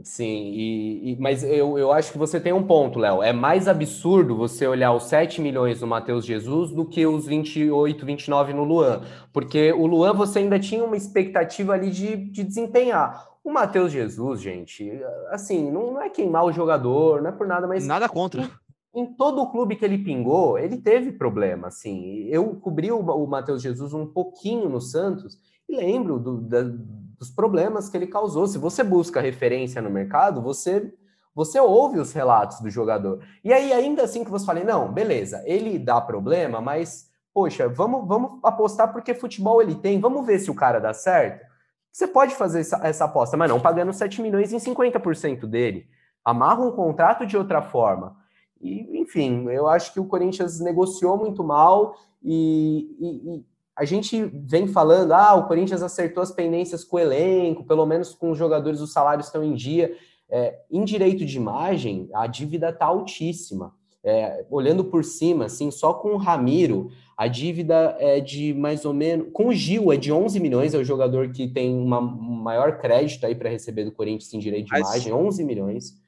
Sim, 0.03 0.51
e, 0.53 1.11
e, 1.11 1.17
mas 1.19 1.43
eu, 1.43 1.77
eu 1.77 1.91
acho 1.91 2.11
que 2.11 2.17
você 2.17 2.39
tem 2.39 2.53
um 2.53 2.63
ponto, 2.63 2.97
Léo. 2.97 3.21
É 3.21 3.33
mais 3.33 3.67
absurdo 3.67 4.35
você 4.35 4.65
olhar 4.65 4.93
os 4.93 5.03
7 5.03 5.41
milhões 5.41 5.81
no 5.81 5.87
Matheus 5.87 6.25
Jesus 6.25 6.71
do 6.71 6.85
que 6.85 7.05
os 7.05 7.25
28, 7.27 8.05
29 8.05 8.53
no 8.53 8.63
Luan. 8.63 9.01
Porque 9.33 9.71
o 9.73 9.85
Luan 9.85 10.13
você 10.13 10.39
ainda 10.39 10.57
tinha 10.57 10.83
uma 10.83 10.95
expectativa 10.95 11.73
ali 11.73 11.91
de, 11.91 12.15
de 12.15 12.43
desempenhar. 12.43 13.29
O 13.43 13.51
Matheus 13.51 13.91
Jesus, 13.91 14.39
gente, 14.39 14.91
assim, 15.29 15.71
não, 15.71 15.93
não, 15.93 16.01
é 16.01 16.09
queimar 16.09 16.45
o 16.45 16.51
jogador, 16.51 17.21
não 17.21 17.29
é 17.29 17.33
por 17.33 17.47
nada, 17.47 17.67
mas. 17.67 17.85
Nada 17.85 18.07
contra 18.07 18.49
em 18.93 19.05
todo 19.13 19.41
o 19.41 19.49
clube 19.49 19.75
que 19.75 19.85
ele 19.85 19.97
pingou, 19.97 20.57
ele 20.57 20.77
teve 20.77 21.13
problema, 21.13 21.67
assim. 21.67 22.25
Eu 22.25 22.55
cobri 22.55 22.91
o, 22.91 22.99
o 22.99 23.27
Matheus 23.27 23.61
Jesus 23.61 23.93
um 23.93 24.05
pouquinho 24.05 24.67
no 24.69 24.81
Santos 24.81 25.37
e 25.67 25.75
lembro 25.75 26.19
do, 26.19 26.41
da, 26.41 26.61
dos 26.63 27.29
problemas 27.29 27.87
que 27.87 27.95
ele 27.95 28.07
causou. 28.07 28.47
Se 28.47 28.57
você 28.57 28.83
busca 28.83 29.21
referência 29.21 29.81
no 29.81 29.89
mercado, 29.89 30.41
você 30.41 30.93
você 31.33 31.59
ouve 31.59 31.97
os 31.97 32.11
relatos 32.11 32.59
do 32.59 32.69
jogador. 32.69 33.23
E 33.43 33.53
aí, 33.53 33.71
ainda 33.71 34.03
assim 34.03 34.23
que 34.23 34.29
você 34.29 34.45
fala, 34.45 34.63
não, 34.63 34.91
beleza, 34.91 35.41
ele 35.45 35.79
dá 35.79 36.01
problema, 36.01 36.59
mas, 36.59 37.09
poxa, 37.33 37.69
vamos, 37.69 38.05
vamos 38.05 38.39
apostar 38.43 38.91
porque 38.91 39.13
futebol 39.13 39.61
ele 39.61 39.75
tem, 39.75 39.99
vamos 39.99 40.25
ver 40.25 40.39
se 40.39 40.51
o 40.51 40.55
cara 40.55 40.79
dá 40.79 40.93
certo. 40.93 41.45
Você 41.91 42.07
pode 42.07 42.35
fazer 42.35 42.61
essa, 42.61 42.79
essa 42.83 43.05
aposta, 43.05 43.37
mas 43.37 43.49
não 43.49 43.59
pagando 43.59 43.93
7 43.93 44.21
milhões 44.21 44.51
em 44.51 44.57
50% 44.57 45.45
dele. 45.45 45.87
Amarra 46.23 46.61
um 46.61 46.71
contrato 46.71 47.25
de 47.25 47.37
outra 47.37 47.61
forma. 47.61 48.15
E, 48.61 48.99
enfim, 48.99 49.47
eu 49.49 49.67
acho 49.67 49.93
que 49.93 49.99
o 49.99 50.05
Corinthians 50.05 50.59
negociou 50.59 51.17
muito 51.17 51.43
mal 51.43 51.95
e, 52.23 52.95
e, 52.99 53.35
e, 53.35 53.45
a 53.75 53.85
gente 53.85 54.23
vem 54.25 54.67
falando, 54.67 55.13
ah, 55.13 55.33
o 55.33 55.47
Corinthians 55.47 55.81
acertou 55.81 56.21
as 56.21 56.31
pendências 56.31 56.83
com 56.83 56.97
o 56.97 56.99
elenco, 56.99 57.63
pelo 57.63 57.85
menos 57.85 58.13
com 58.13 58.31
os 58.31 58.37
jogadores, 58.37 58.81
os 58.81 58.93
salários 58.93 59.27
estão 59.27 59.43
em 59.43 59.53
dia. 59.53 59.95
É, 60.29 60.59
em 60.69 60.83
direito 60.85 61.25
de 61.25 61.35
imagem, 61.35 62.09
a 62.13 62.27
dívida 62.27 62.69
está 62.69 62.85
altíssima. 62.85 63.73
É, 64.03 64.45
olhando 64.49 64.85
por 64.85 65.03
cima, 65.03 65.45
assim, 65.45 65.69
só 65.69 65.93
com 65.93 66.13
o 66.13 66.17
Ramiro, 66.17 66.89
a 67.15 67.27
dívida 67.27 67.95
é 67.99 68.19
de 68.19 68.53
mais 68.53 68.83
ou 68.83 68.93
menos. 68.93 69.27
Com 69.31 69.49
o 69.49 69.53
Gil, 69.53 69.91
é 69.91 69.97
de 69.97 70.11
11 70.11 70.39
milhões, 70.39 70.73
é 70.73 70.77
o 70.77 70.83
jogador 70.83 71.31
que 71.31 71.47
tem 71.47 71.75
uma, 71.75 71.99
um 71.99 72.41
maior 72.41 72.79
crédito 72.79 73.25
aí 73.25 73.35
para 73.35 73.49
receber 73.49 73.83
do 73.83 73.91
Corinthians 73.91 74.33
em 74.33 74.39
direito 74.39 74.69
de 74.69 74.77
imagem, 74.77 75.13
11 75.13 75.43
milhões. 75.43 76.01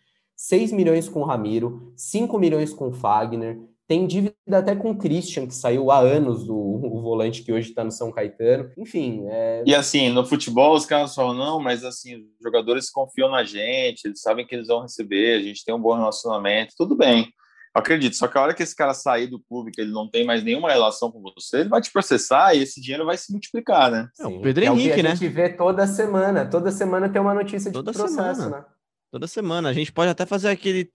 6 0.44 0.74
milhões 0.74 1.08
com 1.08 1.22
o 1.22 1.26
Ramiro, 1.26 1.94
5 1.96 2.38
milhões 2.38 2.74
com 2.74 2.89
o 2.89 2.94
Fagner, 2.94 3.62
tem 3.88 4.06
dívida 4.06 4.36
até 4.52 4.76
com 4.76 4.91
o 4.91 4.98
Christian, 4.98 5.48
que 5.48 5.56
saiu 5.56 5.89
há 5.89 6.00
anos 6.00 6.46
do 6.46 6.54
o 6.54 7.02
volante 7.02 7.44
que 7.44 7.54
hoje 7.54 7.70
está 7.70 7.82
no 7.82 7.91
São 7.91 8.12
Caetano. 8.12 8.70
Enfim. 8.78 9.24
É... 9.30 9.64
E 9.66 9.74
assim, 9.74 10.10
no 10.10 10.26
futebol 10.26 10.76
os 10.76 10.86
caras 10.86 11.16
falam, 11.16 11.34
não, 11.34 11.62
mas 11.62 11.86
assim, 11.86 12.18
os 12.18 12.44
jogadores 12.44 12.89
confiam 12.89 13.30
na 13.30 13.46
gente, 13.46 14.04
eles 14.04 14.20
sabem 14.20 14.46
que 14.46 14.54
eles 14.54 14.68
vão 14.68 14.82
receber, 14.82 15.38
a 15.38 15.41
gente 15.41 15.64
tem 15.64 15.74
um 15.74 15.82
bom 15.82 15.96
relacionamento, 15.96 16.74
tudo 16.78 16.94
bem. 16.94 17.32
Eu 17.74 17.80
acredito, 17.80 18.18
só 18.18 18.28
que 18.28 18.38
a 18.38 18.41
hora 18.41 18.54
que 18.54 18.64
esse 18.64 18.76
cara 18.76 18.94
sair 18.94 19.28
do 19.28 19.39
clube, 19.39 19.72
que 19.72 19.80
ele 19.80 19.91
não 19.91 20.10
tem 20.10 20.26
mais 20.26 20.44
nenhuma 20.44 20.70
relação 20.70 21.10
com 21.10 21.22
você, 21.22 21.62
ele 21.62 21.70
vai 21.70 21.80
te 21.80 21.91
processar 21.91 22.54
e 22.54 22.64
esse 22.64 22.82
dinheiro 22.82 23.06
vai 23.06 23.18
se 23.18 23.32
multiplicar, 23.32 23.89
né? 23.89 24.10
É, 24.20 24.28
o 24.28 24.41
Pedro 24.41 24.66
Henrique, 24.66 24.89
é 24.89 24.91
o 24.91 24.96
que 24.96 25.00
a 25.00 25.04
né? 25.04 25.16
gente 25.16 25.30
vê 25.30 25.50
toda 25.50 25.88
semana. 25.88 26.46
Toda 26.46 26.70
semana 26.70 27.08
tem 27.08 27.22
uma 27.22 27.34
notícia 27.34 27.72
de 27.72 27.74
toda 27.74 27.94
processo, 27.94 28.41
semana. 28.41 28.58
né? 28.58 28.66
Toda 29.14 29.28
semana. 29.28 29.70
A 29.70 29.74
gente 29.74 29.91
pode 29.91 30.09
até 30.09 30.26
fazer 30.26 30.49
aquele. 30.49 30.89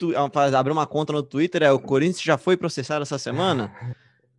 abrir 0.57 0.73
uma 0.73 0.89
conta 0.89 1.13
no 1.13 1.23
Twitter, 1.23 1.63
é 1.63 1.71
o 1.71 1.79
Corinthians 1.79 2.21
já 2.21 2.37
foi 2.37 2.57
processado 2.57 3.05
essa 3.05 3.17
semana. 3.17 3.73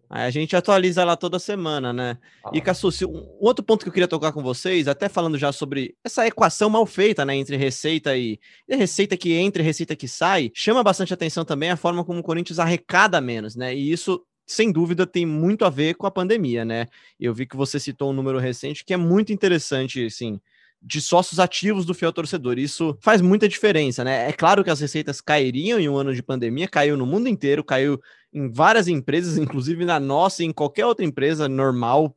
Aí 0.10 0.24
a 0.24 0.30
gente 0.30 0.54
atualiza 0.54 1.06
lá 1.06 1.16
toda 1.16 1.40
semana, 1.40 1.94
né? 1.94 2.18
Ah. 2.44 2.50
E 2.54 2.60
Cassucci, 2.60 3.06
um 3.06 3.26
outro 3.40 3.64
ponto 3.64 3.84
que 3.84 3.88
eu 3.88 3.94
queria 3.94 4.08
tocar 4.08 4.34
com 4.34 4.44
vocês, 4.44 4.86
até 4.86 5.08
falando 5.08 5.38
já 5.38 5.54
sobre 5.54 5.96
essa 6.04 6.28
equação 6.28 6.70
mal 6.70 6.86
feita, 6.86 7.24
né, 7.24 7.38
entre 7.38 7.56
receita 7.56 8.18
e, 8.18 8.38
e 8.68 8.76
receita 8.76 9.16
que 9.16 9.32
entra 9.34 9.62
e 9.62 9.66
receita 9.66 9.96
que 9.96 10.10
sai, 10.10 10.52
chama 10.54 10.84
bastante 10.84 11.14
atenção 11.14 11.46
também 11.46 11.70
a 11.70 11.78
forma 11.78 12.04
como 12.04 12.20
o 12.20 12.24
Corinthians 12.24 12.60
arrecada 12.60 13.22
menos, 13.22 13.56
né? 13.56 13.74
E 13.74 13.94
isso 13.94 14.22
sem 14.46 14.74
dúvida 14.74 15.08
tem 15.08 15.26
muito 15.26 15.64
a 15.64 15.70
ver 15.70 15.94
com 15.94 16.06
a 16.06 16.12
pandemia, 16.12 16.66
né? 16.66 16.88
Eu 17.18 17.34
vi 17.34 17.46
que 17.46 17.56
você 17.56 17.80
citou 17.80 18.10
um 18.10 18.14
número 18.14 18.40
recente 18.40 18.84
que 18.84 18.94
é 18.94 18.98
muito 18.98 19.32
interessante, 19.32 20.06
assim, 20.06 20.38
de 20.82 21.02
sócios 21.02 21.40
ativos 21.40 21.86
do 21.86 21.94
fiel 21.94 22.14
torcedor. 22.14 22.58
Isso 22.58 22.98
faz 23.02 23.22
muita 23.22 23.48
diferença, 23.50 24.04
né? 24.04 24.30
É 24.30 24.34
claro 24.34 24.64
que 24.64 24.70
as 24.70 24.80
receitas 24.80 25.20
cairiam 25.20 25.80
em 25.80 25.90
um 25.90 25.98
ano 25.98 26.14
de 26.14 26.24
pandemia, 26.24 26.68
caiu 26.68 26.96
no 26.96 27.06
mundo 27.06 27.28
inteiro, 27.28 27.64
caiu 27.64 28.00
em 28.34 28.50
várias 28.50 28.88
empresas, 28.88 29.38
inclusive 29.38 29.84
na 29.86 30.00
nossa 30.00 30.44
e 30.44 30.46
em 30.46 30.54
qualquer 30.54 30.86
outra 30.86 31.04
empresa 31.06 31.50
normal. 31.50 32.16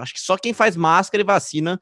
Acho 0.00 0.14
que 0.14 0.20
só 0.20 0.36
quem 0.36 0.52
faz 0.52 0.76
máscara 0.76 1.22
e 1.22 1.26
vacina 1.26 1.80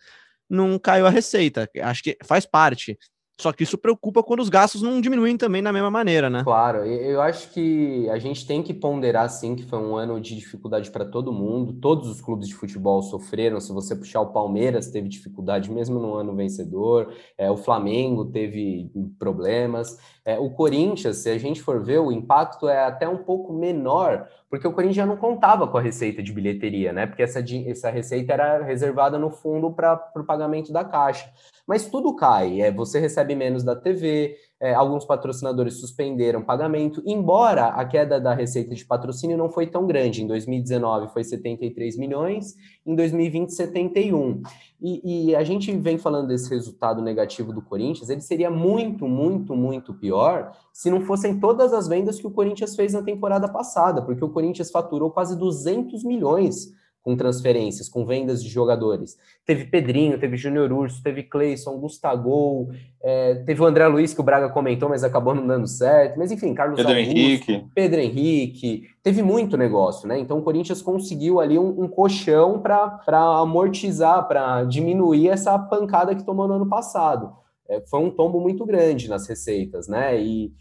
não 0.48 0.78
caiu 0.78 1.06
a 1.06 1.10
receita. 1.10 1.70
Acho 1.82 2.02
que 2.02 2.18
faz 2.24 2.44
parte. 2.44 2.98
Só 3.40 3.52
que 3.52 3.62
isso 3.62 3.78
preocupa 3.78 4.22
quando 4.22 4.40
os 4.40 4.50
gastos 4.50 4.82
não 4.82 5.00
diminuem 5.00 5.36
também 5.36 5.62
da 5.62 5.72
mesma 5.72 5.90
maneira, 5.90 6.28
né? 6.28 6.44
Claro, 6.44 6.84
eu 6.84 7.22
acho 7.22 7.50
que 7.50 8.06
a 8.10 8.18
gente 8.18 8.46
tem 8.46 8.62
que 8.62 8.74
ponderar 8.74 9.30
sim 9.30 9.56
que 9.56 9.64
foi 9.64 9.78
um 9.78 9.96
ano 9.96 10.20
de 10.20 10.36
dificuldade 10.36 10.90
para 10.90 11.06
todo 11.06 11.32
mundo. 11.32 11.72
Todos 11.72 12.08
os 12.08 12.20
clubes 12.20 12.48
de 12.48 12.54
futebol 12.54 13.02
sofreram. 13.02 13.58
Se 13.58 13.72
você 13.72 13.96
puxar 13.96 14.20
o 14.20 14.32
Palmeiras, 14.32 14.90
teve 14.90 15.08
dificuldade 15.08 15.70
mesmo 15.70 15.98
no 15.98 16.14
ano 16.14 16.36
vencedor. 16.36 17.14
É, 17.38 17.50
o 17.50 17.56
Flamengo 17.56 18.26
teve 18.26 18.90
problemas. 19.18 19.96
É, 20.22 20.38
o 20.38 20.50
Corinthians, 20.50 21.16
se 21.16 21.30
a 21.30 21.38
gente 21.38 21.62
for 21.62 21.82
ver, 21.82 21.98
o 21.98 22.12
impacto 22.12 22.68
é 22.68 22.84
até 22.84 23.08
um 23.08 23.18
pouco 23.18 23.54
menor, 23.54 24.28
porque 24.50 24.66
o 24.66 24.72
Corinthians 24.72 24.96
já 24.96 25.06
não 25.06 25.16
contava 25.16 25.68
com 25.68 25.78
a 25.78 25.80
receita 25.80 26.22
de 26.22 26.32
bilheteria, 26.32 26.92
né? 26.92 27.06
Porque 27.06 27.22
essa, 27.22 27.40
essa 27.66 27.88
receita 27.88 28.32
era 28.32 28.64
reservada 28.64 29.18
no 29.18 29.30
fundo 29.30 29.72
para 29.72 30.12
o 30.16 30.24
pagamento 30.24 30.72
da 30.72 30.84
caixa 30.84 31.32
mas 31.70 31.86
tudo 31.86 32.16
cai. 32.16 32.60
É, 32.60 32.72
você 32.72 32.98
recebe 32.98 33.36
menos 33.36 33.62
da 33.62 33.76
TV, 33.76 34.36
é, 34.60 34.74
alguns 34.74 35.06
patrocinadores 35.06 35.80
suspenderam 35.80 36.42
pagamento, 36.42 37.02
embora 37.06 37.68
a 37.68 37.84
queda 37.86 38.20
da 38.20 38.34
receita 38.34 38.74
de 38.74 38.84
patrocínio 38.84 39.38
não 39.38 39.48
foi 39.48 39.66
tão 39.66 39.86
grande. 39.86 40.22
Em 40.22 40.26
2019 40.26 41.08
foi 41.08 41.24
73 41.24 41.96
milhões, 41.96 42.54
em 42.84 42.94
2020, 42.94 43.54
71. 43.54 44.42
E, 44.82 45.30
e 45.30 45.36
a 45.36 45.42
gente 45.42 45.74
vem 45.78 45.96
falando 45.96 46.28
desse 46.28 46.50
resultado 46.50 47.00
negativo 47.00 47.54
do 47.54 47.62
Corinthians, 47.62 48.10
ele 48.10 48.20
seria 48.20 48.50
muito, 48.50 49.08
muito, 49.08 49.56
muito 49.56 49.94
pior 49.94 50.52
se 50.72 50.90
não 50.90 51.00
fossem 51.00 51.40
todas 51.40 51.72
as 51.72 51.88
vendas 51.88 52.20
que 52.20 52.26
o 52.26 52.30
Corinthians 52.30 52.76
fez 52.76 52.92
na 52.92 53.02
temporada 53.02 53.48
passada, 53.48 54.02
porque 54.02 54.24
o 54.24 54.28
Corinthians 54.28 54.70
faturou 54.70 55.10
quase 55.10 55.38
200 55.38 56.04
milhões 56.04 56.78
com 57.02 57.16
transferências, 57.16 57.88
com 57.88 58.04
vendas 58.04 58.42
de 58.42 58.48
jogadores. 58.48 59.16
Teve 59.46 59.64
Pedrinho, 59.64 60.18
teve 60.18 60.36
Júnior 60.36 60.70
Urso, 60.70 61.02
teve 61.02 61.22
Cleison, 61.22 61.78
Gustavo, 61.78 62.68
é, 63.02 63.36
teve 63.46 63.62
o 63.62 63.66
André 63.66 63.86
Luiz, 63.88 64.12
que 64.12 64.20
o 64.20 64.24
Braga 64.24 64.50
comentou, 64.50 64.88
mas 64.88 65.02
acabou 65.02 65.34
não 65.34 65.46
dando 65.46 65.66
certo. 65.66 66.18
Mas 66.18 66.30
enfim, 66.30 66.52
Carlos 66.52 66.76
Pedro 66.76 66.92
Augusto, 66.92 67.10
Henrique. 67.10 67.66
Pedro 67.74 68.00
Henrique, 68.00 68.88
teve 69.02 69.22
muito 69.22 69.56
negócio, 69.56 70.06
né? 70.06 70.18
Então 70.18 70.38
o 70.38 70.42
Corinthians 70.42 70.82
conseguiu 70.82 71.40
ali 71.40 71.58
um, 71.58 71.84
um 71.84 71.88
colchão 71.88 72.60
para 72.60 73.40
amortizar, 73.40 74.28
para 74.28 74.64
diminuir 74.64 75.28
essa 75.28 75.58
pancada 75.58 76.14
que 76.14 76.24
tomou 76.24 76.46
no 76.46 76.54
ano 76.54 76.68
passado. 76.68 77.32
É, 77.68 77.80
foi 77.82 78.00
um 78.00 78.10
tombo 78.10 78.40
muito 78.40 78.66
grande 78.66 79.08
nas 79.08 79.26
receitas, 79.26 79.88
né? 79.88 80.20
E 80.20 80.52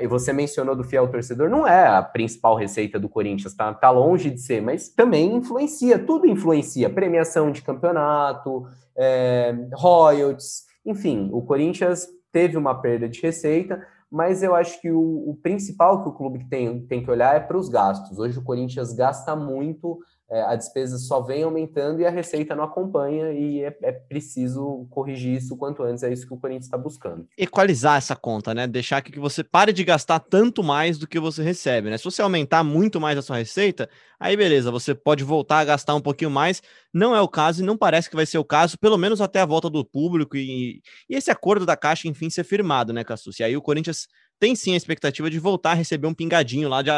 e 0.00 0.06
você 0.06 0.32
mencionou 0.32 0.76
do 0.76 0.84
fiel 0.84 1.08
torcedor, 1.08 1.48
não 1.48 1.66
é 1.66 1.86
a 1.86 2.02
principal 2.02 2.56
receita 2.56 2.98
do 2.98 3.08
Corinthians, 3.08 3.54
tá, 3.54 3.72
tá 3.72 3.90
longe 3.90 4.30
de 4.30 4.40
ser, 4.40 4.60
mas 4.60 4.88
também 4.88 5.34
influencia, 5.34 5.98
tudo 5.98 6.26
influencia, 6.26 6.90
premiação 6.90 7.50
de 7.50 7.62
campeonato, 7.62 8.66
é, 8.96 9.54
royalties, 9.74 10.64
enfim, 10.84 11.28
o 11.32 11.42
Corinthians 11.42 12.06
teve 12.32 12.56
uma 12.56 12.74
perda 12.80 13.08
de 13.08 13.20
receita, 13.20 13.80
mas 14.10 14.42
eu 14.42 14.54
acho 14.54 14.80
que 14.80 14.90
o, 14.90 15.30
o 15.30 15.38
principal 15.42 16.02
que 16.02 16.08
o 16.08 16.12
clube 16.12 16.48
tem, 16.48 16.80
tem 16.86 17.02
que 17.02 17.10
olhar 17.10 17.36
é 17.36 17.40
para 17.40 17.58
os 17.58 17.68
gastos. 17.68 18.18
Hoje 18.18 18.38
o 18.38 18.42
Corinthians 18.42 18.94
gasta 18.94 19.36
muito 19.36 19.98
é, 20.30 20.42
a 20.42 20.54
despesa 20.54 20.98
só 20.98 21.22
vem 21.22 21.42
aumentando 21.42 22.00
e 22.00 22.06
a 22.06 22.10
receita 22.10 22.54
não 22.54 22.64
acompanha, 22.64 23.32
e 23.32 23.62
é, 23.62 23.76
é 23.82 23.92
preciso 23.92 24.86
corrigir 24.90 25.36
isso 25.36 25.54
o 25.54 25.56
quanto 25.56 25.82
antes, 25.82 26.02
é 26.02 26.12
isso 26.12 26.26
que 26.26 26.34
o 26.34 26.36
Corinthians 26.36 26.66
está 26.66 26.76
buscando. 26.76 27.26
Equalizar 27.36 27.96
essa 27.96 28.14
conta, 28.14 28.52
né? 28.52 28.66
Deixar 28.66 29.00
que 29.00 29.18
você 29.18 29.42
pare 29.42 29.72
de 29.72 29.82
gastar 29.82 30.18
tanto 30.20 30.62
mais 30.62 30.98
do 30.98 31.06
que 31.06 31.18
você 31.18 31.42
recebe, 31.42 31.88
né? 31.88 31.96
Se 31.96 32.04
você 32.04 32.20
aumentar 32.20 32.62
muito 32.62 33.00
mais 33.00 33.16
a 33.16 33.22
sua 33.22 33.38
receita, 33.38 33.88
aí 34.20 34.36
beleza, 34.36 34.70
você 34.70 34.94
pode 34.94 35.24
voltar 35.24 35.60
a 35.60 35.64
gastar 35.64 35.94
um 35.94 36.00
pouquinho 36.00 36.30
mais. 36.30 36.62
Não 36.92 37.16
é 37.16 37.20
o 37.20 37.28
caso 37.28 37.62
e 37.62 37.66
não 37.66 37.76
parece 37.76 38.10
que 38.10 38.16
vai 38.16 38.26
ser 38.26 38.38
o 38.38 38.44
caso, 38.44 38.78
pelo 38.78 38.98
menos 38.98 39.22
até 39.22 39.40
a 39.40 39.46
volta 39.46 39.70
do 39.70 39.84
público 39.84 40.36
e, 40.36 40.82
e 41.08 41.16
esse 41.16 41.30
acordo 41.30 41.64
da 41.64 41.76
Caixa, 41.76 42.06
enfim, 42.06 42.28
ser 42.28 42.44
firmado, 42.44 42.92
né, 42.92 43.02
Cassus? 43.02 43.40
E 43.40 43.44
aí 43.44 43.56
o 43.56 43.62
Corinthians 43.62 44.06
tem 44.38 44.54
sim 44.54 44.74
a 44.74 44.76
expectativa 44.76 45.28
de 45.28 45.38
voltar 45.38 45.72
a 45.72 45.74
receber 45.74 46.06
um 46.06 46.14
pingadinho 46.14 46.68
lá 46.68 46.82
de, 46.82 46.90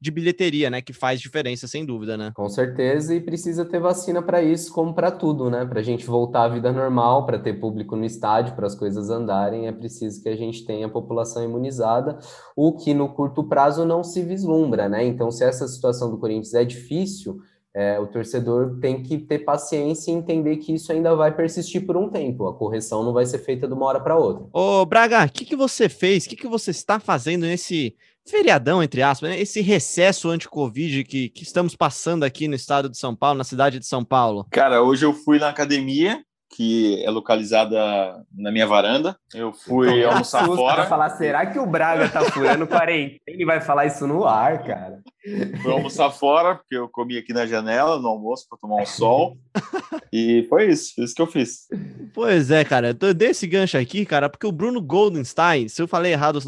de 0.00 0.10
bilheteria, 0.10 0.68
né? 0.68 0.80
Que 0.80 0.92
faz 0.92 1.20
diferença, 1.20 1.66
sem 1.68 1.84
dúvida, 1.84 2.16
né? 2.16 2.32
Com 2.34 2.48
certeza, 2.48 3.14
e 3.14 3.20
precisa 3.20 3.64
ter 3.64 3.78
vacina 3.78 4.20
para 4.22 4.42
isso, 4.42 4.72
como 4.72 4.94
para 4.94 5.10
tudo, 5.10 5.48
né? 5.48 5.64
Para 5.64 5.80
a 5.80 5.82
gente 5.82 6.04
voltar 6.04 6.44
à 6.44 6.48
vida 6.48 6.72
normal, 6.72 7.26
para 7.26 7.38
ter 7.38 7.54
público 7.54 7.96
no 7.96 8.04
estádio, 8.04 8.54
para 8.54 8.66
as 8.66 8.74
coisas 8.74 9.10
andarem, 9.10 9.66
é 9.66 9.72
preciso 9.72 10.22
que 10.22 10.28
a 10.28 10.36
gente 10.36 10.64
tenha 10.64 10.86
a 10.86 10.90
população 10.90 11.44
imunizada, 11.44 12.18
o 12.56 12.76
que 12.76 12.92
no 12.92 13.08
curto 13.14 13.44
prazo 13.44 13.84
não 13.84 14.02
se 14.02 14.22
vislumbra, 14.22 14.88
né? 14.88 15.04
Então, 15.04 15.30
se 15.30 15.44
essa 15.44 15.68
situação 15.68 16.10
do 16.10 16.18
Corinthians 16.18 16.54
é 16.54 16.64
difícil, 16.64 17.40
é, 17.74 17.98
o 17.98 18.06
torcedor 18.06 18.78
tem 18.80 19.02
que 19.02 19.18
ter 19.18 19.40
paciência 19.40 20.10
e 20.10 20.14
entender 20.14 20.56
que 20.56 20.74
isso 20.74 20.90
ainda 20.92 21.14
vai 21.14 21.34
persistir 21.34 21.86
por 21.86 21.96
um 21.96 22.08
tempo. 22.08 22.48
A 22.48 22.54
correção 22.54 23.04
não 23.04 23.12
vai 23.12 23.24
ser 23.26 23.38
feita 23.38 23.66
de 23.66 23.74
uma 23.74 23.86
hora 23.86 24.00
para 24.00 24.16
outra. 24.16 24.46
Ô, 24.52 24.84
Braga, 24.84 25.24
o 25.24 25.30
que, 25.30 25.44
que 25.44 25.56
você 25.56 25.88
fez? 25.88 26.24
O 26.24 26.28
que, 26.28 26.36
que 26.36 26.48
você 26.48 26.70
está 26.70 26.98
fazendo 26.98 27.42
nesse 27.42 27.94
feriadão, 28.28 28.82
entre 28.82 29.02
aspas, 29.02 29.30
né? 29.30 29.40
esse 29.40 29.60
recesso 29.60 30.28
anti-Covid 30.28 31.04
que, 31.04 31.28
que 31.30 31.42
estamos 31.42 31.74
passando 31.74 32.24
aqui 32.24 32.46
no 32.48 32.54
estado 32.54 32.88
de 32.88 32.98
São 32.98 33.14
Paulo, 33.14 33.38
na 33.38 33.44
cidade 33.44 33.78
de 33.78 33.86
São 33.86 34.04
Paulo? 34.04 34.46
Cara, 34.50 34.82
hoje 34.82 35.04
eu 35.04 35.12
fui 35.12 35.38
na 35.38 35.48
academia 35.48 36.22
que 36.52 37.02
é 37.04 37.10
localizada 37.10 37.78
na 38.36 38.50
minha 38.50 38.66
varanda. 38.66 39.16
Eu 39.32 39.52
fui 39.52 40.04
almoçar 40.04 40.44
fora. 40.44 40.84
falar, 40.84 41.10
será 41.10 41.46
que 41.46 41.58
o 41.58 41.66
Braga 41.66 42.08
tá 42.08 42.24
furando 42.24 42.66
quarentena? 42.66 43.20
Ele 43.26 43.44
vai 43.44 43.60
falar 43.60 43.86
isso 43.86 44.06
no 44.06 44.24
ar, 44.24 44.64
cara. 44.64 45.00
Fui 45.62 45.70
almoçar 45.70 46.10
fora, 46.10 46.54
porque 46.54 46.76
eu 46.76 46.88
comi 46.88 47.18
aqui 47.18 47.32
na 47.32 47.46
janela 47.46 48.00
no 48.00 48.08
almoço 48.08 48.46
para 48.48 48.58
tomar 48.58 48.82
um 48.82 48.86
sol. 48.86 49.36
e 50.12 50.46
foi 50.48 50.70
isso, 50.70 51.02
isso 51.02 51.14
que 51.14 51.20
eu 51.20 51.26
fiz. 51.26 51.68
Pois 52.14 52.50
é, 52.50 52.64
cara. 52.64 52.96
Eu 52.98 53.14
dei 53.14 53.28
esse 53.28 53.46
gancho 53.46 53.76
aqui, 53.76 54.06
cara, 54.06 54.30
porque 54.30 54.46
o 54.46 54.52
Bruno 54.52 54.80
Goldenstein, 54.80 55.68
se 55.68 55.82
eu 55.82 55.86
falei 55.86 56.12
errado 56.12 56.40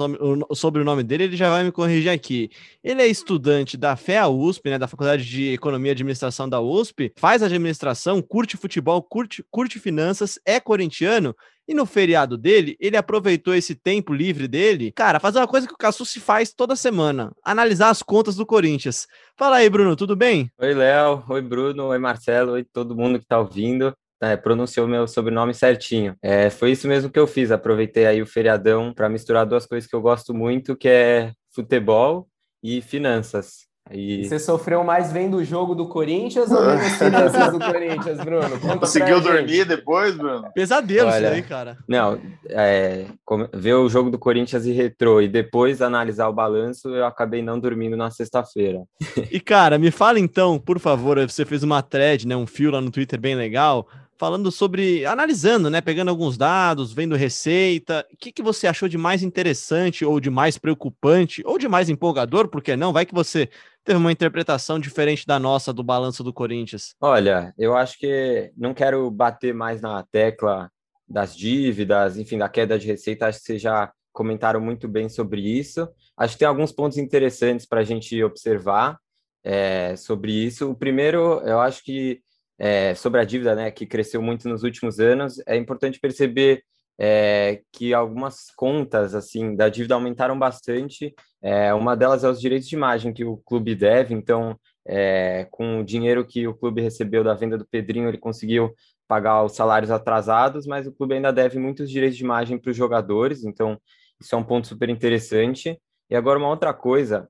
sobre 0.55 0.81
o 0.81 0.85
nome 0.85 1.03
dele, 1.03 1.25
ele 1.25 1.37
já 1.37 1.51
vai 1.51 1.65
me 1.65 1.73
corrigir 1.73 2.11
aqui. 2.11 2.51
Ele 2.83 3.03
é 3.03 3.07
estudante 3.07 3.77
da 3.77 3.95
FEA 3.95 4.29
USP, 4.29 4.71
né, 4.71 4.79
da 4.79 4.89
Faculdade 4.89 5.25
de 5.25 5.53
Economia 5.53 5.91
e 5.91 5.93
Administração 5.93 6.49
da 6.49 6.61
USP, 6.61 7.13
faz 7.17 7.43
administração, 7.43 8.23
curte 8.23 8.57
futebol, 8.57 9.03
curte, 9.03 9.45
curte 9.51 9.79
finanças, 9.79 10.39
é 10.47 10.59
corintiano 10.59 11.37
e 11.73 11.75
no 11.75 11.87
feriado 11.87 12.39
dele, 12.39 12.77
ele 12.79 12.97
aproveitou 12.97 13.55
esse 13.55 13.75
tempo 13.75 14.13
livre 14.13 14.47
dele, 14.47 14.93
cara, 14.93 15.19
fazer 15.19 15.39
uma 15.39 15.49
coisa 15.49 15.67
que 15.67 15.73
o 15.73 15.79
Cassu 15.79 16.05
se 16.05 16.21
faz 16.21 16.53
toda 16.53 16.77
semana: 16.77 17.33
analisar 17.43 17.89
as 17.89 18.03
contas 18.03 18.37
do 18.37 18.47
Corinthians. 18.47 19.09
Fala 19.37 19.57
aí, 19.57 19.69
Bruno, 19.69 19.97
tudo 19.97 20.15
bem? 20.15 20.51
Oi, 20.59 20.75
Léo. 20.75 21.25
Oi, 21.29 21.43
Bruno. 21.43 21.87
Oi, 21.87 21.99
Marcelo. 21.99 22.53
Oi, 22.53 22.65
todo 22.65 22.95
mundo 22.95 23.19
que 23.19 23.27
tá 23.27 23.39
ouvindo. 23.39 23.93
É, 24.23 24.37
pronunciou 24.37 24.87
meu 24.87 25.09
sobrenome 25.09 25.53
certinho. 25.53 26.15
É, 26.23 26.49
foi 26.49 26.71
isso 26.71 26.87
mesmo 26.87 27.11
que 27.11 27.19
eu 27.19 27.27
fiz. 27.27 27.51
Aproveitei 27.51 28.07
aí 28.07 28.23
o 28.23 28.27
feriadão 28.27 28.93
para 28.93 29.09
misturar 29.09 29.45
duas 29.45 29.67
coisas 29.67 29.89
que 29.89 29.97
eu 29.97 30.01
gosto 30.01 30.33
muito, 30.33 30.77
que 30.77 30.89
é 30.89 31.33
futebol 31.53 32.29
e 32.63 32.81
finanças. 32.81 33.67
E... 33.91 34.25
Você 34.25 34.39
sofreu 34.39 34.85
mais 34.85 35.13
vendo 35.13 35.39
o 35.39 35.45
jogo 35.45 35.75
do 35.75 35.89
Corinthians 35.89 36.51
ou 36.51 36.61
vendo 36.65 36.81
as 36.81 36.97
finanças 36.99 37.53
do 37.53 37.59
Corinthians, 37.59 38.19
Bruno? 38.19 38.61
Conta 38.61 38.79
Conseguiu 38.79 39.21
dormir 39.21 39.65
depois, 39.65 40.15
Bruno? 40.15 40.51
Pesadelo 40.55 41.11
Olha, 41.11 41.27
isso 41.27 41.35
aí, 41.35 41.43
cara. 41.43 41.77
Não, 41.89 42.19
é, 42.49 43.07
ver 43.53 43.75
o 43.75 43.89
jogo 43.89 44.11
do 44.11 44.19
Corinthians 44.19 44.65
e 44.67 44.73
retrô 44.73 45.21
e 45.21 45.29
depois 45.29 45.83
analisar 45.83 46.29
o 46.29 46.33
balanço, 46.33 46.89
eu 46.89 47.05
acabei 47.05 47.43
não 47.43 47.59
dormindo 47.59 47.97
na 47.97 48.11
sexta-feira. 48.11 48.83
E, 49.31 49.41
cara, 49.41 49.79
me 49.79 49.91
fala 49.91 50.19
então, 50.19 50.59
por 50.59 50.79
favor, 50.79 51.19
você 51.21 51.45
fez 51.45 51.63
uma 51.63 51.83
thread, 51.83 52.27
né, 52.27 52.37
um 52.37 52.47
fio 52.47 52.71
lá 52.71 52.81
no 52.81 52.91
Twitter 52.91 53.21
bem 53.21 53.35
legal, 53.35 53.87
falando 54.19 54.51
sobre, 54.53 55.05
analisando, 55.05 55.69
né, 55.69 55.81
pegando 55.81 56.09
alguns 56.09 56.37
dados, 56.37 56.93
vendo 56.93 57.17
receita. 57.17 58.07
O 58.13 58.17
que, 58.17 58.33
que 58.33 58.43
você 58.43 58.67
achou 58.67 58.89
de 58.89 58.97
mais 58.97 59.23
interessante 59.23 60.05
ou 60.05 60.21
de 60.21 60.31
mais 60.31 60.59
preocupante 60.59 61.43
ou 61.45 61.59
de 61.59 61.69
mais 61.69 61.89
empolgador? 61.89 62.49
Porque 62.49 62.77
não, 62.77 62.93
vai 62.93 63.05
que 63.05 63.15
você 63.15 63.49
teve 63.85 63.99
uma 63.99 64.13
interpretação 64.13 64.79
diferente 64.79 65.27
da 65.27 65.39
nossa 65.39 65.73
do 65.73 65.83
balanço 65.83 66.23
do 66.23 66.33
Corinthians. 66.33 66.95
Olha, 67.01 67.53
eu 67.59 67.77
acho 67.77 67.99
que 67.99 68.53
não 68.57 68.73
quero 68.73 69.11
bater 69.11 69.53
mais 69.53 69.81
na 69.81 70.03
tecla 70.05 70.71
das 71.09 71.37
dívidas, 71.37 72.17
enfim, 72.17 72.39
da 72.39 72.49
queda 72.49 72.79
de 72.79 72.87
receita. 72.87 73.27
Acho 73.27 73.39
que 73.41 73.45
vocês 73.45 73.63
já 73.63 73.93
comentaram 74.13 74.61
muito 74.61 74.87
bem 74.87 75.09
sobre 75.09 75.41
isso. 75.41 75.89
Acho 76.17 76.35
que 76.35 76.41
tem 76.41 76.49
alguns 76.49 76.71
pontos 76.71 76.99
interessantes 76.99 77.67
para 77.67 77.81
a 77.81 77.85
gente 77.85 78.23
observar 78.23 78.99
é, 79.43 79.97
sobre 79.97 80.33
isso. 80.33 80.71
O 80.71 80.75
primeiro, 80.75 81.41
eu 81.45 81.61
acho 81.61 81.83
que 81.83 82.21
é, 82.63 82.95
sobre 82.95 83.21
a 83.21 83.25
dívida, 83.25 83.57
né, 83.57 83.73
que 83.73 83.85
cresceu 83.85 84.23
muito 84.23 84.49
nos 84.49 84.63
últimos 84.63 85.01
anos, 85.01 85.43
é 85.49 85.57
importante 85.57 85.99
perceber 85.99 86.63
é, 86.97 87.61
que 87.73 87.93
algumas 87.93 88.53
contas 88.55 89.17
assim 89.17 89.57
da 89.57 89.69
dívida 89.69 89.97
aumentaram 89.97 90.39
bastante. 90.39 91.13
É, 91.43 91.75
uma 91.75 91.97
delas 91.97 92.23
é 92.23 92.29
os 92.29 92.41
direitos 92.41 92.69
de 92.69 92.77
imagem 92.77 93.13
que 93.13 93.25
o 93.25 93.37
clube 93.39 93.75
deve. 93.75 94.15
Então, 94.15 94.57
é, 94.87 95.45
com 95.51 95.81
o 95.81 95.85
dinheiro 95.85 96.25
que 96.25 96.47
o 96.47 96.55
clube 96.55 96.81
recebeu 96.81 97.25
da 97.25 97.35
venda 97.35 97.59
do 97.59 97.67
Pedrinho, 97.67 98.09
ele 98.09 98.19
conseguiu 98.19 98.73
pagar 99.09 99.43
os 99.43 99.57
salários 99.57 99.91
atrasados, 99.91 100.65
mas 100.65 100.87
o 100.87 100.93
clube 100.93 101.15
ainda 101.15 101.33
deve 101.33 101.59
muitos 101.59 101.91
direitos 101.91 102.17
de 102.17 102.23
imagem 102.23 102.59
para 102.59 102.71
os 102.71 102.77
jogadores. 102.77 103.45
Então, 103.45 103.77
isso 104.21 104.37
é 104.37 104.39
um 104.39 104.45
ponto 104.45 104.69
super 104.69 104.89
interessante. 104.89 105.77
E 106.09 106.15
agora 106.15 106.39
uma 106.39 106.49
outra 106.49 106.73
coisa 106.73 107.29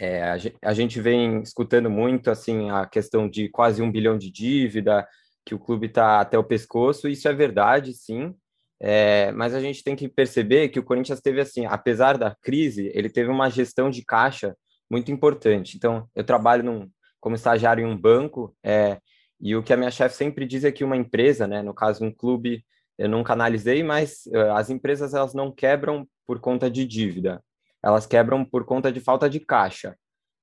é, 0.00 0.54
a, 0.64 0.72
gente 0.72 0.98
vem 0.98 1.42
escutando 1.42 1.90
muito 1.90 2.30
assim 2.30 2.70
a 2.70 2.86
questão 2.86 3.28
de 3.28 3.50
quase 3.50 3.82
um 3.82 3.92
bilhão 3.92 4.16
de 4.16 4.30
dívida, 4.30 5.06
que 5.44 5.54
o 5.54 5.58
clube 5.58 5.88
está 5.88 6.20
até 6.20 6.38
o 6.38 6.44
pescoço. 6.44 7.06
Isso 7.06 7.28
é 7.28 7.34
verdade, 7.34 7.92
sim. 7.92 8.34
É, 8.80 9.30
mas 9.32 9.54
a 9.54 9.60
gente 9.60 9.84
tem 9.84 9.94
que 9.94 10.08
perceber 10.08 10.70
que 10.70 10.78
o 10.78 10.82
Corinthians 10.82 11.20
teve 11.20 11.38
assim, 11.42 11.66
apesar 11.66 12.16
da 12.16 12.34
crise, 12.40 12.90
ele 12.94 13.10
teve 13.10 13.28
uma 13.28 13.50
gestão 13.50 13.90
de 13.90 14.02
caixa 14.02 14.56
muito 14.90 15.12
importante. 15.12 15.76
Então, 15.76 16.08
eu 16.14 16.24
trabalho 16.24 16.64
num, 16.64 16.90
como 17.20 17.36
estagiário 17.36 17.86
em 17.86 17.90
um 17.90 17.96
banco, 17.96 18.56
é, 18.64 18.98
e 19.38 19.54
o 19.54 19.62
que 19.62 19.72
a 19.72 19.76
minha 19.76 19.90
chefe 19.90 20.16
sempre 20.16 20.46
diz 20.46 20.64
é 20.64 20.72
que 20.72 20.82
uma 20.82 20.96
empresa, 20.96 21.46
né, 21.46 21.62
no 21.62 21.74
caso 21.74 22.02
um 22.02 22.12
clube, 22.12 22.64
eu 22.96 23.08
nunca 23.08 23.34
analisei, 23.34 23.82
mas 23.82 24.22
uh, 24.28 24.52
as 24.52 24.70
empresas 24.70 25.12
elas 25.12 25.34
não 25.34 25.52
quebram 25.52 26.08
por 26.26 26.40
conta 26.40 26.70
de 26.70 26.86
dívida 26.86 27.42
elas 27.82 28.06
quebram 28.06 28.44
por 28.44 28.64
conta 28.64 28.92
de 28.92 29.00
falta 29.00 29.28
de 29.28 29.40
caixa, 29.40 29.96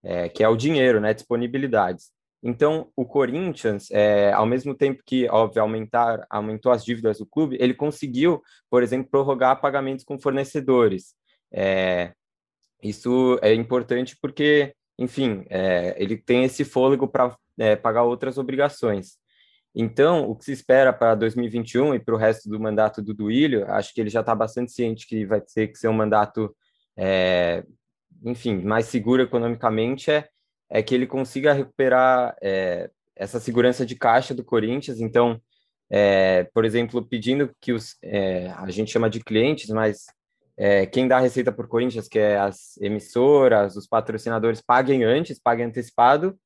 é, 0.04 0.30
que 0.30 0.44
é 0.44 0.50
o 0.50 0.56
dinheiro, 0.56 1.00
né, 1.00 1.14
disponibilidades. 1.14 2.12
Então, 2.42 2.92
o 2.96 3.06
Corinthians, 3.06 3.90
é, 3.92 4.32
ao 4.32 4.46
mesmo 4.46 4.76
tempo 4.76 5.02
que, 5.06 5.28
óbvio, 5.30 5.62
aumentar, 5.62 6.26
aumentou 6.30 6.72
as 6.72 6.86
dívidas 6.86 7.18
do 7.18 7.26
clube, 7.26 7.58
ele 7.60 7.74
conseguiu, 7.74 8.42
por 8.70 8.84
exemplo, 8.84 9.10
prorrogar 9.10 9.60
pagamentos 9.60 10.06
com 10.06 10.20
fornecedores. 10.20 11.16
É, 11.52 12.14
isso 12.82 13.40
é 13.42 13.54
importante 13.54 14.16
porque, 14.22 14.74
enfim, 15.00 15.46
é, 15.50 15.96
ele 15.98 16.16
tem 16.16 16.44
esse 16.44 16.64
fôlego 16.64 17.08
para 17.08 17.36
é, 17.58 17.76
pagar 17.76 18.04
outras 18.04 18.38
obrigações. 18.38 19.18
Então, 19.76 20.30
o 20.30 20.36
que 20.36 20.46
se 20.46 20.52
espera 20.52 20.94
para 20.94 21.16
2021 21.16 21.96
e 21.96 22.00
para 22.00 22.16
o 22.16 22.18
resto 22.18 22.50
do 22.50 22.60
mandato 22.60 23.02
do 23.02 23.14
Duílio, 23.14 23.66
acho 23.72 23.94
que 23.94 24.02
ele 24.02 24.10
já 24.10 24.22
está 24.22 24.34
bastante 24.34 24.72
ciente 24.72 25.08
que 25.08 25.26
vai 25.26 25.42
ter 25.42 25.68
que 25.68 25.78
ser 25.78 25.88
um 25.88 25.94
mandato 25.94 26.56
é, 26.98 27.64
enfim, 28.26 28.62
mais 28.62 28.86
seguro 28.88 29.22
economicamente 29.22 30.12
é, 30.12 30.28
é 30.70 30.82
que 30.82 30.96
ele 30.96 31.06
consiga 31.06 31.54
recuperar 31.54 32.36
é, 32.42 32.90
essa 33.16 33.40
segurança 33.40 33.86
de 33.86 33.96
caixa 33.96 34.34
do 34.34 34.44
Corinthians. 34.44 35.00
Então, 35.00 35.40
é, 35.90 36.46
por 36.54 36.66
exemplo, 36.66 37.06
pedindo 37.06 37.52
que 37.62 37.72
os, 37.72 37.96
é, 38.04 38.50
a 38.58 38.70
gente 38.70 38.92
chama 38.92 39.10
de 39.10 39.24
clientes, 39.24 39.70
mas 39.70 40.06
é, 40.58 40.86
quem 40.86 41.08
dá 41.08 41.18
a 41.18 41.22
receita 41.22 41.52
por 41.52 41.68
Corinthians, 41.68 42.08
que 42.08 42.20
é 42.20 42.38
as 42.38 42.78
emissoras, 42.78 43.76
os 43.76 43.88
patrocinadores, 43.88 44.62
paguem 44.62 45.04
antes, 45.04 45.40
paguem 45.40 45.68
antecipado 45.68 46.38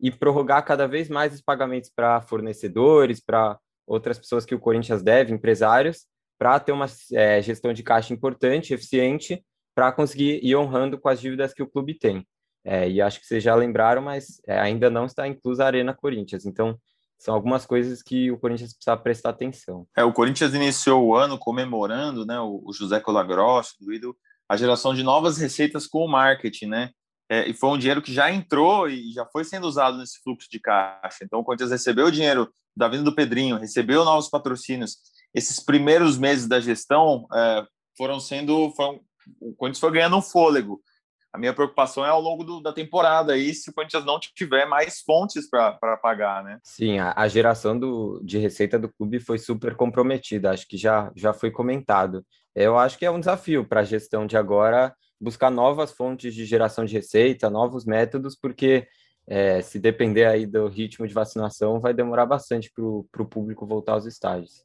e 0.00 0.10
prorrogar 0.10 0.64
cada 0.64 0.88
vez 0.88 1.08
mais 1.10 1.34
os 1.34 1.42
pagamentos 1.42 1.90
para 1.94 2.22
fornecedores, 2.22 3.20
para 3.20 3.58
outras 3.86 4.18
pessoas 4.18 4.46
que 4.46 4.54
o 4.54 4.58
Corinthians 4.58 5.02
deve, 5.02 5.32
empresários, 5.32 6.06
para 6.38 6.58
ter 6.58 6.72
uma 6.72 6.86
é, 7.12 7.42
gestão 7.42 7.72
de 7.72 7.82
caixa 7.82 8.14
importante, 8.14 8.72
eficiente 8.72 9.44
para 9.74 9.92
conseguir 9.92 10.40
ir 10.42 10.56
honrando 10.56 10.98
com 10.98 11.08
as 11.08 11.20
dívidas 11.20 11.54
que 11.54 11.62
o 11.62 11.70
clube 11.70 11.94
tem. 11.94 12.26
É, 12.64 12.88
e 12.88 13.00
acho 13.00 13.20
que 13.20 13.26
vocês 13.26 13.42
já 13.42 13.54
lembraram, 13.54 14.02
mas 14.02 14.40
é, 14.46 14.58
ainda 14.58 14.90
não 14.90 15.06
está 15.06 15.26
inclusa 15.26 15.64
a 15.64 15.66
Arena 15.66 15.94
Corinthians. 15.94 16.44
Então, 16.44 16.78
são 17.18 17.34
algumas 17.34 17.64
coisas 17.64 18.02
que 18.02 18.30
o 18.30 18.38
Corinthians 18.38 18.74
precisa 18.74 18.96
prestar 18.96 19.30
atenção. 19.30 19.86
É, 19.96 20.04
o 20.04 20.12
Corinthians 20.12 20.54
iniciou 20.54 21.06
o 21.06 21.14
ano 21.14 21.38
comemorando, 21.38 22.26
né, 22.26 22.38
o, 22.40 22.70
José 22.72 23.00
Colagrosso, 23.00 23.74
do 23.80 24.16
a 24.48 24.56
geração 24.56 24.94
de 24.94 25.02
novas 25.02 25.38
receitas 25.38 25.86
com 25.86 26.04
o 26.04 26.08
marketing, 26.08 26.66
né? 26.66 26.90
é, 27.30 27.48
e 27.48 27.54
foi 27.54 27.70
um 27.70 27.78
dinheiro 27.78 28.02
que 28.02 28.12
já 28.12 28.28
entrou 28.28 28.88
e 28.88 29.12
já 29.12 29.24
foi 29.26 29.44
sendo 29.44 29.68
usado 29.68 29.96
nesse 29.96 30.20
fluxo 30.20 30.48
de 30.50 30.58
caixa. 30.58 31.18
Então, 31.22 31.38
o 31.38 31.44
Corinthians 31.44 31.70
recebeu 31.70 32.06
o 32.06 32.10
dinheiro 32.10 32.52
da 32.76 32.88
vinda 32.88 33.04
do 33.04 33.14
Pedrinho, 33.14 33.56
recebeu 33.56 34.04
novos 34.04 34.28
patrocínios. 34.28 34.96
Esses 35.32 35.60
primeiros 35.60 36.18
meses 36.18 36.48
da 36.48 36.58
gestão 36.58 37.26
é, 37.32 37.64
foram 37.96 38.18
sendo. 38.18 38.72
Foram, 38.72 39.00
o 39.40 39.54
Corinthians 39.54 39.80
foi 39.80 39.92
ganhando 39.92 40.16
um 40.16 40.22
fôlego. 40.22 40.80
A 41.32 41.38
minha 41.38 41.54
preocupação 41.54 42.04
é 42.04 42.08
ao 42.08 42.20
longo 42.20 42.42
do, 42.42 42.60
da 42.60 42.72
temporada, 42.72 43.34
aí 43.34 43.54
se 43.54 43.70
o 43.70 43.72
Corinthians 43.72 44.04
não 44.04 44.18
tiver 44.18 44.66
mais 44.66 45.00
fontes 45.00 45.48
para 45.48 45.96
pagar, 45.96 46.42
né? 46.42 46.58
Sim, 46.64 46.98
a, 46.98 47.12
a, 47.16 47.28
geração 47.28 47.78
do, 47.78 48.20
de 48.24 48.38
receita 48.38 48.78
do 48.78 48.88
clube 48.88 49.20
foi 49.20 49.38
super 49.38 49.76
comprometida, 49.76 50.50
acho 50.50 50.66
que 50.66 50.76
já, 50.76 51.12
já 51.14 51.32
foi 51.32 51.52
comentado. 51.52 52.26
Eu 52.54 52.76
acho 52.76 52.98
que 52.98 53.06
é 53.06 53.10
um 53.10 53.20
desafio 53.20 53.64
para 53.64 53.80
a 53.80 53.84
gestão 53.84 54.26
de 54.26 54.36
agora 54.36 54.92
buscar 55.20 55.50
novas 55.50 55.92
fontes 55.92 56.34
de 56.34 56.44
geração 56.44 56.84
de 56.84 56.94
receita, 56.94 57.48
novos 57.48 57.84
métodos, 57.84 58.34
porque 58.34 58.88
é, 59.26 59.60
se 59.60 59.78
depender 59.78 60.24
aí 60.24 60.46
do 60.46 60.66
ritmo 60.66 61.06
de 61.06 61.14
vacinação, 61.14 61.78
vai 61.78 61.94
demorar 61.94 62.26
bastante 62.26 62.72
para 62.72 63.22
o 63.22 63.26
público 63.28 63.66
voltar 63.66 63.92
aos 63.92 64.06
estádios. 64.06 64.64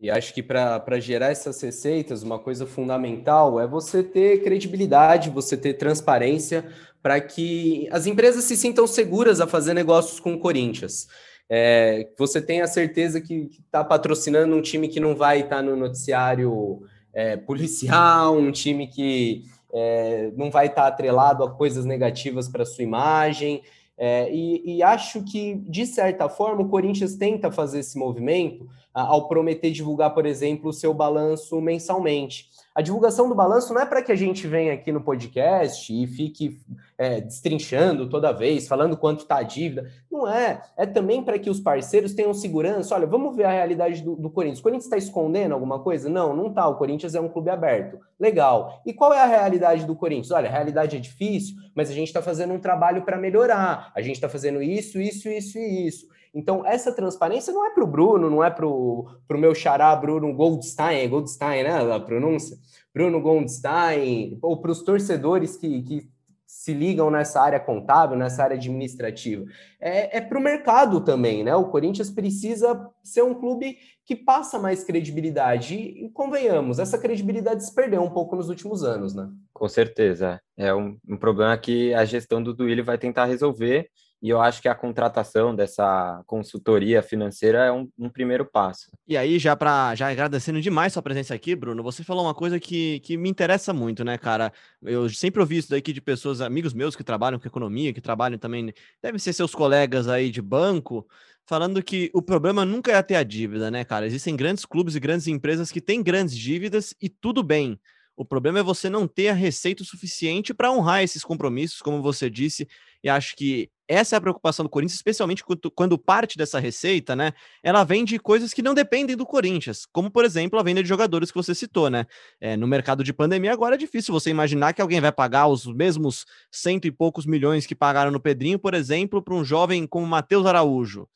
E 0.00 0.10
acho 0.10 0.32
que 0.32 0.42
para 0.42 0.98
gerar 0.98 1.30
essas 1.30 1.60
receitas, 1.60 2.22
uma 2.22 2.38
coisa 2.38 2.66
fundamental 2.66 3.60
é 3.60 3.66
você 3.66 4.02
ter 4.02 4.42
credibilidade, 4.42 5.28
você 5.28 5.56
ter 5.56 5.74
transparência, 5.74 6.64
para 7.02 7.20
que 7.20 7.86
as 7.90 8.06
empresas 8.06 8.44
se 8.44 8.56
sintam 8.56 8.86
seguras 8.86 9.40
a 9.40 9.46
fazer 9.46 9.74
negócios 9.74 10.18
com 10.18 10.34
o 10.34 10.38
Corinthians. 10.38 11.06
É, 11.48 12.08
você 12.16 12.40
tenha 12.40 12.66
certeza 12.66 13.20
que 13.20 13.50
está 13.64 13.82
patrocinando 13.84 14.54
um 14.54 14.62
time 14.62 14.88
que 14.88 15.00
não 15.00 15.14
vai 15.14 15.40
estar 15.40 15.56
tá 15.56 15.62
no 15.62 15.76
noticiário 15.76 16.82
é, 17.12 17.36
policial, 17.36 18.36
um 18.36 18.52
time 18.52 18.86
que 18.86 19.44
é, 19.72 20.30
não 20.36 20.50
vai 20.50 20.66
estar 20.66 20.82
tá 20.82 20.88
atrelado 20.88 21.44
a 21.44 21.50
coisas 21.50 21.84
negativas 21.84 22.48
para 22.48 22.64
sua 22.64 22.84
imagem. 22.84 23.62
É, 24.02 24.32
e, 24.32 24.78
e, 24.78 24.82
acho 24.82 25.22
que, 25.22 25.56
de 25.56 25.84
certa 25.84 26.26
forma, 26.26 26.62
o 26.62 26.68
Corinthians 26.70 27.16
tenta 27.16 27.52
fazer 27.52 27.80
esse 27.80 27.98
movimento 27.98 28.66
ao 28.94 29.28
prometer 29.28 29.70
divulgar, 29.70 30.14
por 30.14 30.24
exemplo, 30.24 30.70
o 30.70 30.72
seu 30.72 30.94
balanço 30.94 31.60
mensalmente. 31.60 32.49
A 32.72 32.82
divulgação 32.82 33.28
do 33.28 33.34
balanço 33.34 33.74
não 33.74 33.80
é 33.82 33.86
para 33.86 34.00
que 34.00 34.12
a 34.12 34.16
gente 34.16 34.46
venha 34.46 34.72
aqui 34.72 34.92
no 34.92 35.00
podcast 35.00 35.92
e 35.92 36.06
fique 36.06 36.60
é, 36.96 37.20
destrinchando 37.20 38.08
toda 38.08 38.32
vez, 38.32 38.68
falando 38.68 38.96
quanto 38.96 39.20
está 39.20 39.38
a 39.38 39.42
dívida. 39.42 39.90
Não 40.10 40.28
é. 40.28 40.62
É 40.76 40.86
também 40.86 41.20
para 41.20 41.36
que 41.36 41.50
os 41.50 41.58
parceiros 41.58 42.14
tenham 42.14 42.32
segurança. 42.32 42.94
Olha, 42.94 43.08
vamos 43.08 43.34
ver 43.34 43.44
a 43.44 43.50
realidade 43.50 44.02
do, 44.02 44.14
do 44.14 44.30
Corinthians. 44.30 44.60
O 44.60 44.62
Corinthians 44.62 44.84
está 44.84 44.96
escondendo 44.96 45.52
alguma 45.52 45.80
coisa? 45.80 46.08
Não, 46.08 46.34
não 46.34 46.46
está. 46.46 46.68
O 46.68 46.76
Corinthians 46.76 47.16
é 47.16 47.20
um 47.20 47.28
clube 47.28 47.50
aberto. 47.50 47.98
Legal. 48.18 48.80
E 48.86 48.92
qual 48.92 49.12
é 49.12 49.20
a 49.20 49.26
realidade 49.26 49.84
do 49.84 49.96
Corinthians? 49.96 50.30
Olha, 50.30 50.48
a 50.48 50.52
realidade 50.52 50.96
é 50.96 51.00
difícil, 51.00 51.56
mas 51.74 51.90
a 51.90 51.92
gente 51.92 52.06
está 52.06 52.22
fazendo 52.22 52.54
um 52.54 52.60
trabalho 52.60 53.02
para 53.02 53.18
melhorar. 53.18 53.90
A 53.96 54.00
gente 54.00 54.14
está 54.14 54.28
fazendo 54.28 54.62
isso, 54.62 55.00
isso, 55.00 55.28
isso 55.28 55.58
e 55.58 55.88
isso. 55.88 56.06
Então, 56.34 56.64
essa 56.64 56.92
transparência 56.92 57.52
não 57.52 57.66
é 57.66 57.70
para 57.70 57.84
o 57.84 57.86
Bruno, 57.86 58.30
não 58.30 58.42
é 58.42 58.50
para 58.50 58.66
o 58.66 59.08
meu 59.30 59.54
xará 59.54 59.94
Bruno 59.96 60.32
Goldstein, 60.34 61.08
Goldstein, 61.08 61.64
né? 61.64 61.94
A 61.94 62.00
pronúncia. 62.00 62.56
Bruno 62.94 63.20
Goldstein, 63.20 64.38
ou 64.42 64.60
para 64.60 64.70
os 64.70 64.82
torcedores 64.82 65.56
que, 65.56 65.82
que 65.82 66.10
se 66.50 66.74
ligam 66.74 67.10
nessa 67.10 67.40
área 67.40 67.60
contábil, 67.60 68.18
nessa 68.18 68.42
área 68.42 68.56
administrativa. 68.56 69.44
É, 69.80 70.18
é 70.18 70.20
para 70.20 70.36
o 70.36 70.42
mercado 70.42 71.00
também, 71.00 71.44
né? 71.44 71.54
O 71.54 71.68
Corinthians 71.68 72.10
precisa 72.10 72.90
ser 73.04 73.22
um 73.22 73.34
clube 73.34 73.78
que 74.04 74.16
passa 74.16 74.58
mais 74.58 74.82
credibilidade. 74.82 75.76
E, 75.76 76.06
e 76.06 76.10
convenhamos, 76.10 76.80
essa 76.80 76.98
credibilidade 76.98 77.64
se 77.64 77.72
perdeu 77.72 78.02
um 78.02 78.10
pouco 78.10 78.34
nos 78.34 78.48
últimos 78.48 78.82
anos, 78.82 79.14
né? 79.14 79.30
Com 79.52 79.68
certeza. 79.68 80.40
É 80.56 80.74
um, 80.74 80.98
um 81.08 81.16
problema 81.16 81.56
que 81.56 81.94
a 81.94 82.04
gestão 82.04 82.42
do 82.42 82.52
Duílio 82.52 82.84
vai 82.84 82.98
tentar 82.98 83.26
resolver 83.26 83.88
e 84.22 84.28
eu 84.28 84.40
acho 84.40 84.60
que 84.60 84.68
a 84.68 84.74
contratação 84.74 85.54
dessa 85.54 86.22
consultoria 86.26 87.02
financeira 87.02 87.64
é 87.64 87.72
um, 87.72 87.88
um 87.98 88.08
primeiro 88.08 88.44
passo. 88.44 88.90
E 89.08 89.16
aí, 89.16 89.38
já 89.38 89.56
para 89.56 89.94
já 89.94 90.10
agradecendo 90.10 90.60
demais 90.60 90.92
sua 90.92 91.02
presença 91.02 91.34
aqui, 91.34 91.56
Bruno, 91.56 91.82
você 91.82 92.04
falou 92.04 92.24
uma 92.24 92.34
coisa 92.34 92.60
que, 92.60 93.00
que 93.00 93.16
me 93.16 93.30
interessa 93.30 93.72
muito, 93.72 94.04
né, 94.04 94.18
cara? 94.18 94.52
Eu 94.82 95.08
sempre 95.08 95.40
ouvi 95.40 95.56
isso 95.56 95.70
daqui 95.70 95.92
de 95.92 96.02
pessoas, 96.02 96.42
amigos 96.42 96.74
meus 96.74 96.94
que 96.94 97.02
trabalham 97.02 97.38
com 97.38 97.48
economia, 97.48 97.94
que 97.94 98.00
trabalham 98.00 98.38
também, 98.38 98.74
devem 99.02 99.18
ser 99.18 99.32
seus 99.32 99.54
colegas 99.54 100.06
aí 100.06 100.30
de 100.30 100.42
banco, 100.42 101.06
falando 101.46 101.82
que 101.82 102.10
o 102.12 102.20
problema 102.20 102.64
nunca 102.64 102.92
é 102.92 103.02
ter 103.02 103.16
a 103.16 103.22
dívida, 103.22 103.70
né, 103.70 103.84
cara? 103.84 104.06
Existem 104.06 104.36
grandes 104.36 104.66
clubes 104.66 104.94
e 104.94 105.00
grandes 105.00 105.28
empresas 105.28 105.72
que 105.72 105.80
têm 105.80 106.02
grandes 106.02 106.36
dívidas 106.36 106.94
e 107.00 107.08
tudo 107.08 107.42
bem. 107.42 107.80
O 108.14 108.24
problema 108.24 108.58
é 108.58 108.62
você 108.62 108.90
não 108.90 109.08
ter 109.08 109.28
a 109.28 109.32
receita 109.32 109.82
suficiente 109.82 110.52
para 110.52 110.70
honrar 110.70 111.02
esses 111.02 111.24
compromissos, 111.24 111.80
como 111.80 112.02
você 112.02 112.28
disse, 112.28 112.68
e 113.02 113.08
acho 113.08 113.34
que 113.34 113.70
essa 113.90 114.14
é 114.14 114.18
a 114.18 114.20
preocupação 114.20 114.64
do 114.64 114.68
Corinthians, 114.68 114.94
especialmente 114.94 115.42
quando, 115.74 115.98
parte 115.98 116.38
dessa 116.38 116.60
receita, 116.60 117.16
né? 117.16 117.32
Ela 117.60 117.82
vem 117.82 118.04
de 118.04 118.20
coisas 118.20 118.54
que 118.54 118.62
não 118.62 118.72
dependem 118.72 119.16
do 119.16 119.26
Corinthians, 119.26 119.84
como 119.92 120.08
por 120.08 120.24
exemplo 120.24 120.60
a 120.60 120.62
venda 120.62 120.80
de 120.80 120.88
jogadores 120.88 121.32
que 121.32 121.36
você 121.36 121.56
citou, 121.56 121.90
né? 121.90 122.06
É, 122.40 122.56
no 122.56 122.68
mercado 122.68 123.02
de 123.02 123.12
pandemia 123.12 123.52
agora 123.52 123.74
é 123.74 123.78
difícil 123.78 124.14
você 124.14 124.30
imaginar 124.30 124.74
que 124.74 124.80
alguém 124.80 125.00
vai 125.00 125.10
pagar 125.10 125.48
os 125.48 125.66
mesmos 125.66 126.24
cento 126.52 126.86
e 126.86 126.92
poucos 126.92 127.26
milhões 127.26 127.66
que 127.66 127.74
pagaram 127.74 128.12
no 128.12 128.20
Pedrinho, 128.20 128.60
por 128.60 128.74
exemplo, 128.74 129.20
para 129.20 129.34
um 129.34 129.44
jovem 129.44 129.84
como 129.88 130.06
Matheus 130.06 130.46
Araújo. 130.46 131.08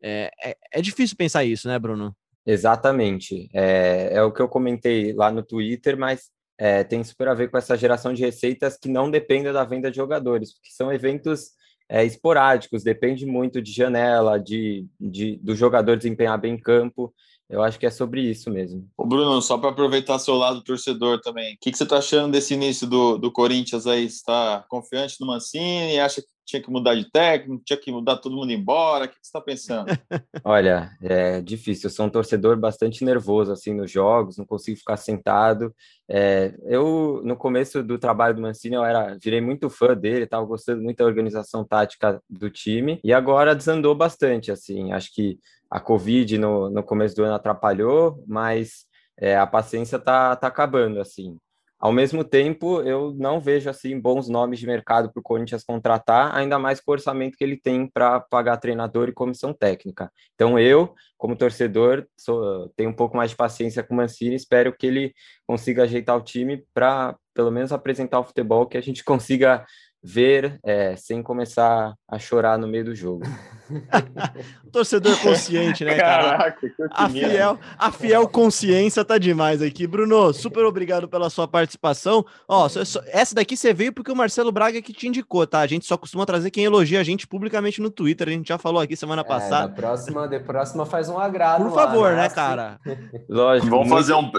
É, 0.00 0.30
é, 0.40 0.56
é, 0.74 0.80
difícil 0.80 1.16
pensar 1.16 1.42
isso, 1.42 1.66
né, 1.66 1.80
Bruno? 1.80 2.14
Exatamente. 2.46 3.50
É, 3.52 4.10
é 4.12 4.22
o 4.22 4.30
que 4.30 4.40
eu 4.40 4.48
comentei 4.48 5.12
lá 5.12 5.32
no 5.32 5.42
Twitter, 5.42 5.98
mas 5.98 6.30
é, 6.56 6.84
tem 6.84 7.02
super 7.02 7.26
a 7.26 7.34
ver 7.34 7.50
com 7.50 7.58
essa 7.58 7.76
geração 7.76 8.14
de 8.14 8.22
receitas 8.22 8.78
que 8.78 8.88
não 8.88 9.10
dependem 9.10 9.52
da 9.52 9.64
venda 9.64 9.90
de 9.90 9.96
jogadores, 9.96 10.54
porque 10.54 10.70
são 10.70 10.92
eventos 10.92 11.58
é, 11.92 12.04
esporádicos, 12.04 12.84
depende 12.84 13.26
muito 13.26 13.60
de 13.60 13.72
janela, 13.72 14.38
de, 14.38 14.86
de 14.98 15.36
do 15.42 15.56
jogador 15.56 15.96
desempenhar 15.96 16.38
bem 16.40 16.54
em 16.54 16.58
campo. 16.58 17.12
Eu 17.50 17.62
acho 17.62 17.78
que 17.78 17.86
é 17.86 17.90
sobre 17.90 18.22
isso 18.22 18.48
mesmo. 18.48 18.88
Ô 18.96 19.04
Bruno, 19.04 19.42
só 19.42 19.58
para 19.58 19.70
aproveitar 19.70 20.20
seu 20.20 20.36
lado 20.36 20.62
torcedor 20.62 21.20
também, 21.20 21.54
o 21.54 21.58
que, 21.60 21.72
que 21.72 21.76
você 21.76 21.82
está 21.82 21.98
achando 21.98 22.30
desse 22.30 22.54
início 22.54 22.86
do, 22.86 23.18
do 23.18 23.32
Corinthians 23.32 23.88
aí? 23.88 24.08
Você 24.08 24.16
está 24.16 24.64
confiante 24.68 25.16
no 25.20 25.26
Mancini? 25.26 25.98
Acha 25.98 26.22
que 26.22 26.28
tinha 26.50 26.62
que 26.62 26.70
mudar 26.70 26.94
de 26.94 27.08
técnico, 27.10 27.62
tinha 27.64 27.76
que 27.76 27.92
mudar 27.92 28.16
todo 28.16 28.36
mundo 28.36 28.52
embora? 28.52 29.04
O 29.04 29.08
que 29.08 29.14
você 29.14 29.20
está 29.28 29.40
pensando? 29.40 29.86
Olha, 30.44 30.90
é 31.00 31.40
difícil. 31.40 31.88
Eu 31.88 31.94
sou 31.94 32.06
um 32.06 32.10
torcedor 32.10 32.56
bastante 32.56 33.04
nervoso 33.04 33.52
assim 33.52 33.72
nos 33.74 33.90
jogos, 33.90 34.36
não 34.36 34.44
consigo 34.44 34.78
ficar 34.78 34.96
sentado. 34.96 35.74
É, 36.08 36.54
eu 36.64 37.20
no 37.24 37.36
começo 37.36 37.82
do 37.82 37.98
trabalho 37.98 38.34
do 38.34 38.42
Mancini 38.42 38.74
eu 38.74 38.84
era, 38.84 39.16
virei 39.22 39.40
muito 39.40 39.70
fã 39.70 39.94
dele, 39.94 40.24
estava 40.24 40.44
gostando 40.44 40.82
muito 40.82 40.98
da 40.98 41.04
organização 41.04 41.64
tática 41.64 42.20
do 42.28 42.50
time 42.50 43.00
e 43.04 43.12
agora 43.12 43.54
desandou 43.54 43.94
bastante. 43.94 44.50
Assim, 44.50 44.92
acho 44.92 45.14
que 45.14 45.38
a 45.70 45.78
Covid 45.78 46.36
no, 46.38 46.68
no 46.68 46.82
começo 46.82 47.14
do 47.14 47.24
ano 47.24 47.34
atrapalhou, 47.34 48.24
mas 48.26 48.86
é, 49.18 49.36
a 49.36 49.46
paciência 49.46 49.98
tá, 49.98 50.34
tá 50.34 50.48
acabando 50.48 51.00
assim. 51.00 51.36
Ao 51.80 51.92
mesmo 51.92 52.22
tempo, 52.22 52.82
eu 52.82 53.14
não 53.18 53.40
vejo 53.40 53.70
assim 53.70 53.98
bons 53.98 54.28
nomes 54.28 54.58
de 54.58 54.66
mercado 54.66 55.10
para 55.10 55.18
o 55.18 55.22
Corinthians 55.22 55.64
contratar, 55.64 56.36
ainda 56.36 56.58
mais 56.58 56.78
com 56.78 56.90
o 56.90 56.92
orçamento 56.92 57.38
que 57.38 57.42
ele 57.42 57.56
tem 57.56 57.86
para 57.86 58.20
pagar 58.20 58.58
treinador 58.58 59.08
e 59.08 59.14
comissão 59.14 59.54
técnica. 59.54 60.12
Então, 60.34 60.58
eu, 60.58 60.94
como 61.16 61.34
torcedor, 61.34 62.06
sou, 62.18 62.68
tenho 62.76 62.90
um 62.90 62.94
pouco 62.94 63.16
mais 63.16 63.30
de 63.30 63.36
paciência 63.36 63.82
com 63.82 63.94
o 63.94 63.96
Mancini, 63.96 64.34
espero 64.34 64.76
que 64.76 64.86
ele 64.86 65.14
consiga 65.46 65.84
ajeitar 65.84 66.18
o 66.18 66.22
time 66.22 66.62
para, 66.74 67.16
pelo 67.32 67.50
menos, 67.50 67.72
apresentar 67.72 68.20
o 68.20 68.24
futebol 68.24 68.66
que 68.66 68.76
a 68.76 68.82
gente 68.82 69.02
consiga 69.02 69.64
ver 70.02 70.58
é, 70.64 70.96
sem 70.96 71.22
começar 71.22 71.94
a 72.08 72.18
chorar 72.18 72.58
no 72.58 72.66
meio 72.66 72.86
do 72.86 72.94
jogo. 72.94 73.22
Torcedor 74.72 75.20
consciente, 75.20 75.84
né, 75.84 75.94
cara? 75.94 76.22
Caraca, 76.22 76.60
que 76.60 76.74
a 76.90 77.08
fiel, 77.08 77.58
a 77.78 77.92
fiel 77.92 78.28
consciência 78.28 79.04
tá 79.04 79.18
demais 79.18 79.60
aqui. 79.60 79.86
Bruno, 79.86 80.32
super 80.32 80.64
obrigado 80.64 81.08
pela 81.08 81.28
sua 81.28 81.46
participação. 81.46 82.24
Ó, 82.48 82.66
essa 82.66 83.34
daqui 83.34 83.56
você 83.56 83.74
veio 83.74 83.92
porque 83.92 84.10
o 84.10 84.16
Marcelo 84.16 84.50
Braga 84.50 84.80
que 84.80 84.92
te 84.92 85.06
indicou, 85.06 85.46
tá? 85.46 85.60
A 85.60 85.66
gente 85.66 85.86
só 85.86 85.96
costuma 85.96 86.24
trazer 86.24 86.50
quem 86.50 86.64
elogia 86.64 87.00
a 87.00 87.04
gente 87.04 87.26
publicamente 87.26 87.80
no 87.80 87.90
Twitter. 87.90 88.28
A 88.28 88.32
gente 88.32 88.48
já 88.48 88.58
falou 88.58 88.80
aqui 88.80 88.96
semana 88.96 89.22
passada. 89.22 89.72
É, 89.72 89.74
próxima, 89.76 90.26
de 90.26 90.40
próxima 90.40 90.86
faz 90.86 91.08
um 91.08 91.18
agrado. 91.18 91.64
Por 91.64 91.74
favor, 91.74 92.10
lá, 92.10 92.16
né, 92.16 92.22
né 92.22 92.30
cara? 92.30 92.80
Lógico. 93.28 93.70
Vamos 93.70 93.88
fazer 93.88 94.14
um 94.14 94.30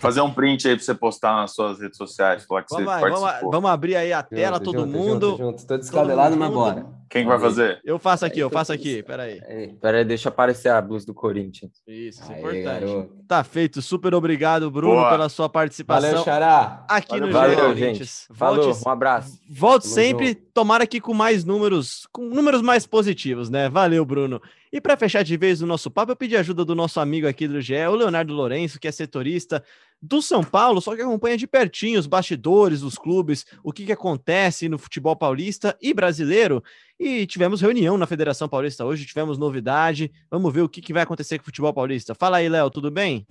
Fazer 0.00 0.22
um 0.22 0.32
print 0.32 0.66
aí 0.66 0.74
para 0.74 0.84
você 0.84 0.94
postar 0.94 1.36
nas 1.36 1.54
suas 1.54 1.78
redes 1.78 1.98
sociais. 1.98 2.44
Falar 2.44 2.62
que 2.62 2.74
vamos, 2.74 2.90
você 2.90 3.10
vamos, 3.10 3.50
vamos, 3.50 3.70
abrir 3.70 3.94
aí 3.94 4.10
a 4.10 4.22
tela, 4.22 4.56
junto, 4.56 4.64
todo 4.64 4.80
junto, 4.86 4.98
mundo. 4.98 5.30
Junto, 5.30 5.38
junto. 5.38 5.66
Tô 5.66 5.76
descabelado, 5.76 6.36
mas 6.36 6.50
bora. 6.50 6.86
Quem 7.10 7.26
vai 7.26 7.38
fazer? 7.38 7.80
Eu 7.84 7.98
faço 7.98 8.24
aqui, 8.24 8.40
eu 8.40 8.48
faço 8.48 8.72
aqui. 8.72 9.02
Peraí. 9.02 9.40
Peraí, 9.80 10.04
deixa 10.04 10.30
aparecer 10.30 10.70
a 10.70 10.80
blusa 10.80 11.06
do 11.06 11.14
Corinthians. 11.14 11.72
Isso, 11.86 12.22
isso 12.22 12.32
é 12.32 12.38
importante. 12.38 12.64
Garoto. 12.64 13.16
Tá 13.28 13.44
feito. 13.44 13.82
Super 13.82 14.14
obrigado, 14.14 14.70
Bruno, 14.70 14.94
Boa. 14.94 15.10
pela 15.10 15.28
sua 15.28 15.48
participação. 15.48 16.08
Valeu, 16.10 16.24
Xará. 16.24 16.84
Aqui 16.88 17.10
Valeu, 17.10 17.26
no 17.26 17.32
Valeu, 17.32 17.76
gente. 17.76 18.04
Falou, 18.32 18.72
um 18.86 18.90
abraço. 18.90 19.38
Volte 19.48 19.86
sempre, 19.86 20.42
tomara 20.56 20.84
aqui 20.84 21.02
com 21.02 21.12
mais 21.12 21.44
números, 21.44 22.08
com 22.10 22.30
números 22.30 22.62
mais 22.62 22.86
positivos, 22.86 23.50
né? 23.50 23.68
Valeu, 23.68 24.02
Bruno. 24.06 24.40
E 24.72 24.80
para 24.80 24.96
fechar 24.96 25.22
de 25.22 25.36
vez 25.36 25.60
o 25.60 25.66
nosso 25.66 25.90
papo, 25.90 26.12
eu 26.12 26.16
pedi 26.16 26.34
ajuda 26.34 26.64
do 26.64 26.74
nosso 26.74 26.98
amigo 26.98 27.28
aqui 27.28 27.46
do 27.46 27.60
GE, 27.60 27.74
o 27.74 27.94
Leonardo 27.94 28.32
Lourenço, 28.32 28.80
que 28.80 28.88
é 28.88 28.90
setorista, 28.90 29.62
do 30.00 30.22
São 30.22 30.42
Paulo, 30.42 30.80
só 30.80 30.96
que 30.96 31.02
acompanha 31.02 31.36
de 31.36 31.46
pertinho 31.46 32.00
os 32.00 32.06
bastidores 32.06 32.80
dos 32.80 32.94
clubes, 32.96 33.44
o 33.62 33.70
que, 33.70 33.84
que 33.84 33.92
acontece 33.92 34.66
no 34.66 34.78
futebol 34.78 35.14
paulista 35.14 35.76
e 35.78 35.92
brasileiro. 35.92 36.64
E 36.98 37.26
tivemos 37.26 37.60
reunião 37.60 37.98
na 37.98 38.06
Federação 38.06 38.48
Paulista 38.48 38.82
hoje, 38.82 39.04
tivemos 39.04 39.36
novidade. 39.36 40.10
Vamos 40.30 40.50
ver 40.54 40.62
o 40.62 40.68
que, 40.70 40.80
que 40.80 40.94
vai 40.94 41.02
acontecer 41.02 41.36
com 41.36 41.42
o 41.42 41.46
futebol 41.46 41.74
paulista. 41.74 42.14
Fala 42.14 42.38
aí, 42.38 42.48
Léo, 42.48 42.70
tudo 42.70 42.90
bem? 42.90 43.26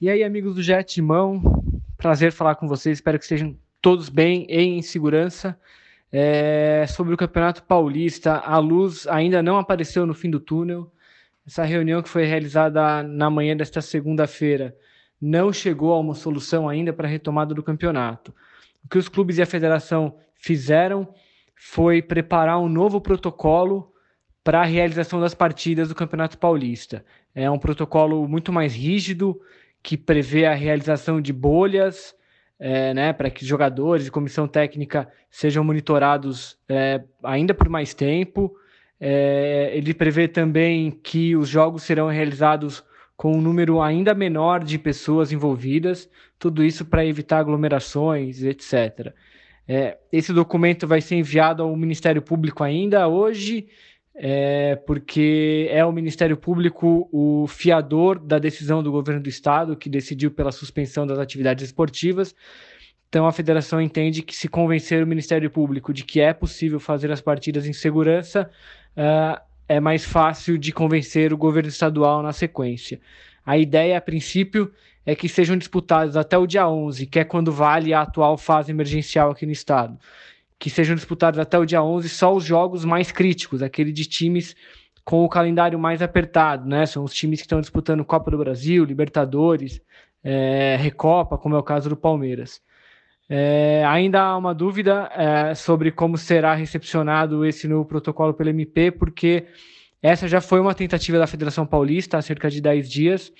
E 0.00 0.08
aí, 0.08 0.24
amigos 0.24 0.54
do 0.54 0.62
Jet 0.62 1.02
Mão, 1.02 1.42
prazer 1.98 2.32
falar 2.32 2.54
com 2.54 2.66
vocês. 2.66 2.96
Espero 2.96 3.18
que 3.18 3.24
estejam 3.24 3.54
todos 3.82 4.08
bem 4.08 4.46
e 4.48 4.62
em 4.62 4.80
segurança. 4.80 5.58
É, 6.12 6.86
sobre 6.88 7.14
o 7.14 7.16
Campeonato 7.16 7.62
Paulista, 7.62 8.38
a 8.38 8.58
luz 8.58 9.06
ainda 9.06 9.42
não 9.42 9.58
apareceu 9.58 10.04
no 10.04 10.14
fim 10.14 10.30
do 10.30 10.40
túnel. 10.40 10.92
Essa 11.46 11.64
reunião 11.64 12.02
que 12.02 12.08
foi 12.08 12.24
realizada 12.24 13.02
na 13.02 13.30
manhã 13.30 13.56
desta 13.56 13.80
segunda-feira 13.80 14.76
não 15.20 15.52
chegou 15.52 15.92
a 15.92 15.98
uma 15.98 16.14
solução 16.14 16.68
ainda 16.68 16.92
para 16.92 17.06
a 17.06 17.10
retomada 17.10 17.54
do 17.54 17.62
campeonato. 17.62 18.34
O 18.84 18.88
que 18.88 18.98
os 18.98 19.08
clubes 19.08 19.38
e 19.38 19.42
a 19.42 19.46
federação 19.46 20.16
fizeram 20.34 21.06
foi 21.54 22.00
preparar 22.00 22.58
um 22.58 22.68
novo 22.68 23.00
protocolo 23.00 23.92
para 24.42 24.62
a 24.62 24.64
realização 24.64 25.20
das 25.20 25.34
partidas 25.34 25.88
do 25.88 25.94
Campeonato 25.94 26.38
Paulista. 26.38 27.04
É 27.34 27.50
um 27.50 27.58
protocolo 27.58 28.26
muito 28.26 28.50
mais 28.50 28.74
rígido, 28.74 29.38
que 29.82 29.96
prevê 29.96 30.46
a 30.46 30.54
realização 30.54 31.20
de 31.20 31.32
bolhas, 31.32 32.14
é, 32.60 32.92
né, 32.92 33.12
para 33.14 33.30
que 33.30 33.44
jogadores 33.44 34.06
e 34.06 34.10
comissão 34.10 34.46
técnica 34.46 35.08
sejam 35.30 35.64
monitorados 35.64 36.58
é, 36.68 37.02
ainda 37.24 37.54
por 37.54 37.70
mais 37.70 37.94
tempo. 37.94 38.54
É, 39.00 39.70
ele 39.72 39.94
prevê 39.94 40.28
também 40.28 40.90
que 40.90 41.34
os 41.34 41.48
jogos 41.48 41.82
serão 41.82 42.08
realizados 42.08 42.84
com 43.16 43.32
um 43.32 43.40
número 43.40 43.80
ainda 43.80 44.14
menor 44.14 44.62
de 44.62 44.78
pessoas 44.78 45.32
envolvidas, 45.32 46.08
tudo 46.38 46.62
isso 46.62 46.84
para 46.84 47.04
evitar 47.04 47.38
aglomerações, 47.38 48.42
etc. 48.42 49.14
É, 49.66 49.96
esse 50.12 50.32
documento 50.32 50.86
vai 50.86 51.00
ser 51.00 51.16
enviado 51.16 51.62
ao 51.62 51.74
Ministério 51.76 52.20
Público 52.20 52.62
ainda 52.62 53.08
hoje, 53.08 53.68
é, 54.14 54.76
porque 54.86 55.68
é 55.70 55.84
o 55.84 55.92
Ministério 55.92 56.36
Público 56.36 57.08
o 57.12 57.46
fiador 57.46 58.18
da 58.18 58.38
decisão 58.38 58.82
do 58.82 58.90
governo 58.92 59.22
do 59.22 59.28
Estado, 59.28 59.76
que 59.76 59.88
decidiu 59.88 60.30
pela 60.30 60.52
suspensão 60.52 61.06
das 61.06 61.18
atividades 61.18 61.64
esportivas. 61.64 62.34
Então, 63.08 63.26
a 63.26 63.32
federação 63.32 63.80
entende 63.80 64.22
que, 64.22 64.36
se 64.36 64.48
convencer 64.48 65.02
o 65.02 65.06
Ministério 65.06 65.50
Público 65.50 65.92
de 65.92 66.04
que 66.04 66.20
é 66.20 66.32
possível 66.32 66.78
fazer 66.78 67.10
as 67.10 67.20
partidas 67.20 67.66
em 67.66 67.72
segurança, 67.72 68.48
uh, 68.96 69.40
é 69.68 69.80
mais 69.80 70.04
fácil 70.04 70.58
de 70.58 70.72
convencer 70.72 71.32
o 71.32 71.36
governo 71.36 71.68
estadual 71.68 72.22
na 72.22 72.32
sequência. 72.32 73.00
A 73.44 73.58
ideia, 73.58 73.98
a 73.98 74.00
princípio, 74.00 74.72
é 75.04 75.14
que 75.14 75.28
sejam 75.28 75.56
disputados 75.56 76.16
até 76.16 76.36
o 76.36 76.46
dia 76.46 76.68
11, 76.68 77.06
que 77.06 77.18
é 77.18 77.24
quando 77.24 77.50
vale 77.50 77.92
a 77.92 78.02
atual 78.02 78.36
fase 78.36 78.70
emergencial 78.70 79.30
aqui 79.30 79.46
no 79.46 79.52
estado. 79.52 79.98
Que 80.60 80.70
sejam 80.70 80.94
disputados 80.94 81.40
até 81.40 81.58
o 81.58 81.64
dia 81.64 81.82
11 81.82 82.08
só 82.08 82.32
os 82.32 82.44
jogos 82.44 82.84
mais 82.84 83.10
críticos, 83.10 83.62
aquele 83.62 83.90
de 83.90 84.04
times 84.04 84.54
com 85.04 85.24
o 85.24 85.28
calendário 85.28 85.78
mais 85.78 86.02
apertado, 86.02 86.68
né? 86.68 86.86
São 86.86 87.02
os 87.02 87.12
times 87.12 87.40
que 87.40 87.46
estão 87.46 87.60
disputando 87.60 88.04
Copa 88.04 88.30
do 88.30 88.38
Brasil, 88.38 88.84
Libertadores, 88.84 89.80
é, 90.22 90.76
Recopa, 90.78 91.36
como 91.36 91.56
é 91.56 91.58
o 91.58 91.62
caso 91.64 91.88
do 91.88 91.96
Palmeiras. 91.96 92.62
É, 93.28 93.84
ainda 93.86 94.20
há 94.22 94.36
uma 94.36 94.54
dúvida 94.54 95.10
é, 95.14 95.54
sobre 95.54 95.90
como 95.90 96.18
será 96.18 96.54
recepcionado 96.54 97.44
esse 97.44 97.66
novo 97.66 97.84
protocolo 97.84 98.34
pelo 98.34 98.50
MP, 98.50 98.90
porque 98.90 99.46
essa 100.02 100.28
já 100.28 100.40
foi 100.40 100.60
uma 100.60 100.74
tentativa 100.74 101.18
da 101.18 101.26
Federação 101.26 101.66
Paulista 101.66 102.18
há 102.18 102.22
cerca 102.22 102.50
de 102.50 102.60
10 102.60 102.90
dias. 102.90 103.32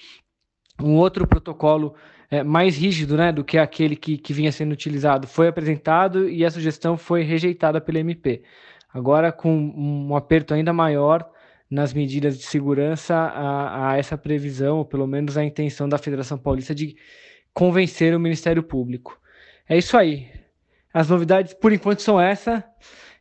Um 0.80 0.96
outro 0.96 1.26
protocolo 1.26 1.94
é, 2.30 2.44
mais 2.44 2.76
rígido 2.76 3.16
né, 3.16 3.32
do 3.32 3.44
que 3.44 3.58
aquele 3.58 3.96
que, 3.96 4.16
que 4.16 4.32
vinha 4.32 4.52
sendo 4.52 4.72
utilizado 4.72 5.26
foi 5.26 5.48
apresentado 5.48 6.28
e 6.28 6.44
a 6.44 6.50
sugestão 6.50 6.96
foi 6.96 7.22
rejeitada 7.22 7.80
pelo 7.80 7.98
MP. 7.98 8.42
Agora, 8.92 9.32
com 9.32 9.52
um 9.54 10.16
aperto 10.16 10.54
ainda 10.54 10.72
maior 10.72 11.28
nas 11.70 11.92
medidas 11.94 12.36
de 12.36 12.44
segurança 12.44 13.14
a, 13.14 13.90
a 13.90 13.96
essa 13.98 14.18
previsão, 14.18 14.78
ou 14.78 14.84
pelo 14.84 15.06
menos 15.06 15.36
a 15.36 15.44
intenção 15.44 15.88
da 15.88 15.98
Federação 15.98 16.36
Paulista 16.36 16.74
de 16.74 16.96
convencer 17.54 18.14
o 18.14 18.20
Ministério 18.20 18.62
Público. 18.62 19.20
É 19.68 19.78
isso 19.78 19.96
aí. 19.96 20.28
As 20.92 21.08
novidades, 21.08 21.54
por 21.54 21.72
enquanto, 21.72 22.02
são 22.02 22.20
essa. 22.20 22.64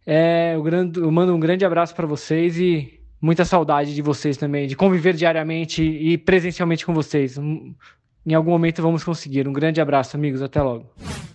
É, 0.06 0.56
eu, 0.56 0.64
grande, 0.64 1.00
eu 1.00 1.12
mando 1.12 1.36
um 1.36 1.40
grande 1.40 1.64
abraço 1.64 1.94
para 1.94 2.08
vocês 2.08 2.60
e 2.60 3.00
muita 3.22 3.46
saudade 3.46 3.94
de 3.94 4.02
vocês 4.02 4.38
também, 4.38 4.68
de 4.68 4.76
conviver 4.76 5.14
diariamente 5.14 5.84
e 5.84 6.18
presencialmente 6.18 6.84
com 6.86 6.94
vocês. 6.94 7.38
Em 8.26 8.34
algum 8.34 8.52
momento 8.52 8.82
vamos 8.82 9.04
conseguir. 9.04 9.48
Um 9.48 9.54
grande 9.54 9.82
abraço, 9.82 10.16
amigos. 10.16 10.42
Até 10.42 10.62
logo. 10.62 10.86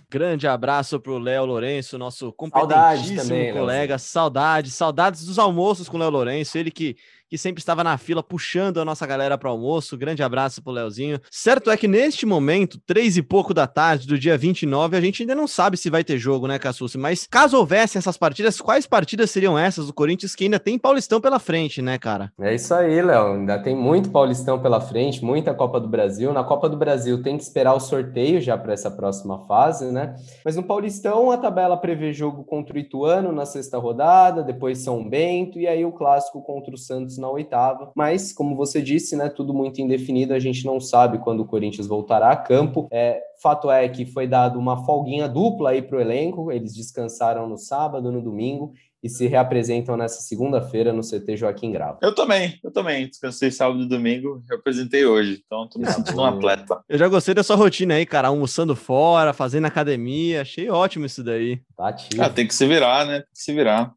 Grande 0.09 0.47
abraço 0.47 0.99
pro 0.99 1.17
Léo 1.17 1.45
Lourenço, 1.45 1.97
nosso 1.97 2.31
competentíssimo 2.33 3.21
também, 3.21 3.53
colega. 3.53 3.97
Saudades, 3.97 4.73
saudades 4.73 5.25
dos 5.25 5.39
almoços 5.39 5.89
com 5.89 5.97
o 5.97 5.99
Léo 5.99 6.09
Lourenço, 6.09 6.57
ele 6.57 6.71
que 6.71 6.95
que 7.29 7.37
sempre 7.37 7.59
estava 7.59 7.83
na 7.83 7.97
fila 7.97 8.21
puxando 8.21 8.79
a 8.79 8.85
nossa 8.85 9.05
galera 9.05 9.37
para 9.37 9.49
almoço. 9.49 9.97
Grande 9.97 10.23
abraço 10.23 10.61
pro 10.61 10.71
Leozinho. 10.71 11.19
Certo 11.31 11.69
é 11.69 11.77
que 11.77 11.87
neste 11.87 12.25
momento, 12.25 12.79
três 12.85 13.17
e 13.17 13.21
pouco 13.21 13.53
da 13.53 13.67
tarde 13.67 14.07
do 14.07 14.17
dia 14.17 14.37
29, 14.37 14.95
a 14.95 15.01
gente 15.01 15.23
ainda 15.23 15.35
não 15.35 15.47
sabe 15.47 15.77
se 15.77 15.89
vai 15.89 16.03
ter 16.03 16.17
jogo, 16.17 16.47
né, 16.47 16.59
Cassucci? 16.59 16.97
Mas 16.97 17.27
caso 17.29 17.57
houvesse 17.57 17.97
essas 17.97 18.17
partidas, 18.17 18.61
quais 18.61 18.85
partidas 18.85 19.31
seriam 19.31 19.57
essas 19.57 19.87
do 19.87 19.93
Corinthians 19.93 20.35
que 20.35 20.45
ainda 20.45 20.59
tem 20.59 20.77
Paulistão 20.77 21.19
pela 21.19 21.39
frente, 21.39 21.81
né, 21.81 21.97
cara? 21.97 22.31
É 22.39 22.53
isso 22.53 22.73
aí, 22.73 23.01
Léo. 23.01 23.33
Ainda 23.33 23.59
tem 23.59 23.75
muito 23.75 24.09
Paulistão 24.09 24.59
pela 24.59 24.79
frente, 24.79 25.23
muita 25.23 25.53
Copa 25.53 25.79
do 25.79 25.87
Brasil. 25.87 26.31
Na 26.31 26.43
Copa 26.43 26.69
do 26.69 26.77
Brasil 26.77 27.21
tem 27.21 27.37
que 27.37 27.43
esperar 27.43 27.73
o 27.73 27.79
sorteio 27.79 28.39
já 28.39 28.57
para 28.57 28.73
essa 28.73 28.91
próxima 28.91 29.39
fase, 29.45 29.91
né? 29.95 30.15
Mas 30.43 30.55
no 30.55 30.63
Paulistão 30.63 31.31
a 31.31 31.37
tabela 31.37 31.77
prevê 31.77 32.13
jogo 32.13 32.43
contra 32.43 32.75
o 32.75 32.79
Ituano 32.79 33.31
na 33.31 33.45
sexta 33.45 33.79
rodada, 33.79 34.43
depois 34.43 34.79
São 34.79 35.07
Bento 35.07 35.59
e 35.59 35.65
aí 35.65 35.83
o 35.83 35.91
clássico 35.91 36.41
contra 36.43 36.75
o 36.75 36.77
Santos 36.77 37.17
na 37.17 37.29
oitava. 37.29 37.91
Mas, 37.95 38.31
como 38.31 38.55
você 38.55 38.81
disse, 38.81 39.15
né, 39.15 39.29
tudo 39.29 39.53
muito 39.53 39.81
indefinido, 39.81 40.33
a 40.33 40.39
gente 40.39 40.65
não 40.65 40.79
sabe 40.79 41.17
quando 41.19 41.39
o 41.39 41.45
Corinthians 41.45 41.87
voltará 41.87 42.29
a 42.29 42.37
campo. 42.37 42.87
É, 42.91 43.21
fato 43.41 43.71
é 43.71 43.87
que 43.87 44.05
foi 44.05 44.27
dado 44.27 44.59
uma 44.59 44.85
folguinha 44.85 45.27
dupla 45.27 45.71
aí 45.71 45.81
para 45.81 45.97
o 45.97 46.01
elenco, 46.01 46.51
eles 46.51 46.75
descansaram 46.75 47.47
no 47.47 47.57
sábado, 47.57 48.11
no 48.11 48.21
domingo, 48.21 48.73
e 49.05 49.09
se 49.09 49.27
reapresentam 49.27 49.95
nessa 49.95 50.19
segunda-feira 50.21 50.91
no 50.91 51.03
CT 51.03 51.37
Joaquim 51.37 51.71
Grava. 51.71 51.99
Eu 52.01 52.15
também, 52.15 52.59
eu 52.63 52.71
também. 52.71 53.07
Descansei 53.07 53.51
sábado 53.51 53.83
e 53.83 53.87
domingo, 53.87 54.41
reapresentei 54.49 55.05
hoje, 55.05 55.43
então 55.45 55.69
tô 55.69 55.77
me 55.77 55.85
sentindo 55.85 56.19
um 56.19 56.25
atleta. 56.25 56.83
Eu 56.89 56.97
já 56.97 57.07
gostei 57.07 57.35
da 57.35 57.43
sua 57.43 57.55
rotina 57.55 57.93
aí, 57.93 58.05
cara, 58.07 58.29
almoçando 58.29 58.75
fora, 58.75 59.31
fazendo 59.31 59.65
academia, 59.65 60.41
achei 60.41 60.71
ótimo 60.71 61.05
isso 61.05 61.23
daí. 61.23 61.61
Tá 61.77 61.89
ativo. 61.89 62.23
Ah, 62.23 62.31
tem 62.31 62.47
que 62.47 62.55
se 62.55 62.65
virar, 62.65 63.05
né? 63.05 63.19
Tem 63.19 63.31
que 63.31 63.39
se 63.39 63.53
virar. 63.53 63.93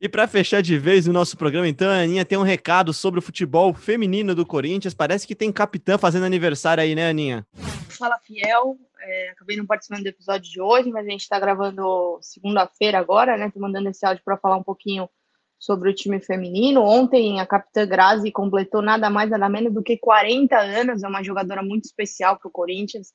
E 0.00 0.08
para 0.08 0.26
fechar 0.26 0.60
de 0.60 0.76
vez 0.76 1.06
o 1.06 1.12
nosso 1.12 1.36
programa, 1.36 1.68
então, 1.68 1.88
a 1.88 2.02
Aninha 2.02 2.24
tem 2.24 2.36
um 2.36 2.42
recado 2.42 2.92
sobre 2.92 3.20
o 3.20 3.22
futebol 3.22 3.72
feminino 3.72 4.34
do 4.34 4.44
Corinthians. 4.44 4.94
Parece 4.94 5.28
que 5.28 5.36
tem 5.36 5.52
capitã 5.52 5.96
fazendo 5.96 6.26
aniversário 6.26 6.82
aí, 6.82 6.92
né, 6.92 7.08
Aninha? 7.08 7.46
Fala, 7.88 8.18
Fiel. 8.18 8.76
É, 9.06 9.30
acabei 9.30 9.56
não 9.56 9.66
participando 9.66 10.02
do 10.02 10.08
episódio 10.08 10.50
de 10.50 10.60
hoje, 10.60 10.90
mas 10.90 11.06
a 11.06 11.10
gente 11.10 11.20
está 11.20 11.38
gravando 11.38 12.18
segunda-feira 12.22 12.98
agora, 12.98 13.36
né? 13.36 13.50
Tô 13.50 13.60
mandando 13.60 13.88
esse 13.90 14.04
áudio 14.06 14.22
para 14.24 14.38
falar 14.38 14.56
um 14.56 14.62
pouquinho 14.62 15.08
sobre 15.58 15.90
o 15.90 15.94
time 15.94 16.20
feminino. 16.20 16.82
Ontem 16.82 17.40
a 17.40 17.46
capitã 17.46 17.86
Grazi 17.86 18.30
completou 18.30 18.80
nada 18.80 19.10
mais 19.10 19.30
nada 19.30 19.48
menos 19.48 19.72
do 19.72 19.82
que 19.82 19.98
40 19.98 20.58
anos. 20.58 21.02
É 21.02 21.08
uma 21.08 21.22
jogadora 21.22 21.62
muito 21.62 21.84
especial 21.84 22.38
para 22.38 22.48
o 22.48 22.52
Corinthians. 22.52 23.12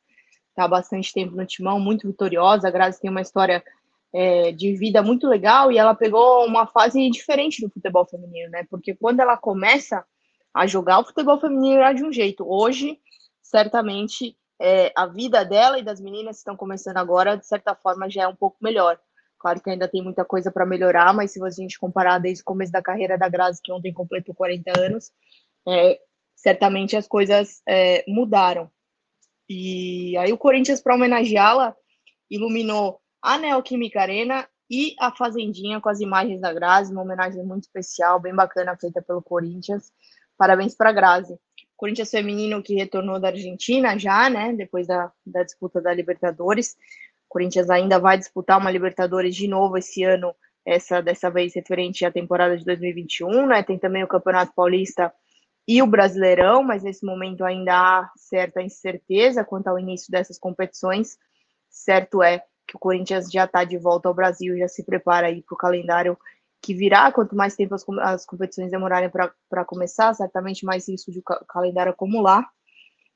Está 0.49 0.65
há 0.65 0.67
bastante 0.67 1.11
tempo 1.11 1.35
no 1.35 1.45
timão, 1.45 1.79
muito 1.79 2.07
vitoriosa. 2.07 2.67
A 2.67 2.71
Grazi 2.71 3.01
tem 3.01 3.09
uma 3.09 3.21
história 3.21 3.63
é, 4.13 4.51
de 4.51 4.73
vida 4.75 5.01
muito 5.01 5.27
legal 5.27 5.71
e 5.71 5.77
ela 5.77 5.95
pegou 5.95 6.45
uma 6.45 6.67
fase 6.67 7.09
diferente 7.09 7.61
do 7.61 7.69
futebol 7.69 8.05
feminino, 8.05 8.49
né? 8.51 8.65
Porque 8.69 8.95
quando 8.95 9.19
ela 9.21 9.37
começa 9.37 10.05
a 10.53 10.65
jogar, 10.65 10.99
o 10.99 11.05
futebol 11.05 11.39
feminino 11.39 11.75
era 11.75 11.93
de 11.93 12.03
um 12.03 12.11
jeito. 12.11 12.43
Hoje, 12.47 12.99
certamente, 13.41 14.35
é, 14.60 14.91
a 14.95 15.05
vida 15.05 15.43
dela 15.45 15.80
e 15.80 15.84
das 15.84 16.01
meninas 16.01 16.38
que 16.38 16.39
estão 16.39 16.57
começando 16.57 16.97
agora, 16.97 17.38
de 17.38 17.47
certa 17.47 17.74
forma, 17.74 18.10
já 18.10 18.24
é 18.24 18.28
um 18.28 18.36
pouco 18.36 18.57
melhor. 18.62 18.99
Claro 19.39 19.62
que 19.62 19.70
ainda 19.70 19.88
tem 19.88 20.03
muita 20.03 20.26
coisa 20.26 20.51
para 20.51 20.66
melhorar, 20.66 21.14
mas 21.14 21.32
se 21.32 21.43
a 21.43 21.49
gente 21.49 21.80
comparar 21.80 22.20
desde 22.20 22.41
o 22.41 22.45
começo 22.45 22.72
da 22.72 22.82
carreira 22.82 23.18
da 23.18 23.30
Grazi, 23.30 23.62
que 23.64 23.72
ontem 23.72 23.93
completou 23.93 24.36
40 24.36 24.78
anos, 24.78 25.12
é, 25.66 25.97
certamente 26.36 26.97
as 26.97 27.07
coisas 27.07 27.62
é, 27.68 28.03
mudaram. 28.05 28.70
E 29.49 30.18
aí 30.18 30.34
o 30.34 30.38
Corinthians, 30.38 30.82
para 30.82 30.95
homenageá-la, 30.95 31.74
iluminou 32.30 32.99
a 33.22 33.38
Neoquímica 33.38 34.01
Arena 34.01 34.47
e 34.70 34.93
a 34.99 35.12
Fazendinha 35.12 35.80
com 35.80 35.89
as 35.89 36.01
imagens 36.01 36.41
da 36.41 36.53
Grazi, 36.53 36.91
uma 36.91 37.01
homenagem 37.01 37.43
muito 37.43 37.64
especial, 37.64 38.20
bem 38.20 38.36
bacana, 38.36 38.78
feita 38.78 39.01
pelo 39.01 39.22
Corinthians. 39.22 39.91
Parabéns 40.38 40.76
para 40.76 40.89
a 40.89 40.93
Grazi. 40.93 41.39
Corinthians 41.80 42.11
feminino 42.11 42.61
que 42.61 42.75
retornou 42.75 43.21
da 43.21 43.30
Argentina 43.30 43.97
já, 43.97 44.30
né, 44.30 44.51
depois 44.51 44.86
da, 44.86 45.09
da 45.25 45.43
disputa 45.43 45.80
da 45.80 45.93
Libertadores. 45.93 46.75
Corinthians 47.30 47.69
ainda 47.69 47.97
vai 47.97 48.17
disputar 48.17 48.59
uma 48.59 48.69
Libertadores 48.69 49.34
de 49.34 49.47
novo 49.47 49.77
esse 49.77 50.03
ano, 50.03 50.36
essa 50.65 51.01
dessa 51.01 51.32
vez 51.32 51.55
referente 51.55 52.03
à 52.03 52.11
temporada 52.11 52.57
de 52.57 52.65
2021, 52.65 53.47
né? 53.47 53.63
Tem 53.63 53.80
também 53.80 54.03
o 54.03 54.09
Campeonato 54.09 54.51
Paulista 54.53 55.13
e 55.65 55.82
o 55.82 55.88
Brasileirão, 55.88 56.63
mas 56.63 56.84
nesse 56.84 57.05
momento 57.05 57.45
ainda 57.45 57.73
há 57.73 58.11
certa 58.17 58.61
incerteza 58.61 59.45
quanto 59.45 59.69
ao 59.69 59.80
início 59.80 60.11
dessas 60.11 60.38
competições. 60.38 61.17
Certo 61.69 62.21
é 62.21 62.43
que 62.67 62.75
o 62.75 62.80
Corinthians 62.80 63.32
já 63.32 63.45
está 63.45 63.63
de 63.63 63.77
volta 63.77 64.09
ao 64.09 64.13
Brasil, 64.13 64.57
já 64.57 64.67
se 64.67 64.84
prepara 64.84 65.27
aí 65.27 65.41
para 65.43 65.55
o 65.55 65.57
calendário 65.57 66.17
que 66.62 66.74
virá. 66.74 67.12
Quanto 67.12 67.36
mais 67.36 67.55
tempo 67.55 67.76
as, 67.76 67.86
as 68.01 68.26
competições 68.26 68.72
demorarem 68.72 69.10
para 69.10 69.66
começar, 69.66 70.14
certamente 70.14 70.66
mais 70.66 70.88
risco 70.88 71.12
de 71.12 71.22
calendário 71.47 71.91
acumular. 71.91 72.47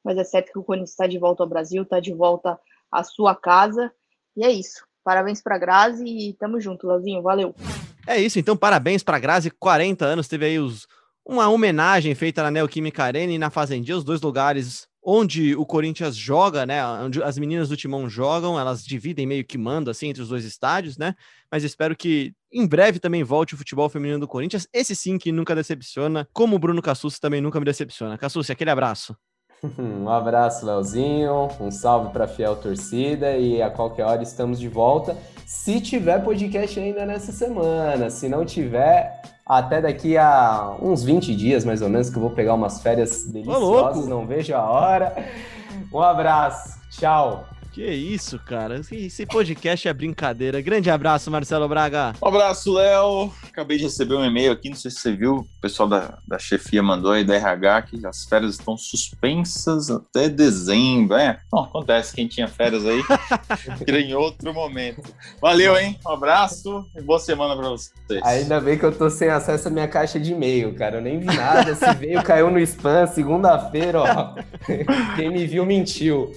Mas 0.03 0.17
é 0.17 0.23
certo 0.23 0.51
que 0.51 0.59
o 0.59 0.63
Corinthians 0.63 0.91
está 0.91 1.07
de 1.07 1.17
volta 1.17 1.43
ao 1.43 1.49
Brasil, 1.49 1.83
está 1.83 1.99
de 1.99 2.13
volta 2.13 2.59
à 2.91 3.03
sua 3.03 3.35
casa. 3.35 3.91
E 4.35 4.43
é 4.43 4.51
isso. 4.51 4.85
Parabéns 5.03 5.41
para 5.41 5.57
Grazi 5.57 6.05
e 6.05 6.33
tamo 6.33 6.59
junto, 6.59 6.87
Leozinho. 6.87 7.21
Valeu. 7.21 7.53
É 8.05 8.19
isso, 8.19 8.37
então 8.37 8.57
parabéns 8.57 9.01
para 9.01 9.19
Grazi, 9.19 9.49
40 9.49 10.03
anos, 10.03 10.27
teve 10.27 10.45
aí 10.45 10.59
os 10.59 10.87
uma 11.25 11.47
homenagem 11.47 12.13
feita 12.15 12.43
na 12.43 12.51
Neoquímica 12.51 13.03
Arena 13.03 13.31
e 13.31 13.37
na 13.37 13.49
Fazendinha, 13.49 13.97
os 13.97 14.03
dois 14.03 14.21
lugares 14.21 14.87
onde 15.03 15.55
o 15.55 15.65
Corinthians 15.65 16.15
joga, 16.15 16.65
né? 16.65 16.85
Onde 16.97 17.21
as 17.21 17.37
meninas 17.37 17.69
do 17.69 17.77
Timão 17.77 18.09
jogam, 18.09 18.59
elas 18.59 18.83
dividem 18.83 19.25
meio 19.25 19.43
que 19.43 19.57
mando 19.57 19.91
assim 19.91 20.07
entre 20.07 20.21
os 20.21 20.29
dois 20.29 20.45
estádios, 20.45 20.97
né? 20.97 21.13
Mas 21.51 21.63
espero 21.63 21.95
que 21.95 22.33
em 22.51 22.65
breve 22.65 22.99
também 22.99 23.23
volte 23.23 23.53
o 23.53 23.57
futebol 23.57 23.89
feminino 23.89 24.19
do 24.19 24.27
Corinthians. 24.27 24.67
Esse 24.71 24.95
sim 24.95 25.17
que 25.17 25.31
nunca 25.31 25.53
decepciona, 25.53 26.27
como 26.31 26.55
o 26.55 26.59
Bruno 26.59 26.81
Cassus 26.81 27.19
também 27.19 27.41
nunca 27.41 27.59
me 27.59 27.65
decepciona. 27.65 28.17
Cassus, 28.17 28.49
aquele 28.49 28.69
abraço. 28.69 29.15
Um 29.79 30.09
abraço, 30.09 30.65
Leozinho. 30.65 31.47
Um 31.59 31.71
salve 31.71 32.11
para 32.11 32.25
a 32.25 32.27
fiel 32.27 32.55
torcida 32.57 33.37
e 33.37 33.61
a 33.61 33.69
qualquer 33.69 34.03
hora 34.03 34.21
estamos 34.21 34.59
de 34.59 34.67
volta. 34.67 35.17
Se 35.53 35.79
tiver 35.79 36.21
podcast 36.23 36.77
ainda 36.79 37.05
nessa 37.05 37.31
semana, 37.31 38.09
se 38.09 38.27
não 38.27 38.43
tiver, 38.43 39.21
até 39.45 39.79
daqui 39.79 40.17
a 40.17 40.75
uns 40.81 41.03
20 41.03 41.33
dias 41.35 41.63
mais 41.63 41.81
ou 41.81 41.87
menos, 41.87 42.09
que 42.09 42.17
eu 42.17 42.21
vou 42.21 42.31
pegar 42.31 42.55
umas 42.55 42.81
férias 42.81 43.23
deliciosas, 43.25 44.07
não 44.07 44.25
vejo 44.25 44.53
a 44.55 44.63
hora. 44.63 45.15
Um 45.93 46.01
abraço, 46.01 46.79
tchau. 46.89 47.45
Que 47.73 47.91
isso, 47.91 48.37
cara. 48.37 48.79
Esse 48.91 49.25
podcast 49.25 49.87
é 49.87 49.93
brincadeira. 49.93 50.61
Grande 50.61 50.91
abraço, 50.91 51.31
Marcelo 51.31 51.67
Braga. 51.67 52.13
Um 52.21 52.27
abraço, 52.27 52.71
Léo. 52.71 53.33
Acabei 53.47 53.77
de 53.77 53.85
receber 53.85 54.13
um 54.13 54.23
e-mail 54.23 54.51
aqui, 54.51 54.69
não 54.69 54.75
sei 54.75 54.91
se 54.91 54.99
você 54.99 55.15
viu. 55.15 55.37
O 55.37 55.47
pessoal 55.59 55.89
da, 55.89 56.19
da 56.27 56.37
chefia 56.37 56.83
mandou 56.83 57.13
aí 57.13 57.23
da 57.23 57.33
RH 57.33 57.81
que 57.81 58.05
as 58.05 58.25
férias 58.25 58.51
estão 58.51 58.77
suspensas 58.77 59.89
até 59.89 60.29
dezembro. 60.29 61.17
É, 61.17 61.39
Bom, 61.51 61.63
acontece. 61.63 62.13
Quem 62.13 62.27
tinha 62.27 62.47
férias 62.47 62.85
aí, 62.85 63.01
queria 63.83 64.01
em 64.01 64.13
outro 64.13 64.53
momento. 64.53 65.01
Valeu, 65.41 65.75
hein? 65.75 65.97
Um 66.05 66.11
abraço 66.11 66.85
e 66.95 67.01
boa 67.01 67.17
semana 67.17 67.59
pra 67.59 67.69
vocês. 67.69 68.21
Ainda 68.23 68.61
bem 68.61 68.77
que 68.77 68.85
eu 68.85 68.95
tô 68.95 69.09
sem 69.09 69.29
acesso 69.29 69.67
à 69.67 69.71
minha 69.71 69.87
caixa 69.87 70.19
de 70.19 70.31
e-mail, 70.31 70.75
cara. 70.75 70.97
Eu 70.97 71.01
nem 71.01 71.19
vi 71.19 71.25
nada. 71.25 71.73
Se 71.73 71.91
veio, 71.95 72.21
caiu 72.23 72.51
no 72.51 72.59
spam. 72.59 73.07
Segunda-feira, 73.07 73.99
ó. 73.99 74.35
Quem 75.15 75.31
me 75.31 75.47
viu 75.47 75.65
mentiu. 75.65 76.31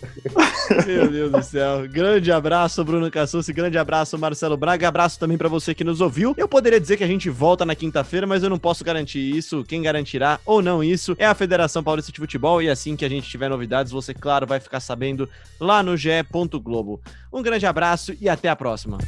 Meu 0.86 1.10
Deus. 1.10 1.25
Deus 1.30 1.32
do 1.32 1.42
céu. 1.42 1.88
Grande 1.88 2.30
abraço, 2.32 2.84
Bruno 2.84 3.10
Cassucci. 3.10 3.52
Grande 3.52 3.78
abraço, 3.78 4.18
Marcelo 4.18 4.56
Braga. 4.56 4.88
Abraço 4.88 5.18
também 5.18 5.36
para 5.36 5.48
você 5.48 5.74
que 5.74 5.84
nos 5.84 6.00
ouviu. 6.00 6.34
Eu 6.36 6.48
poderia 6.48 6.80
dizer 6.80 6.96
que 6.96 7.04
a 7.04 7.06
gente 7.06 7.28
volta 7.28 7.64
na 7.64 7.74
quinta-feira, 7.74 8.26
mas 8.26 8.42
eu 8.42 8.50
não 8.50 8.58
posso 8.58 8.84
garantir 8.84 9.18
isso. 9.18 9.64
Quem 9.64 9.82
garantirá 9.82 10.38
ou 10.44 10.62
não 10.62 10.82
isso 10.82 11.16
é 11.18 11.26
a 11.26 11.34
Federação 11.34 11.82
Paulista 11.82 12.12
de 12.12 12.18
Futebol. 12.18 12.62
E 12.62 12.68
assim 12.68 12.96
que 12.96 13.04
a 13.04 13.08
gente 13.08 13.28
tiver 13.28 13.48
novidades, 13.48 13.92
você, 13.92 14.14
claro, 14.14 14.46
vai 14.46 14.60
ficar 14.60 14.80
sabendo 14.80 15.28
lá 15.60 15.82
no 15.82 15.96
ge.globo. 15.96 17.00
Um 17.32 17.42
grande 17.42 17.66
abraço 17.66 18.14
e 18.20 18.28
até 18.28 18.48
a 18.48 18.56
próxima. 18.56 18.98